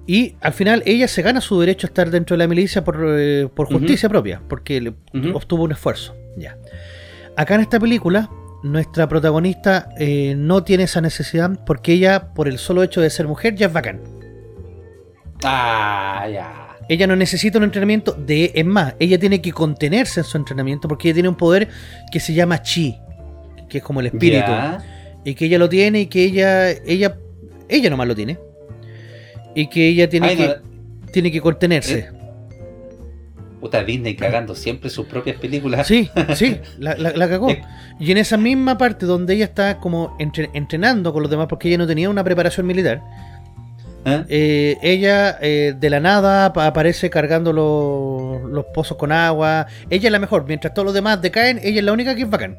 Y 0.07 0.35
al 0.41 0.53
final 0.53 0.81
ella 0.85 1.07
se 1.07 1.21
gana 1.21 1.39
su 1.41 1.59
derecho 1.59 1.87
a 1.87 1.89
estar 1.89 2.09
dentro 2.09 2.33
de 2.35 2.39
la 2.39 2.47
milicia 2.47 2.83
por, 2.83 2.97
eh, 3.07 3.47
por 3.53 3.67
justicia 3.67 4.09
propia, 4.09 4.41
porque 4.49 4.81
le- 4.81 4.93
obtuvo 5.33 5.63
un 5.63 5.71
esfuerzo. 5.71 6.15
Ya. 6.35 6.57
Acá 7.37 7.55
en 7.55 7.61
esta 7.61 7.79
película, 7.79 8.29
nuestra 8.63 9.07
protagonista 9.07 9.89
eh, 9.97 10.33
no 10.35 10.63
tiene 10.63 10.83
esa 10.83 10.99
necesidad 11.01 11.63
porque 11.65 11.93
ella, 11.93 12.33
por 12.33 12.47
el 12.47 12.57
solo 12.57 12.83
hecho 12.83 12.99
de 12.99 13.09
ser 13.09 13.27
mujer, 13.27 13.55
ya 13.55 13.67
es 13.67 13.73
bacán. 13.73 14.01
Ah, 15.43 16.27
ya. 16.31 16.70
Ella 16.93 17.07
no 17.07 17.15
necesita 17.15 17.57
un 17.57 17.63
entrenamiento 17.63 18.11
de. 18.13 18.51
Es 18.53 18.65
más, 18.65 18.95
ella 18.99 19.17
tiene 19.17 19.41
que 19.41 19.51
contenerse 19.53 20.19
en 20.19 20.23
su 20.25 20.37
entrenamiento 20.37 20.87
porque 20.87 21.07
ella 21.07 21.13
tiene 21.15 21.29
un 21.29 21.35
poder 21.35 21.69
que 22.11 22.19
se 22.19 22.33
llama 22.33 22.61
chi, 22.61 22.97
que 23.69 23.77
es 23.77 23.83
como 23.83 23.99
el 24.01 24.07
espíritu. 24.07 24.51
Y 25.23 25.35
que 25.35 25.45
ella 25.45 25.57
lo 25.57 25.69
tiene 25.69 26.01
y 26.01 26.05
que 26.07 26.23
ella. 26.25 26.69
Ella. 26.71 27.15
Ella 27.69 27.89
nomás 27.89 28.07
lo 28.07 28.15
tiene. 28.15 28.37
Y 29.55 29.67
que 29.67 29.87
ella 29.87 30.09
tiene 30.09 30.27
Ay, 30.27 30.35
que. 30.37 30.47
no, 30.47 30.53
Tiene 31.13 31.31
que 31.31 31.39
contenerse. 31.41 31.99
Eh, 31.99 32.09
Puta 33.59 33.83
Disney 33.83 34.15
cagando 34.15 34.55
siempre 34.55 34.89
sus 34.89 35.05
propias 35.05 35.37
películas. 35.37 35.85
Sí, 35.87 36.09
sí, 36.35 36.57
la, 36.79 36.95
la- 36.95 37.11
la 37.11 37.29
cagó. 37.29 37.51
Eh. 37.51 37.61
Y 37.99 38.11
en 38.11 38.17
esa 38.17 38.35
misma 38.35 38.77
parte 38.77 39.05
donde 39.05 39.35
ella 39.35 39.45
está 39.45 39.77
como 39.77 40.15
entre- 40.19 40.49
entrenando 40.53 41.13
con 41.13 41.21
los 41.21 41.29
demás 41.29 41.45
porque 41.47 41.67
ella 41.67 41.77
no 41.77 41.85
tenía 41.87 42.09
una 42.09 42.23
preparación 42.23 42.65
militar, 42.65 43.01
¿Eh? 44.03 44.25
eh, 44.29 44.77
ella 44.81 45.37
eh, 45.41 45.75
de 45.79 45.89
la 45.91 45.99
nada 45.99 46.51
pa- 46.53 46.65
aparece 46.67 47.09
cargando 47.09 47.53
los, 47.53 48.49
los 48.51 48.65
pozos 48.73 48.97
con 48.97 49.11
agua. 49.11 49.67
Ella 49.89 50.07
es 50.07 50.11
la 50.11 50.19
mejor, 50.19 50.45
mientras 50.47 50.73
todos 50.73 50.85
los 50.85 50.93
demás 50.93 51.21
decaen, 51.21 51.59
ella 51.63 51.79
es 51.79 51.85
la 51.85 51.93
única 51.93 52.15
que 52.15 52.23
es 52.23 52.29
bacán. 52.29 52.57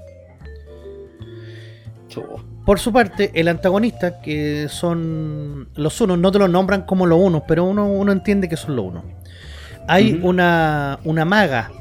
Por 2.64 2.78
su 2.78 2.92
parte, 2.92 3.32
el 3.34 3.48
antagonista, 3.48 4.20
que 4.20 4.68
son 4.68 5.68
los 5.74 6.00
unos, 6.00 6.18
no 6.18 6.30
te 6.30 6.38
los 6.38 6.48
nombran 6.48 6.82
como 6.82 7.06
los 7.06 7.18
unos, 7.18 7.42
pero 7.48 7.64
uno, 7.64 7.88
uno 7.88 8.12
entiende 8.12 8.48
que 8.48 8.56
son 8.56 8.76
los 8.76 8.84
unos. 8.84 9.04
Hay 9.88 10.20
una, 10.22 11.00
una 11.04 11.24
maga, 11.24 11.72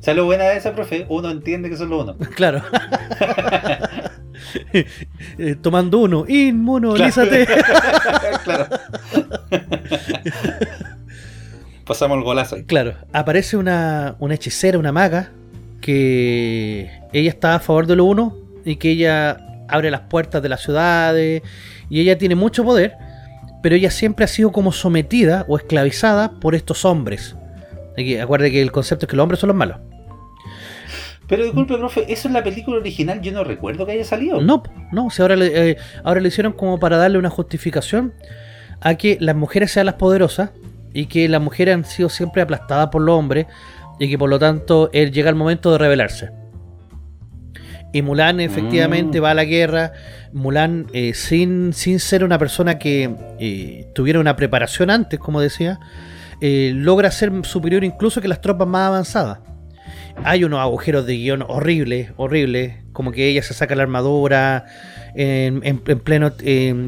¿Sabes 0.00 0.16
lo 0.16 0.24
buena 0.24 0.44
de 0.44 0.56
esa, 0.56 0.74
profe? 0.74 1.06
Uno 1.10 1.30
entiende 1.30 1.70
que 1.70 1.76
son 1.76 1.90
los 1.90 2.02
uno. 2.02 2.16
claro. 2.34 2.60
Eh, 5.38 5.56
Tomando 5.60 5.98
uno, 5.98 6.24
inmunolízate. 6.28 7.46
claro. 8.44 8.66
Pasamos 11.84 12.18
el 12.18 12.24
golazo. 12.24 12.56
ahí. 12.56 12.64
Claro, 12.64 12.94
aparece 13.12 13.56
una, 13.56 14.16
una 14.18 14.34
hechicera, 14.34 14.78
una 14.78 14.92
maga, 14.92 15.30
que 15.80 16.90
ella 17.12 17.30
está 17.30 17.56
a 17.56 17.60
favor 17.60 17.86
de 17.86 17.96
lo 17.96 18.04
uno 18.04 18.36
y 18.64 18.76
que 18.76 18.90
ella 18.90 19.36
abre 19.68 19.90
las 19.90 20.02
puertas 20.02 20.42
de 20.42 20.48
las 20.48 20.62
ciudades 20.62 21.42
y 21.90 22.00
ella 22.00 22.16
tiene 22.18 22.34
mucho 22.34 22.64
poder, 22.64 22.94
pero 23.62 23.74
ella 23.74 23.90
siempre 23.90 24.24
ha 24.24 24.28
sido 24.28 24.52
como 24.52 24.72
sometida 24.72 25.44
o 25.48 25.56
esclavizada 25.56 26.40
por 26.40 26.54
estos 26.54 26.84
hombres. 26.84 27.36
Aquí, 27.94 28.16
acuerde 28.16 28.50
que 28.50 28.62
el 28.62 28.72
concepto 28.72 29.06
es 29.06 29.10
que 29.10 29.16
los 29.16 29.24
hombres 29.24 29.40
son 29.40 29.48
los 29.48 29.56
malos. 29.56 29.78
Pero 31.32 31.44
disculpe, 31.44 31.78
profe, 31.78 32.04
¿eso 32.12 32.28
es 32.28 32.34
la 32.34 32.42
película 32.44 32.76
original? 32.78 33.20
Yo 33.22 33.32
no 33.32 33.42
recuerdo 33.42 33.86
que 33.86 33.92
haya 33.92 34.04
salido. 34.04 34.40
No, 34.40 34.62
no, 34.92 35.08
si 35.10 35.22
ahora, 35.22 35.34
le- 35.36 35.70
eh, 35.70 35.76
ahora 36.04 36.20
lo 36.20 36.28
hicieron 36.28 36.52
como 36.52 36.78
para 36.78 36.96
darle 36.98 37.16
una 37.18 37.30
justificación 37.30 38.12
a 38.80 38.96
que 38.96 39.16
las 39.20 39.34
mujeres 39.34 39.70
sean 39.72 39.86
las 39.86 39.94
poderosas 39.94 40.50
y 40.92 41.06
que 41.06 41.28
las 41.28 41.40
mujeres 41.40 41.74
han 41.74 41.84
sido 41.86 42.08
siempre 42.10 42.42
aplastadas 42.42 42.88
por 42.88 43.00
los 43.00 43.18
hombres 43.18 43.46
y 43.98 44.10
que 44.10 44.18
por 44.18 44.28
lo 44.28 44.38
tanto 44.38 44.90
eh, 44.92 45.10
llega 45.10 45.30
el 45.30 45.34
momento 45.36 45.72
de 45.72 45.78
rebelarse. 45.78 46.30
Y 47.94 48.02
Mulan 48.02 48.40
efectivamente 48.40 49.20
Mm. 49.20 49.24
va 49.24 49.30
a 49.30 49.34
la 49.34 49.44
guerra. 49.44 49.92
Mulan, 50.32 50.86
eh, 50.92 51.12
sin, 51.14 51.72
sin 51.72 51.98
ser 52.00 52.24
una 52.24 52.38
persona 52.38 52.78
que 52.78 53.14
eh, 53.38 53.86
tuviera 53.94 54.18
una 54.20 54.34
preparación 54.36 54.90
antes, 54.90 55.18
como 55.20 55.40
decía, 55.40 55.78
eh, 56.40 56.72
logra 56.74 57.10
ser 57.10 57.30
superior 57.44 57.84
incluso 57.84 58.20
que 58.20 58.28
las 58.28 58.40
tropas 58.40 58.66
más 58.68 58.88
avanzadas. 58.88 59.38
Hay 60.24 60.44
unos 60.44 60.60
agujeros 60.60 61.06
de 61.06 61.16
guion 61.16 61.42
horribles, 61.46 62.10
horribles, 62.16 62.74
como 62.92 63.12
que 63.12 63.28
ella 63.28 63.42
se 63.42 63.54
saca 63.54 63.74
la 63.74 63.82
armadura 63.82 64.66
en, 65.14 65.60
en- 65.64 65.82
en 65.86 65.98
pleno, 66.00 66.32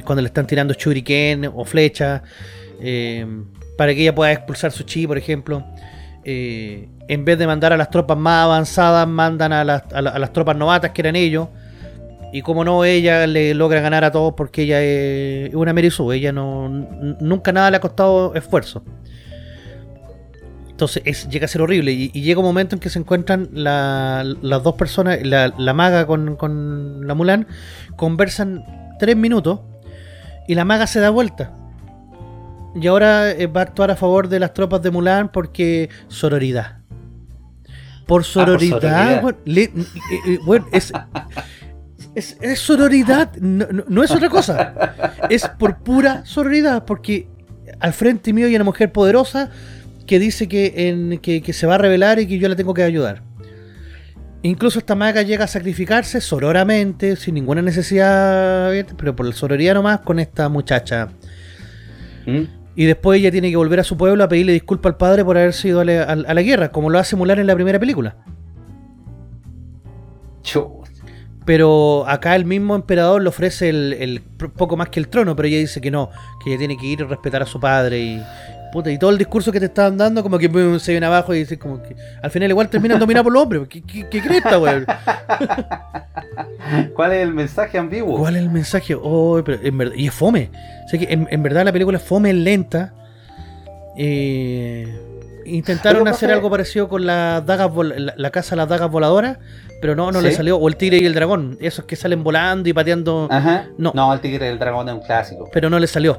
cuando 0.05 0.23
le 0.23 0.27
están 0.29 0.47
tirando 0.47 0.75
shuriken 0.75 1.51
o 1.53 1.65
flechas, 1.65 2.23
eh, 2.81 3.27
para 3.77 3.95
que 3.95 4.03
ella 4.03 4.15
pueda 4.15 4.33
expulsar 4.33 4.71
su 4.73 4.85
chi, 4.85 5.07
por 5.07 5.19
ejemplo. 5.19 5.65
Eh, 6.25 6.89
en 7.09 7.25
vez 7.25 7.39
de 7.39 7.47
mandar 7.47 7.73
a 7.73 7.77
las 7.77 7.91
tropas 7.91 8.17
más 8.17 8.45
avanzadas, 8.45 9.07
mandan 9.09 9.53
a 9.53 9.65
las, 9.65 9.83
a 9.93 10.01
la- 10.01 10.11
a 10.11 10.19
las 10.19 10.33
tropas 10.33 10.57
novatas 10.57 10.93
que 10.93 11.03
eran 11.03 11.17
ellos. 11.17 11.49
Y 12.33 12.43
como 12.43 12.65
no, 12.65 12.85
ella 12.85 13.27
le 13.27 13.55
logra 13.55 13.81
ganar 13.81 14.05
a 14.05 14.11
todos 14.11 14.35
porque 14.37 14.63
ella 14.63 14.83
es 14.83 15.55
una 15.55 15.73
Merisu. 15.73 16.11
Ella 16.13 16.33
no, 16.33 16.69
nunca 16.69 17.53
nada 17.53 17.71
le 17.71 17.77
ha 17.77 17.81
costado 17.81 18.35
esfuerzo. 18.35 18.85
Entonces 20.85 21.03
es, 21.07 21.29
llega 21.29 21.47
a 21.47 21.49
ser 21.49 21.63
horrible. 21.63 21.93
Y, 21.93 22.11
y 22.13 22.21
llega 22.23 22.41
un 22.41 22.47
momento 22.47 22.77
en 22.77 22.81
que 22.81 22.91
se 22.91 22.99
encuentran 22.99 23.49
la- 23.53 24.25
las 24.43 24.63
dos 24.63 24.75
personas, 24.75 25.19
la, 25.25 25.53
la 25.57 25.73
maga 25.73 26.07
con, 26.07 26.37
con 26.37 27.07
la 27.07 27.15
Mulan, 27.15 27.47
conversan 27.97 28.65
tres 28.99 29.17
minutos 29.17 29.61
y 30.47 30.55
la 30.55 30.65
maga 30.65 30.87
se 30.87 31.01
da 31.01 31.11
vuelta. 31.11 31.53
Y 32.75 32.87
ahora 32.89 33.31
eh, 33.31 33.47
va 33.47 33.61
a 33.61 33.65
actuar 33.65 33.91
a 33.91 33.97
favor 33.97 34.29
de 34.29 34.41
las 34.41 34.53
tropas 34.53 34.83
de 34.83 34.91
Mulan 34.91 35.31
porque 35.31 35.89
sororidad. 36.09 36.79
Por 38.07 38.25
sororidad, 38.25 38.81
sororidad. 38.81 39.23
weón. 39.25 39.37
Le- 39.47 39.63
eh, 39.63 39.71
eh, 40.27 40.61
es, 40.73 40.93
es, 42.15 42.37
es 42.41 42.59
sororidad, 42.59 43.35
no, 43.37 43.67
no- 43.73 43.85
no 43.89 44.03
es 44.03 44.11
otra 44.11 44.29
cosa. 44.29 44.75
Es 45.31 45.49
por 45.49 45.79
pura 45.79 46.27
sororidad, 46.27 46.85
porque 46.85 47.29
al 47.81 47.93
frente 47.95 48.33
mío 48.33 48.47
hay 48.47 48.55
una 48.55 48.65
mujer 48.65 48.93
poderosa 48.93 49.51
que 50.07 50.19
dice 50.19 50.49
que, 50.49 50.89
en, 50.89 51.19
que, 51.19 51.41
que 51.43 51.53
se 51.53 51.67
va 51.67 51.77
a 51.77 51.79
revelar 51.79 52.19
y 52.19 52.27
que 52.27 52.39
yo 52.39 52.49
la 52.49 52.57
tengo 52.57 52.75
que 52.75 52.83
ayudar. 52.83 53.23
Incluso 54.43 54.79
esta 54.79 54.95
maga 54.95 55.23
llega 55.23 55.45
a 55.45 55.49
sacrificarse 55.49 56.21
sororamente, 56.21 57.17
sin 57.17 57.35
ninguna 57.35 57.63
necesidad, 57.63 58.71
pero 58.99 59.17
por 59.17 59.25
la 59.27 59.33
sororidad 59.33 59.75
nomás, 59.75 60.01
con 60.01 60.19
esta 60.19 60.49
muchacha. 60.51 61.09
¿Mm? 62.27 62.43
Y 62.77 62.85
después 62.85 63.21
ella 63.21 63.31
tiene 63.31 63.51
que 63.51 63.57
volver 63.57 63.81
a 63.81 63.85
su 63.85 63.97
pueblo 63.97 64.23
a 64.25 64.29
pedirle 64.29 64.53
disculpas 64.53 64.91
al 64.93 64.97
padre 64.99 65.25
por 65.25 65.39
haberse 65.39 65.69
ido 65.69 65.81
a 65.81 65.85
la, 65.85 66.03
a- 66.03 66.13
a 66.13 66.35
la 66.35 66.43
guerra, 66.43 66.71
como 66.73 66.91
lo 66.91 66.99
hace 66.99 67.17
Mulan 67.17 67.39
en 67.39 67.47
la 67.47 67.55
primera 67.55 67.79
película. 67.79 68.17
Pero 71.47 72.05
acá 72.09 72.35
el 72.37 72.45
mismo 72.47 72.75
emperador 72.75 73.23
le 73.23 73.29
ofrece 73.29 73.69
el, 73.69 74.23
poco 74.57 74.77
más 74.77 74.89
que 74.89 74.99
el 74.99 75.09
trono, 75.09 75.37
pero 75.37 75.47
ella 75.49 75.59
dice 75.59 75.81
que 75.81 75.91
no, 75.91 76.11
que 76.43 76.51
ella 76.51 76.59
tiene 76.59 76.77
que 76.77 76.87
ir 76.87 77.01
y 77.01 77.05
respetar 77.05 77.43
a 77.43 77.47
su 77.47 77.61
padre 77.61 78.01
y 78.01 78.23
puta, 78.75 78.91
y 78.91 78.99
todo 78.99 79.11
el 79.11 79.19
discurso 79.19 79.51
que 79.53 79.61
te 79.61 79.67
estaban 79.67 79.97
dando 79.97 80.23
como 80.23 80.37
que 80.37 80.51
pum, 80.51 80.79
se 80.79 80.91
viene 80.93 81.07
abajo 81.07 81.33
y 81.33 81.39
dice 81.39 81.59
como 81.59 81.81
que 81.83 81.95
al 82.23 82.31
final 82.31 82.51
igual 82.51 82.69
terminan 82.69 82.99
dominados 82.99 83.25
por 83.25 83.33
los 83.33 83.43
hombres. 83.45 83.63
¿Qué, 83.69 83.81
qué, 83.83 84.07
qué 84.11 84.21
cresta, 84.21 84.59
weón? 84.59 84.85
¿Cuál 86.95 87.13
es 87.13 87.23
el 87.23 87.33
mensaje 87.33 87.79
ambiguo? 87.79 88.19
¿Cuál 88.19 88.37
es 88.37 88.43
el 88.43 88.51
mensaje? 88.51 88.95
Oh, 89.01 89.41
pero 89.45 89.59
en 89.63 89.79
verdad, 89.79 89.95
y 89.97 90.09
es 90.09 90.15
fome. 90.15 90.51
O 90.85 90.89
sea 90.89 90.99
que 90.99 91.13
en, 91.13 91.27
en 91.31 91.43
verdad 91.43 91.65
la 91.65 91.73
película 91.73 91.99
es 91.99 92.05
fome, 92.05 92.31
es 92.31 92.37
lenta. 92.37 92.93
Eh, 93.97 94.93
intentaron 95.47 96.09
hacer 96.09 96.31
algo 96.31 96.51
parecido 96.51 96.89
con 96.89 97.07
las 97.07 97.45
dagas 97.47 97.71
la, 97.77 98.15
la 98.17 98.31
casa 98.31 98.51
de 98.51 98.57
las 98.57 98.69
dagas 98.69 98.91
voladoras, 98.91 99.39
pero 99.81 99.95
no, 99.95 100.11
no 100.11 100.21
le 100.21 100.33
salió. 100.33 100.57
O 100.57 100.69
el 100.69 100.77
tigre 100.77 100.99
y 100.99 101.05
el 101.07 101.15
dragón, 101.15 101.57
esos 101.61 101.85
que 101.85 101.97
salen 101.97 102.25
volando 102.25 102.69
y 102.69 102.73
pateando, 102.73 103.29
Ajá. 103.31 103.67
No. 103.79 103.93
No, 103.95 104.13
el 104.13 104.21
tigre 104.21 104.47
del 104.47 104.59
dragón 104.59 104.89
es 104.89 104.95
un 104.95 105.01
clásico. 105.03 105.49
pero 105.53 105.71
no 105.71 105.79
le 105.79 105.87
salió. 105.87 106.19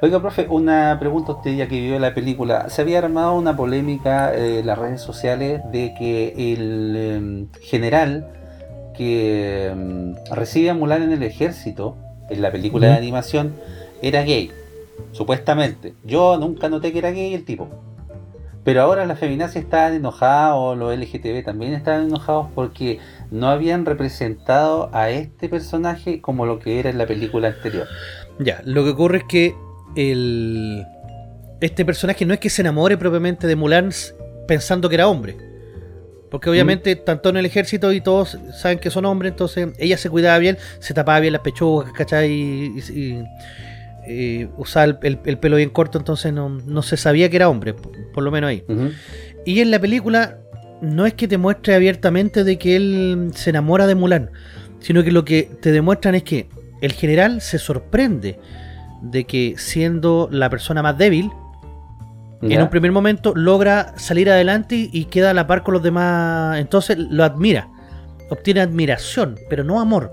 Oiga, 0.00 0.20
profe, 0.20 0.46
una 0.48 0.96
pregunta 0.98 1.32
a 1.32 1.36
usted 1.36 1.54
ya 1.54 1.68
que 1.68 1.80
vio 1.80 1.98
la 1.98 2.14
película. 2.14 2.68
Se 2.70 2.82
había 2.82 2.98
armado 2.98 3.34
una 3.34 3.56
polémica 3.56 4.34
eh, 4.34 4.60
en 4.60 4.66
las 4.66 4.78
redes 4.78 5.00
sociales 5.00 5.62
de 5.70 5.94
que 5.98 6.52
el 6.52 6.96
em, 6.96 7.48
general 7.60 8.28
que 8.96 9.68
em, 9.68 10.14
recibe 10.30 10.70
a 10.70 10.74
Mulan 10.74 11.02
en 11.02 11.12
el 11.12 11.22
ejército, 11.22 11.96
en 12.30 12.42
la 12.42 12.50
película 12.50 12.88
de 12.88 12.94
animación, 12.94 13.54
era 14.02 14.22
gay. 14.22 14.50
Supuestamente. 15.12 15.94
Yo 16.04 16.36
nunca 16.38 16.68
noté 16.68 16.92
que 16.92 16.98
era 16.98 17.10
gay 17.10 17.34
el 17.34 17.44
tipo. 17.44 17.68
Pero 18.64 18.82
ahora 18.82 19.06
las 19.06 19.18
feminazis 19.18 19.62
estaban 19.62 19.94
enojadas, 19.94 20.54
o 20.54 20.76
los 20.76 20.96
LGTB 20.96 21.44
también 21.44 21.74
estaban 21.74 22.04
enojados 22.06 22.46
porque 22.54 23.00
no 23.30 23.48
habían 23.48 23.84
representado 23.84 24.88
a 24.92 25.10
este 25.10 25.48
personaje 25.48 26.20
como 26.20 26.46
lo 26.46 26.60
que 26.60 26.78
era 26.78 26.88
en 26.88 26.98
la 26.98 27.06
película 27.06 27.48
anterior. 27.48 27.88
Ya, 28.44 28.60
lo 28.64 28.84
que 28.84 28.90
ocurre 28.90 29.18
es 29.18 29.24
que 29.24 29.54
el 29.96 30.84
este 31.60 31.84
personaje 31.84 32.26
no 32.26 32.34
es 32.34 32.40
que 32.40 32.50
se 32.50 32.62
enamore 32.62 32.96
propiamente 32.96 33.46
de 33.46 33.54
Mulan 33.56 33.90
pensando 34.48 34.88
que 34.88 34.96
era 34.96 35.06
hombre. 35.08 35.36
Porque 36.30 36.48
obviamente 36.50 36.96
tanto 36.96 37.28
en 37.28 37.36
el 37.36 37.46
ejército 37.46 37.92
y 37.92 38.00
todos 38.00 38.38
saben 38.58 38.78
que 38.78 38.90
son 38.90 39.04
hombres, 39.04 39.32
entonces 39.32 39.68
ella 39.78 39.96
se 39.98 40.08
cuidaba 40.10 40.38
bien, 40.38 40.56
se 40.80 40.94
tapaba 40.94 41.20
bien 41.20 41.34
las 41.34 41.42
pechugas, 41.42 41.92
¿cachai? 41.92 42.30
Y, 42.32 42.78
y- 42.78 43.00
y, 43.00 43.24
eh, 44.08 44.48
usaba 44.56 44.86
el, 44.86 44.98
el- 45.02 45.18
el 45.24 45.38
pelo 45.38 45.56
bien 45.56 45.70
corto, 45.70 45.98
entonces 45.98 46.32
no, 46.32 46.48
no 46.48 46.82
se 46.82 46.96
sabía 46.96 47.28
que 47.30 47.36
era 47.36 47.48
hombre, 47.48 47.74
por, 47.74 47.92
por 48.12 48.24
lo 48.24 48.30
menos 48.32 48.48
ahí. 48.48 48.64
Y 49.44 49.60
en 49.60 49.70
la 49.70 49.78
película 49.78 50.38
no 50.80 51.06
es 51.06 51.14
que 51.14 51.28
te 51.28 51.36
muestre 51.38 51.74
abiertamente 51.76 52.42
de 52.44 52.58
que 52.58 52.74
él 52.76 53.30
se 53.34 53.50
enamora 53.50 53.86
de 53.86 53.94
Mulan, 53.94 54.30
sino 54.80 55.04
que 55.04 55.12
lo 55.12 55.24
que 55.24 55.48
te 55.60 55.70
demuestran 55.70 56.14
es 56.16 56.22
que 56.24 56.48
el 56.82 56.92
general 56.92 57.40
se 57.40 57.58
sorprende 57.58 58.38
de 59.00 59.24
que 59.24 59.54
siendo 59.56 60.28
la 60.30 60.50
persona 60.50 60.82
más 60.82 60.98
débil, 60.98 61.30
en 62.42 62.60
un 62.60 62.70
primer 62.70 62.90
momento 62.90 63.34
logra 63.36 63.94
salir 63.96 64.28
adelante 64.28 64.90
y, 64.92 65.04
queda 65.04 65.30
a 65.30 65.34
la 65.34 65.46
par 65.46 65.62
con 65.62 65.74
los 65.74 65.82
demás, 65.82 66.58
entonces 66.58 66.98
lo 66.98 67.22
admira, 67.22 67.68
obtiene 68.30 68.60
admiración, 68.60 69.38
pero 69.48 69.62
no 69.62 69.80
amor. 69.80 70.12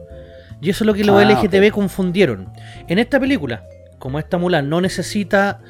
Y 0.62 0.70
eso 0.70 0.84
es 0.84 0.86
lo 0.86 0.94
que 0.94 1.04
los 1.04 1.20
Ah, 1.20 1.26
LGTB 1.26 1.72
confundieron. 1.72 2.50
En 2.88 3.00
esta 3.00 3.20
película, 3.20 3.64
como 3.98 4.20
esta 4.20 4.38
Mulan 4.38 4.70
no 4.70 4.80
necesita 4.80 5.62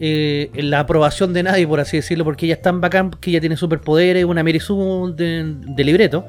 eh, 0.00 0.50
la 0.54 0.80
aprobación 0.80 1.34
de 1.34 1.42
nadie, 1.42 1.66
por 1.66 1.80
así 1.80 1.98
decirlo, 1.98 2.24
porque 2.24 2.46
ella 2.46 2.54
es 2.54 2.62
tan 2.62 2.80
bacán 2.80 3.10
que 3.10 3.30
ella 3.30 3.40
tiene 3.40 3.56
superpoderes, 3.58 4.24
una 4.24 4.42
Mary 4.42 4.60
Sue 4.60 5.12
de, 5.14 5.54
de 5.66 5.84
libreto. 5.84 6.24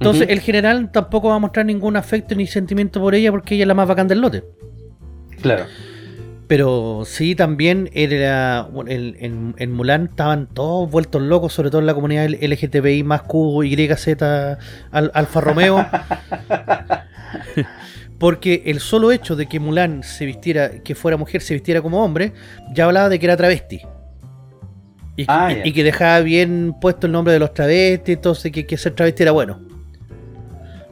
Entonces 0.00 0.26
el 0.28 0.40
general 0.40 0.90
tampoco 0.92 1.28
va 1.28 1.36
a 1.36 1.38
mostrar 1.38 1.64
ningún 1.66 1.96
afecto 1.96 2.34
ni 2.34 2.46
sentimiento 2.46 3.00
por 3.00 3.14
ella 3.14 3.30
porque 3.30 3.54
ella 3.54 3.64
es 3.64 3.68
la 3.68 3.74
más 3.74 3.88
bacán 3.88 4.08
del 4.08 4.20
lote. 4.20 4.44
Claro. 5.40 5.64
Pero 6.46 7.04
sí, 7.06 7.34
también 7.34 7.88
era 7.94 8.68
el- 8.86 9.16
en, 9.18 9.54
en 9.56 9.72
Mulan 9.72 10.08
estaban 10.10 10.46
todos 10.46 10.90
vueltos 10.90 11.22
locos, 11.22 11.54
sobre 11.54 11.70
todo 11.70 11.80
en 11.80 11.86
la 11.86 11.94
comunidad 11.94 12.26
LGTBI 12.28 13.02
más 13.02 13.22
Q, 13.22 13.62
Y, 13.64 13.88
Z, 13.96 14.58
Al- 14.90 15.10
Alfa 15.14 15.40
Romeo. 15.40 15.86
Porque 18.18 18.62
el 18.66 18.80
solo 18.80 19.10
hecho 19.12 19.36
de 19.36 19.46
que 19.46 19.58
Mulan 19.60 20.02
se 20.02 20.24
vistiera, 20.26 20.70
que 20.82 20.94
fuera 20.94 21.16
mujer, 21.16 21.40
se 21.42 21.54
vistiera 21.54 21.82
como 21.82 22.02
hombre, 22.04 22.32
ya 22.72 22.84
hablaba 22.84 23.08
de 23.08 23.18
que 23.18 23.26
era 23.26 23.36
travesti. 23.36 23.80
Y, 25.16 25.24
Ah, 25.28 25.52
y- 25.52 25.56
ya. 25.56 25.66
y 25.66 25.72
que 25.72 25.84
dejaba 25.84 26.20
bien 26.20 26.74
puesto 26.80 27.06
el 27.06 27.12
nombre 27.12 27.32
de 27.32 27.38
los 27.40 27.52
travestis, 27.54 28.16
entonces 28.16 28.52
que, 28.52 28.66
que 28.66 28.76
ser 28.76 28.94
travesti 28.94 29.22
era 29.22 29.32
bueno. 29.32 29.60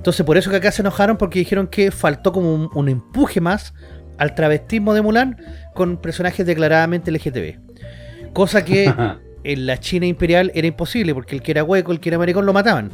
Entonces 0.03 0.27
por 0.27 0.37
eso 0.37 0.51
que 0.51 0.57
acá 0.57 0.73
se 0.73 0.83
enojaron 0.83 1.17
porque 1.17 1.39
dijeron 1.39 1.69
que 1.69 1.93
faltó 1.93 2.33
como 2.33 2.53
un, 2.53 2.69
un 2.75 2.89
empuje 2.89 3.41
más 3.41 3.73
al 4.19 4.35
travestismo 4.35 4.95
de 4.95 5.01
Mulan 5.01 5.37
con 5.75 5.97
personajes 5.97 6.45
declaradamente 6.45 7.13
LGTB. 7.13 8.33
Cosa 8.33 8.65
que 8.65 8.93
en 9.45 9.67
la 9.67 9.79
China 9.79 10.07
imperial 10.07 10.51
era 10.57 10.67
imposible 10.67 11.15
porque 11.15 11.37
el 11.37 11.43
que 11.43 11.53
era 11.53 11.63
hueco, 11.63 11.93
el 11.93 12.01
que 12.01 12.09
era 12.09 12.19
maricón 12.19 12.45
lo 12.47 12.53
mataban. 12.53 12.91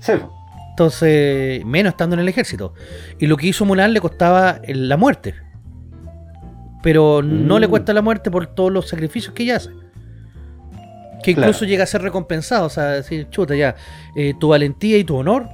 Sí. 0.00 0.12
Entonces, 0.70 1.62
menos 1.66 1.90
estando 1.90 2.14
en 2.14 2.20
el 2.20 2.28
ejército. 2.30 2.72
Y 3.18 3.26
lo 3.26 3.36
que 3.36 3.48
hizo 3.48 3.66
Mulan 3.66 3.92
le 3.92 4.00
costaba 4.00 4.62
la 4.66 4.96
muerte. 4.96 5.34
Pero 6.82 7.20
no 7.22 7.56
Mm. 7.56 7.60
le 7.60 7.68
cuesta 7.68 7.92
la 7.92 8.00
muerte 8.00 8.30
por 8.30 8.46
todos 8.46 8.72
los 8.72 8.88
sacrificios 8.88 9.34
que 9.34 9.42
ella 9.42 9.56
hace. 9.56 9.70
Que 11.22 11.32
incluso 11.32 11.58
Claro. 11.58 11.66
llega 11.70 11.82
a 11.84 11.86
ser 11.86 12.00
recompensado. 12.00 12.64
O 12.66 12.70
sea, 12.70 12.84
decir, 12.92 13.28
chuta, 13.28 13.54
ya, 13.56 13.74
eh, 14.16 14.32
tu 14.40 14.48
valentía 14.48 14.96
y 14.96 15.04
tu 15.04 15.16
honor 15.16 15.48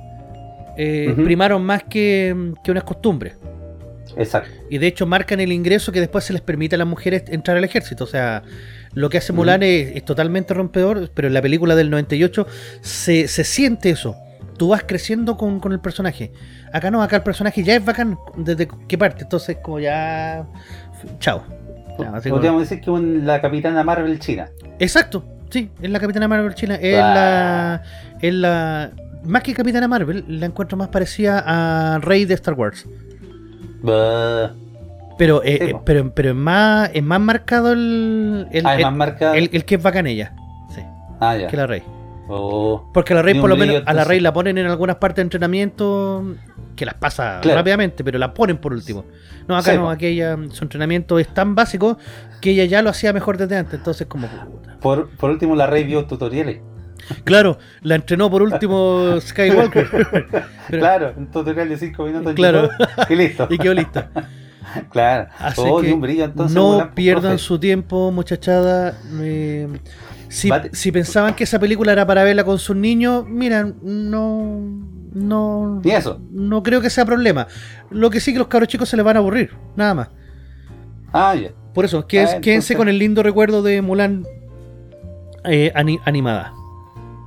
eh, 0.76 1.14
primaron 1.24 1.64
más 1.64 1.84
que, 1.84 2.52
que 2.62 2.70
unas 2.70 2.84
costumbres. 2.84 3.34
exacto. 4.16 4.50
Y 4.70 4.78
de 4.78 4.86
hecho 4.86 5.06
marcan 5.06 5.40
el 5.40 5.52
ingreso 5.52 5.92
que 5.92 6.00
después 6.00 6.24
se 6.24 6.32
les 6.32 6.42
permite 6.42 6.74
a 6.76 6.78
las 6.78 6.86
mujeres 6.86 7.24
entrar 7.28 7.56
al 7.56 7.64
ejército. 7.64 8.04
O 8.04 8.06
sea, 8.06 8.42
lo 8.94 9.08
que 9.10 9.18
hace 9.18 9.32
Mulan 9.32 9.62
es, 9.62 9.96
es 9.96 10.04
totalmente 10.04 10.54
rompedor, 10.54 11.10
pero 11.14 11.28
en 11.28 11.34
la 11.34 11.42
película 11.42 11.74
del 11.74 11.90
98 11.90 12.46
se, 12.80 13.28
se 13.28 13.44
siente 13.44 13.90
eso. 13.90 14.16
Tú 14.56 14.68
vas 14.68 14.84
creciendo 14.86 15.36
con, 15.36 15.58
con 15.58 15.72
el 15.72 15.80
personaje. 15.80 16.32
Acá 16.72 16.90
no, 16.92 17.02
acá 17.02 17.16
el 17.16 17.22
personaje 17.22 17.64
ya 17.64 17.74
es 17.74 17.84
bacán 17.84 18.16
desde 18.36 18.68
qué 18.88 18.96
parte. 18.96 19.22
Entonces, 19.24 19.56
como 19.62 19.80
ya. 19.80 20.46
Chao. 21.18 21.42
Así 22.12 22.28
como- 22.28 22.36
Podríamos 22.36 22.62
decir 22.62 22.80
que 22.80 22.90
un- 22.90 23.26
la 23.26 23.40
capitana 23.40 23.82
Marvel 23.82 24.18
china. 24.20 24.48
Exacto, 24.78 25.24
sí, 25.50 25.70
es 25.82 25.90
la 25.90 25.98
Capitana 26.00 26.26
Marvel 26.28 26.54
china. 26.54 26.76
Es 26.76 26.96
Ah. 26.96 27.14
la. 27.14 28.18
Es 28.20 28.34
la. 28.34 28.90
Más 29.24 29.42
que 29.42 29.54
Capitana 29.54 29.88
Marvel, 29.88 30.24
la 30.28 30.46
encuentro 30.46 30.76
más 30.76 30.88
parecida 30.88 31.42
a 31.46 31.98
Rey 31.98 32.24
de 32.24 32.34
Star 32.34 32.54
Wars. 32.54 32.86
Bah. 33.82 34.52
Pero, 35.16 35.42
eh, 35.44 35.58
Sí, 35.60 35.70
eh, 35.70 35.76
pero, 35.84 36.12
pero 36.12 36.30
es 36.30 36.34
más, 36.34 36.90
es 36.92 37.02
más 37.02 37.20
marcado 37.20 37.72
el, 37.72 38.48
el, 38.50 38.66
Ah, 38.66 38.72
es 38.74 38.78
el- 38.78 38.84
más 38.86 38.96
marcada. 38.96 39.36
el- 39.36 39.50
el 39.52 39.64
que 39.64 39.76
es 39.76 39.82
bacán 39.82 40.06
ella. 40.06 40.34
Sí, 40.74 40.80
Ah, 41.20 41.36
ya. 41.36 41.46
que 41.46 41.56
la 41.56 41.66
Rey. 41.66 41.82
Oh. 42.28 42.90
Porque 42.92 43.12
a 43.12 43.16
la 43.16 43.22
Rey, 43.22 43.34
por 43.38 43.48
lo 43.50 43.56
menos, 43.56 43.82
a 43.86 43.92
la. 43.92 44.04
Rey 44.04 44.18
la 44.18 44.32
ponen 44.32 44.56
en 44.58 44.66
algunas 44.66 44.96
partes 44.96 45.16
de 45.16 45.22
entrenamiento 45.22 46.24
que 46.74 46.86
las 46.86 46.94
pasa 46.94 47.38
Claro. 47.42 47.58
rápidamente, 47.58 48.02
pero 48.02 48.18
la 48.18 48.32
ponen 48.32 48.56
por 48.56 48.72
último. 48.72 49.04
No, 49.46 49.56
acá 49.56 49.72
Sí, 49.72 49.76
no, 49.76 49.90
aquí 49.90 50.06
ella, 50.06 50.36
su 50.50 50.64
entrenamiento 50.64 51.18
es 51.18 51.28
tan 51.28 51.54
básico 51.54 51.98
que 52.40 52.52
ella 52.52 52.64
ya 52.64 52.80
lo 52.82 52.88
hacía 52.90 53.12
mejor 53.12 53.36
desde 53.36 53.56
antes. 53.58 53.74
Entonces, 53.74 54.06
como. 54.06 54.26
Por, 54.80 55.10
por 55.10 55.30
último, 55.30 55.54
la 55.54 55.66
Rey 55.66 55.84
vio 55.84 56.06
tutoriales. 56.06 56.60
Claro, 57.24 57.58
la 57.82 57.94
entrenó 57.96 58.30
por 58.30 58.42
último 58.42 59.20
Skywalker. 59.20 59.88
Pero- 60.68 60.80
claro, 60.82 61.12
un 61.16 61.30
tutorial 61.30 61.68
de 61.68 61.76
5 61.76 62.04
minutos. 62.04 62.34
Claro. 62.34 62.70
Y 63.08 63.14
listo. 63.14 63.46
y 63.50 63.58
quedó 63.58 63.74
lista. 63.74 64.10
Claro. 64.90 65.28
Así 65.38 65.60
oh, 65.64 65.80
que 65.80 65.86
ni 65.86 65.92
un 65.92 66.00
brillo 66.00 66.24
entonces. 66.24 66.56
no 66.56 66.78
pues, 66.78 66.88
pierdan 66.94 67.22
profe. 67.32 67.38
su 67.38 67.60
tiempo, 67.60 68.10
muchachada. 68.10 68.98
Eh, 69.20 69.68
si, 70.28 70.90
pensaban 70.90 71.34
que 71.34 71.44
esa 71.44 71.60
película 71.60 71.92
era 71.92 72.04
para 72.06 72.24
verla 72.24 72.42
con 72.42 72.58
sus 72.58 72.74
niños, 72.74 73.24
mira, 73.28 73.70
no, 73.82 74.58
no, 75.12 75.80
Ni 75.84 75.92
eso. 75.92 76.20
no 76.32 76.62
creo 76.64 76.80
que 76.80 76.90
sea 76.90 77.04
problema. 77.04 77.46
Lo 77.90 78.10
que 78.10 78.18
sí 78.18 78.32
que 78.32 78.38
los 78.38 78.48
cabros 78.48 78.68
chicos 78.68 78.88
se 78.88 78.96
les 78.96 79.04
van 79.04 79.16
a 79.16 79.20
aburrir, 79.20 79.50
nada 79.76 79.94
más. 79.94 80.08
Ah, 81.12 81.36
ya. 81.36 81.50
Por 81.72 81.84
eso, 81.84 82.06
quédense, 82.08 82.36
Ah, 82.36 82.40
quédense 82.40 82.74
con 82.74 82.88
el 82.88 82.98
lindo 82.98 83.22
recuerdo 83.22 83.62
de 83.62 83.80
Mulan 83.80 84.24
eh, 85.44 85.70
ani- 85.76 86.00
animada. 86.04 86.52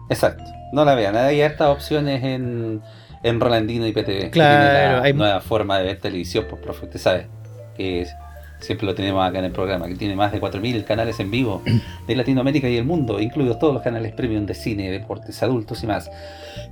Exacto. 0.10 0.44
No 0.74 0.86
la 0.86 0.96
vean. 0.96 1.16
Hay 1.16 1.42
hartas 1.42 1.70
opciones 1.70 2.24
en, 2.24 2.82
en 3.24 3.40
Rolandino 3.40 3.86
y 3.88 3.92
PTV. 3.94 4.30
Claro, 4.32 4.98
la 4.98 5.04
hay- 5.04 5.14
nueva 5.14 5.42
forma 5.42 5.78
de 5.80 5.86
ver 5.86 6.00
televisión, 6.00 6.46
pues, 6.50 6.62
profe, 6.62 6.86
usted 6.86 7.00
sabe. 7.00 7.28
Que 7.76 8.02
es- 8.02 8.14
siempre 8.60 8.88
lo 8.88 8.96
tenemos 8.96 9.24
acá 9.24 9.38
en 9.40 9.46
el 9.46 9.52
programa, 9.52 9.88
que 9.88 9.94
tiene 9.96 10.16
más 10.16 10.32
de 10.32 10.42
4.000 10.42 10.84
canales 10.84 11.20
en 11.20 11.30
vivo 11.30 11.62
de 12.08 12.16
Latinoamérica 12.16 12.68
y 12.68 12.76
el 12.78 12.86
mundo, 12.86 13.20
incluidos 13.20 13.60
todos 13.60 13.72
los 13.72 13.84
canales 13.84 14.14
premium 14.14 14.48
de 14.48 14.56
cine, 14.56 14.90
deportes, 14.90 15.44
adultos 15.44 15.84
y 15.84 15.88
más. 15.88 16.10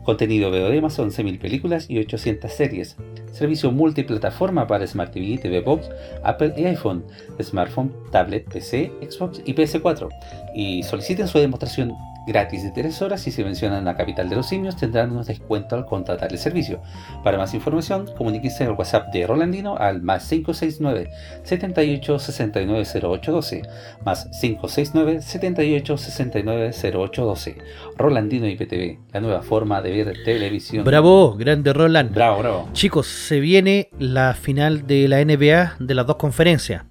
Contenido 0.04 0.50
VOD 0.50 0.82
más 0.82 0.98
11.000 0.98 1.40
películas 1.40 1.86
y 1.90 2.00
800 2.00 2.52
series. 2.52 2.96
Servicio 3.32 3.72
multiplataforma 3.72 4.66
para 4.68 4.86
Smart 4.88 5.12
TV, 5.14 5.38
TV 5.38 5.62
Box, 5.62 5.90
Apple 6.24 6.54
y 6.58 6.66
iPhone, 6.66 7.06
smartphone, 7.42 7.94
tablet, 8.12 8.50
PC, 8.52 8.92
Xbox 9.08 9.42
y 9.46 9.54
PS4. 9.54 10.10
Y 10.56 10.82
soliciten 10.84 11.28
su 11.28 11.38
demostración 11.40 11.94
gratis 12.26 12.64
de 12.64 12.72
3 12.72 13.02
horas 13.02 13.26
y 13.28 13.32
si 13.32 13.44
mencionan 13.44 13.86
la 13.86 13.96
capital 13.96 14.30
de 14.30 14.36
los 14.36 14.48
simios 14.48 14.76
tendrán 14.76 15.12
unos 15.12 15.28
descuentos 15.28 15.78
al 15.78 15.86
contratar 15.86 16.32
el 16.32 16.38
servicio. 16.38 16.82
Para 17.24 17.38
más 17.38 17.54
información, 17.54 18.10
comuníquense 18.18 18.64
al 18.64 18.72
WhatsApp 18.74 19.12
de 19.14 19.28
Rolandino 19.28 19.78
al 19.78 20.02
más 20.02 20.28
569 20.28 21.10
78 21.44 22.20
69 22.20 22.84
0812 22.84 23.62
más 24.04 24.30
569 24.40 25.22
78 25.22 25.98
69 25.98 26.72
0812 26.72 27.58
Rolandino 27.98 28.48
IPTV, 28.48 29.00
la 29.14 29.22
nueva 29.22 29.42
forma 29.42 29.82
de 29.82 29.92
ver 29.92 30.18
televisión. 30.24 30.84
Bravo, 30.84 31.36
grande 31.36 31.74
Roland. 31.74 32.14
Bravo, 32.14 32.40
bravo. 32.40 32.70
Chicos, 32.74 33.08
se 33.08 33.40
viene 33.40 33.90
la 34.00 34.34
final 34.34 34.88
de 34.88 35.08
la 35.08 35.24
NBA 35.24 35.76
de 35.80 35.96
las 35.96 36.06
dos 36.06 36.18
conferencias. 36.18 36.84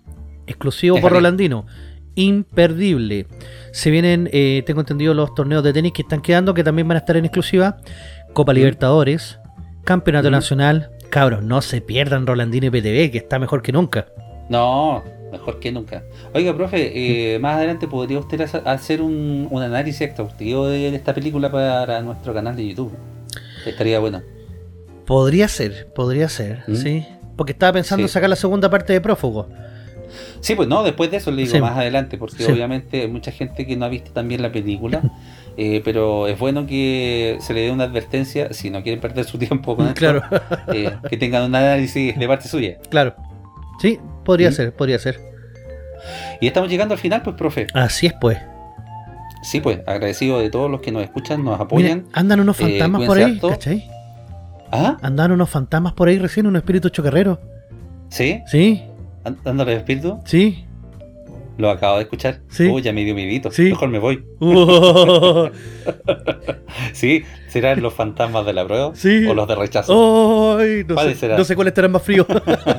Exclusivo 0.46 1.00
por. 1.00 1.12
Rolandino. 1.12 1.66
Imperdible. 2.14 3.26
Se 3.72 3.90
vienen, 3.90 4.28
eh, 4.32 4.62
tengo 4.66 4.80
entendido, 4.80 5.14
los 5.14 5.34
torneos 5.34 5.62
de 5.64 5.72
tenis 5.72 5.92
que 5.92 6.02
están 6.02 6.20
quedando, 6.22 6.54
que 6.54 6.64
también 6.64 6.86
van 6.88 6.96
a 6.96 7.00
estar 7.00 7.16
en 7.16 7.24
exclusiva. 7.24 7.78
Copa 8.32 8.52
Mm. 8.52 8.56
Libertadores, 8.56 9.38
Campeonato 9.84 10.28
Mm. 10.28 10.32
Nacional. 10.32 10.90
Cabros, 11.10 11.42
no 11.44 11.60
se 11.62 11.80
pierdan 11.80 12.26
Rolandino 12.26 12.66
y 12.66 12.70
PTV, 12.70 13.10
que 13.10 13.18
está 13.18 13.38
mejor 13.38 13.62
que 13.62 13.70
nunca. 13.72 14.06
No, 14.48 15.02
mejor 15.30 15.60
que 15.60 15.70
nunca. 15.70 16.02
Oiga, 16.34 16.54
profe, 16.56 17.34
eh, 17.34 17.38
más 17.38 17.56
adelante 17.56 17.86
podría 17.86 18.18
usted 18.18 18.40
hacer- 18.40 19.00
un, 19.02 19.46
un 19.50 19.62
análisis 19.62 20.00
exhaustivo 20.02 20.66
de 20.66 20.94
esta 20.94 21.14
película 21.14 21.50
para 21.52 22.00
nuestro 22.02 22.34
canal 22.34 22.56
de 22.56 22.68
YouTube. 22.68 22.92
Estaría 23.64 23.98
bueno. 24.00 24.22
Podría 25.06 25.48
ser, 25.48 25.88
podría 25.94 26.28
ser, 26.28 26.64
¿Mm? 26.66 26.74
sí. 26.74 27.06
Porque 27.36 27.52
estaba 27.52 27.72
pensando 27.74 28.02
en 28.02 28.08
Sí. 28.08 28.14
sacar 28.14 28.30
la 28.30 28.36
segunda 28.36 28.70
parte 28.70 28.92
de 28.92 29.00
Prófugo. 29.00 29.48
Sí, 30.40 30.54
pues 30.54 30.68
no, 30.68 30.82
después 30.82 31.10
de 31.10 31.16
eso 31.18 31.30
le 31.30 31.42
digo 31.42 31.54
Sí. 31.54 31.60
más 31.60 31.76
adelante, 31.76 32.18
porque 32.18 32.42
Sí. 32.44 32.50
obviamente 32.52 33.02
hay 33.02 33.08
mucha 33.08 33.30
gente 33.32 33.66
que 33.66 33.76
no 33.76 33.84
ha 33.86 33.88
visto 33.88 34.10
también 34.12 34.42
la 34.42 34.50
película, 34.52 35.00
eh, 35.56 35.80
pero 35.84 36.26
es 36.28 36.38
bueno 36.38 36.66
que 36.66 37.36
se 37.40 37.54
le 37.54 37.62
dé 37.62 37.70
una 37.70 37.84
advertencia, 37.84 38.52
si 38.52 38.70
no 38.70 38.82
quieren 38.82 39.00
perder 39.00 39.24
su 39.24 39.38
tiempo 39.38 39.76
con 39.76 39.86
esto, 39.88 39.98
Claro, 39.98 40.22
eh, 40.72 40.92
que 41.08 41.16
tengan 41.16 41.44
un 41.44 41.54
análisis 41.54 42.18
de 42.18 42.28
parte 42.28 42.48
suya. 42.48 42.76
claro. 42.90 43.14
Sí, 43.80 43.98
podría 44.24 44.52
ser, 44.52 44.72
podría 44.72 44.98
ser. 44.98 45.18
Y 46.40 46.46
estamos 46.46 46.70
llegando 46.70 46.94
al 46.94 47.00
final, 47.00 47.22
pues, 47.22 47.34
profe. 47.36 47.66
Así 47.74 48.06
es, 48.06 48.12
pues. 48.20 48.38
Sí, 49.42 49.60
pues, 49.60 49.80
agradecido 49.86 50.38
de 50.38 50.48
todos 50.48 50.70
los 50.70 50.80
que 50.80 50.92
nos 50.92 51.02
escuchan, 51.02 51.44
nos 51.44 51.60
apoyan. 51.60 51.98
Miren, 51.98 52.06
andan 52.12 52.40
unos 52.40 52.58
Eh, 52.60 52.62
fantasmas 52.78 53.02
por 53.06 53.18
ahí, 53.18 53.24
harto. 53.34 53.48
¿cachai? 53.48 53.90
¿Ah? 54.70 54.96
Andan 55.02 55.32
unos 55.32 55.50
fantasmas 55.50 55.92
por 55.92 56.08
ahí 56.08 56.18
recién, 56.18 56.46
unos 56.46 56.60
espíritus 56.60 56.92
chocarreros. 56.92 57.38
¿Sí? 58.10 58.42
Sí, 58.46 58.82
¿An- 59.24 59.38
¿Dándole 59.44 59.74
espíritu? 59.76 60.20
sí. 60.24 60.64
Lo 61.56 61.70
acabo 61.70 61.98
de 61.98 62.02
escuchar. 62.02 62.40
Sí. 62.48 62.66
Uy, 62.66 62.82
ya 62.82 62.92
me 62.92 63.04
dio 63.04 63.14
midito. 63.14 63.48
Sí. 63.52 63.62
Mejor 63.66 63.88
me 63.88 64.00
voy. 64.00 64.24
Uh, 64.40 65.50
Sí, 66.92 67.22
serán 67.48 67.80
los 67.80 67.94
fantasmas 67.94 68.44
de 68.44 68.52
la 68.52 68.66
prueba 68.66 68.90
Sí. 68.94 69.24
o 69.26 69.34
los 69.34 69.46
de 69.46 69.54
rechazo. 69.54 70.58
ay, 70.58 70.84
no, 70.88 70.94
¿Cuál 70.96 71.10
sé, 71.10 71.14
será? 71.14 71.38
no 71.38 71.44
sé 71.44 71.54
cuál 71.54 71.68
estará 71.68 71.86
más 71.86 72.02
frío. 72.02 72.26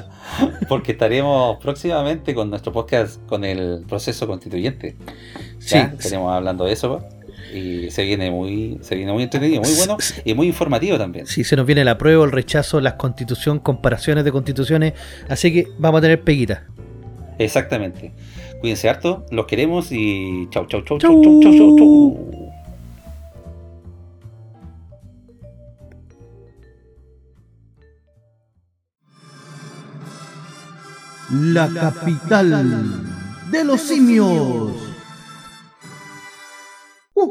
Porque 0.67 0.91
estaremos 0.91 1.57
próximamente 1.61 2.35
con 2.35 2.49
nuestro 2.49 2.73
podcast 2.73 3.25
con 3.27 3.45
el 3.45 3.85
proceso 3.87 4.27
constituyente. 4.27 4.97
sí, 5.59 5.75
Ya, 5.75 5.93
estaremos 5.97 6.33
hablando 6.33 6.65
de 6.65 6.73
eso. 6.73 7.01
Y 7.53 7.89
se 7.91 8.03
viene 8.03 8.31
muy, 8.31 8.79
se 8.81 8.95
viene 8.95 9.13
muy 9.13 9.23
entretenido, 9.23 9.61
muy 9.61 9.73
bueno 9.75 9.97
y 10.23 10.33
muy 10.33 10.47
informativo 10.47 10.97
también. 10.97 11.25
sí, 11.25 11.43
se 11.43 11.55
nos 11.55 11.65
viene 11.65 11.83
la 11.85 11.97
prueba, 11.97 12.25
el 12.25 12.31
rechazo, 12.31 12.81
las 12.81 12.93
constitución, 12.93 13.59
comparaciones 13.59 14.23
de 14.25 14.31
constituciones. 14.31 14.93
Así 15.29 15.53
que 15.53 15.67
vamos 15.77 15.99
a 15.99 16.01
tener 16.01 16.21
peguita. 16.21 16.65
Exactamente. 17.37 18.11
Cuídense 18.59 18.89
harto, 18.89 19.25
los 19.31 19.45
queremos 19.45 19.91
y 19.91 20.47
chau, 20.49 20.65
chau, 20.67 20.81
chau, 20.83 20.97
Chau. 20.97 21.21
chau, 21.21 21.41
chau, 21.41 21.51
chau, 21.51 21.53
chau, 21.57 21.77
chau. 21.77 22.45
La 31.31 31.67
capital 31.69 33.01
de 33.51 33.63
los 33.63 33.81
simios. 33.81 34.94
哇！ 37.15 37.25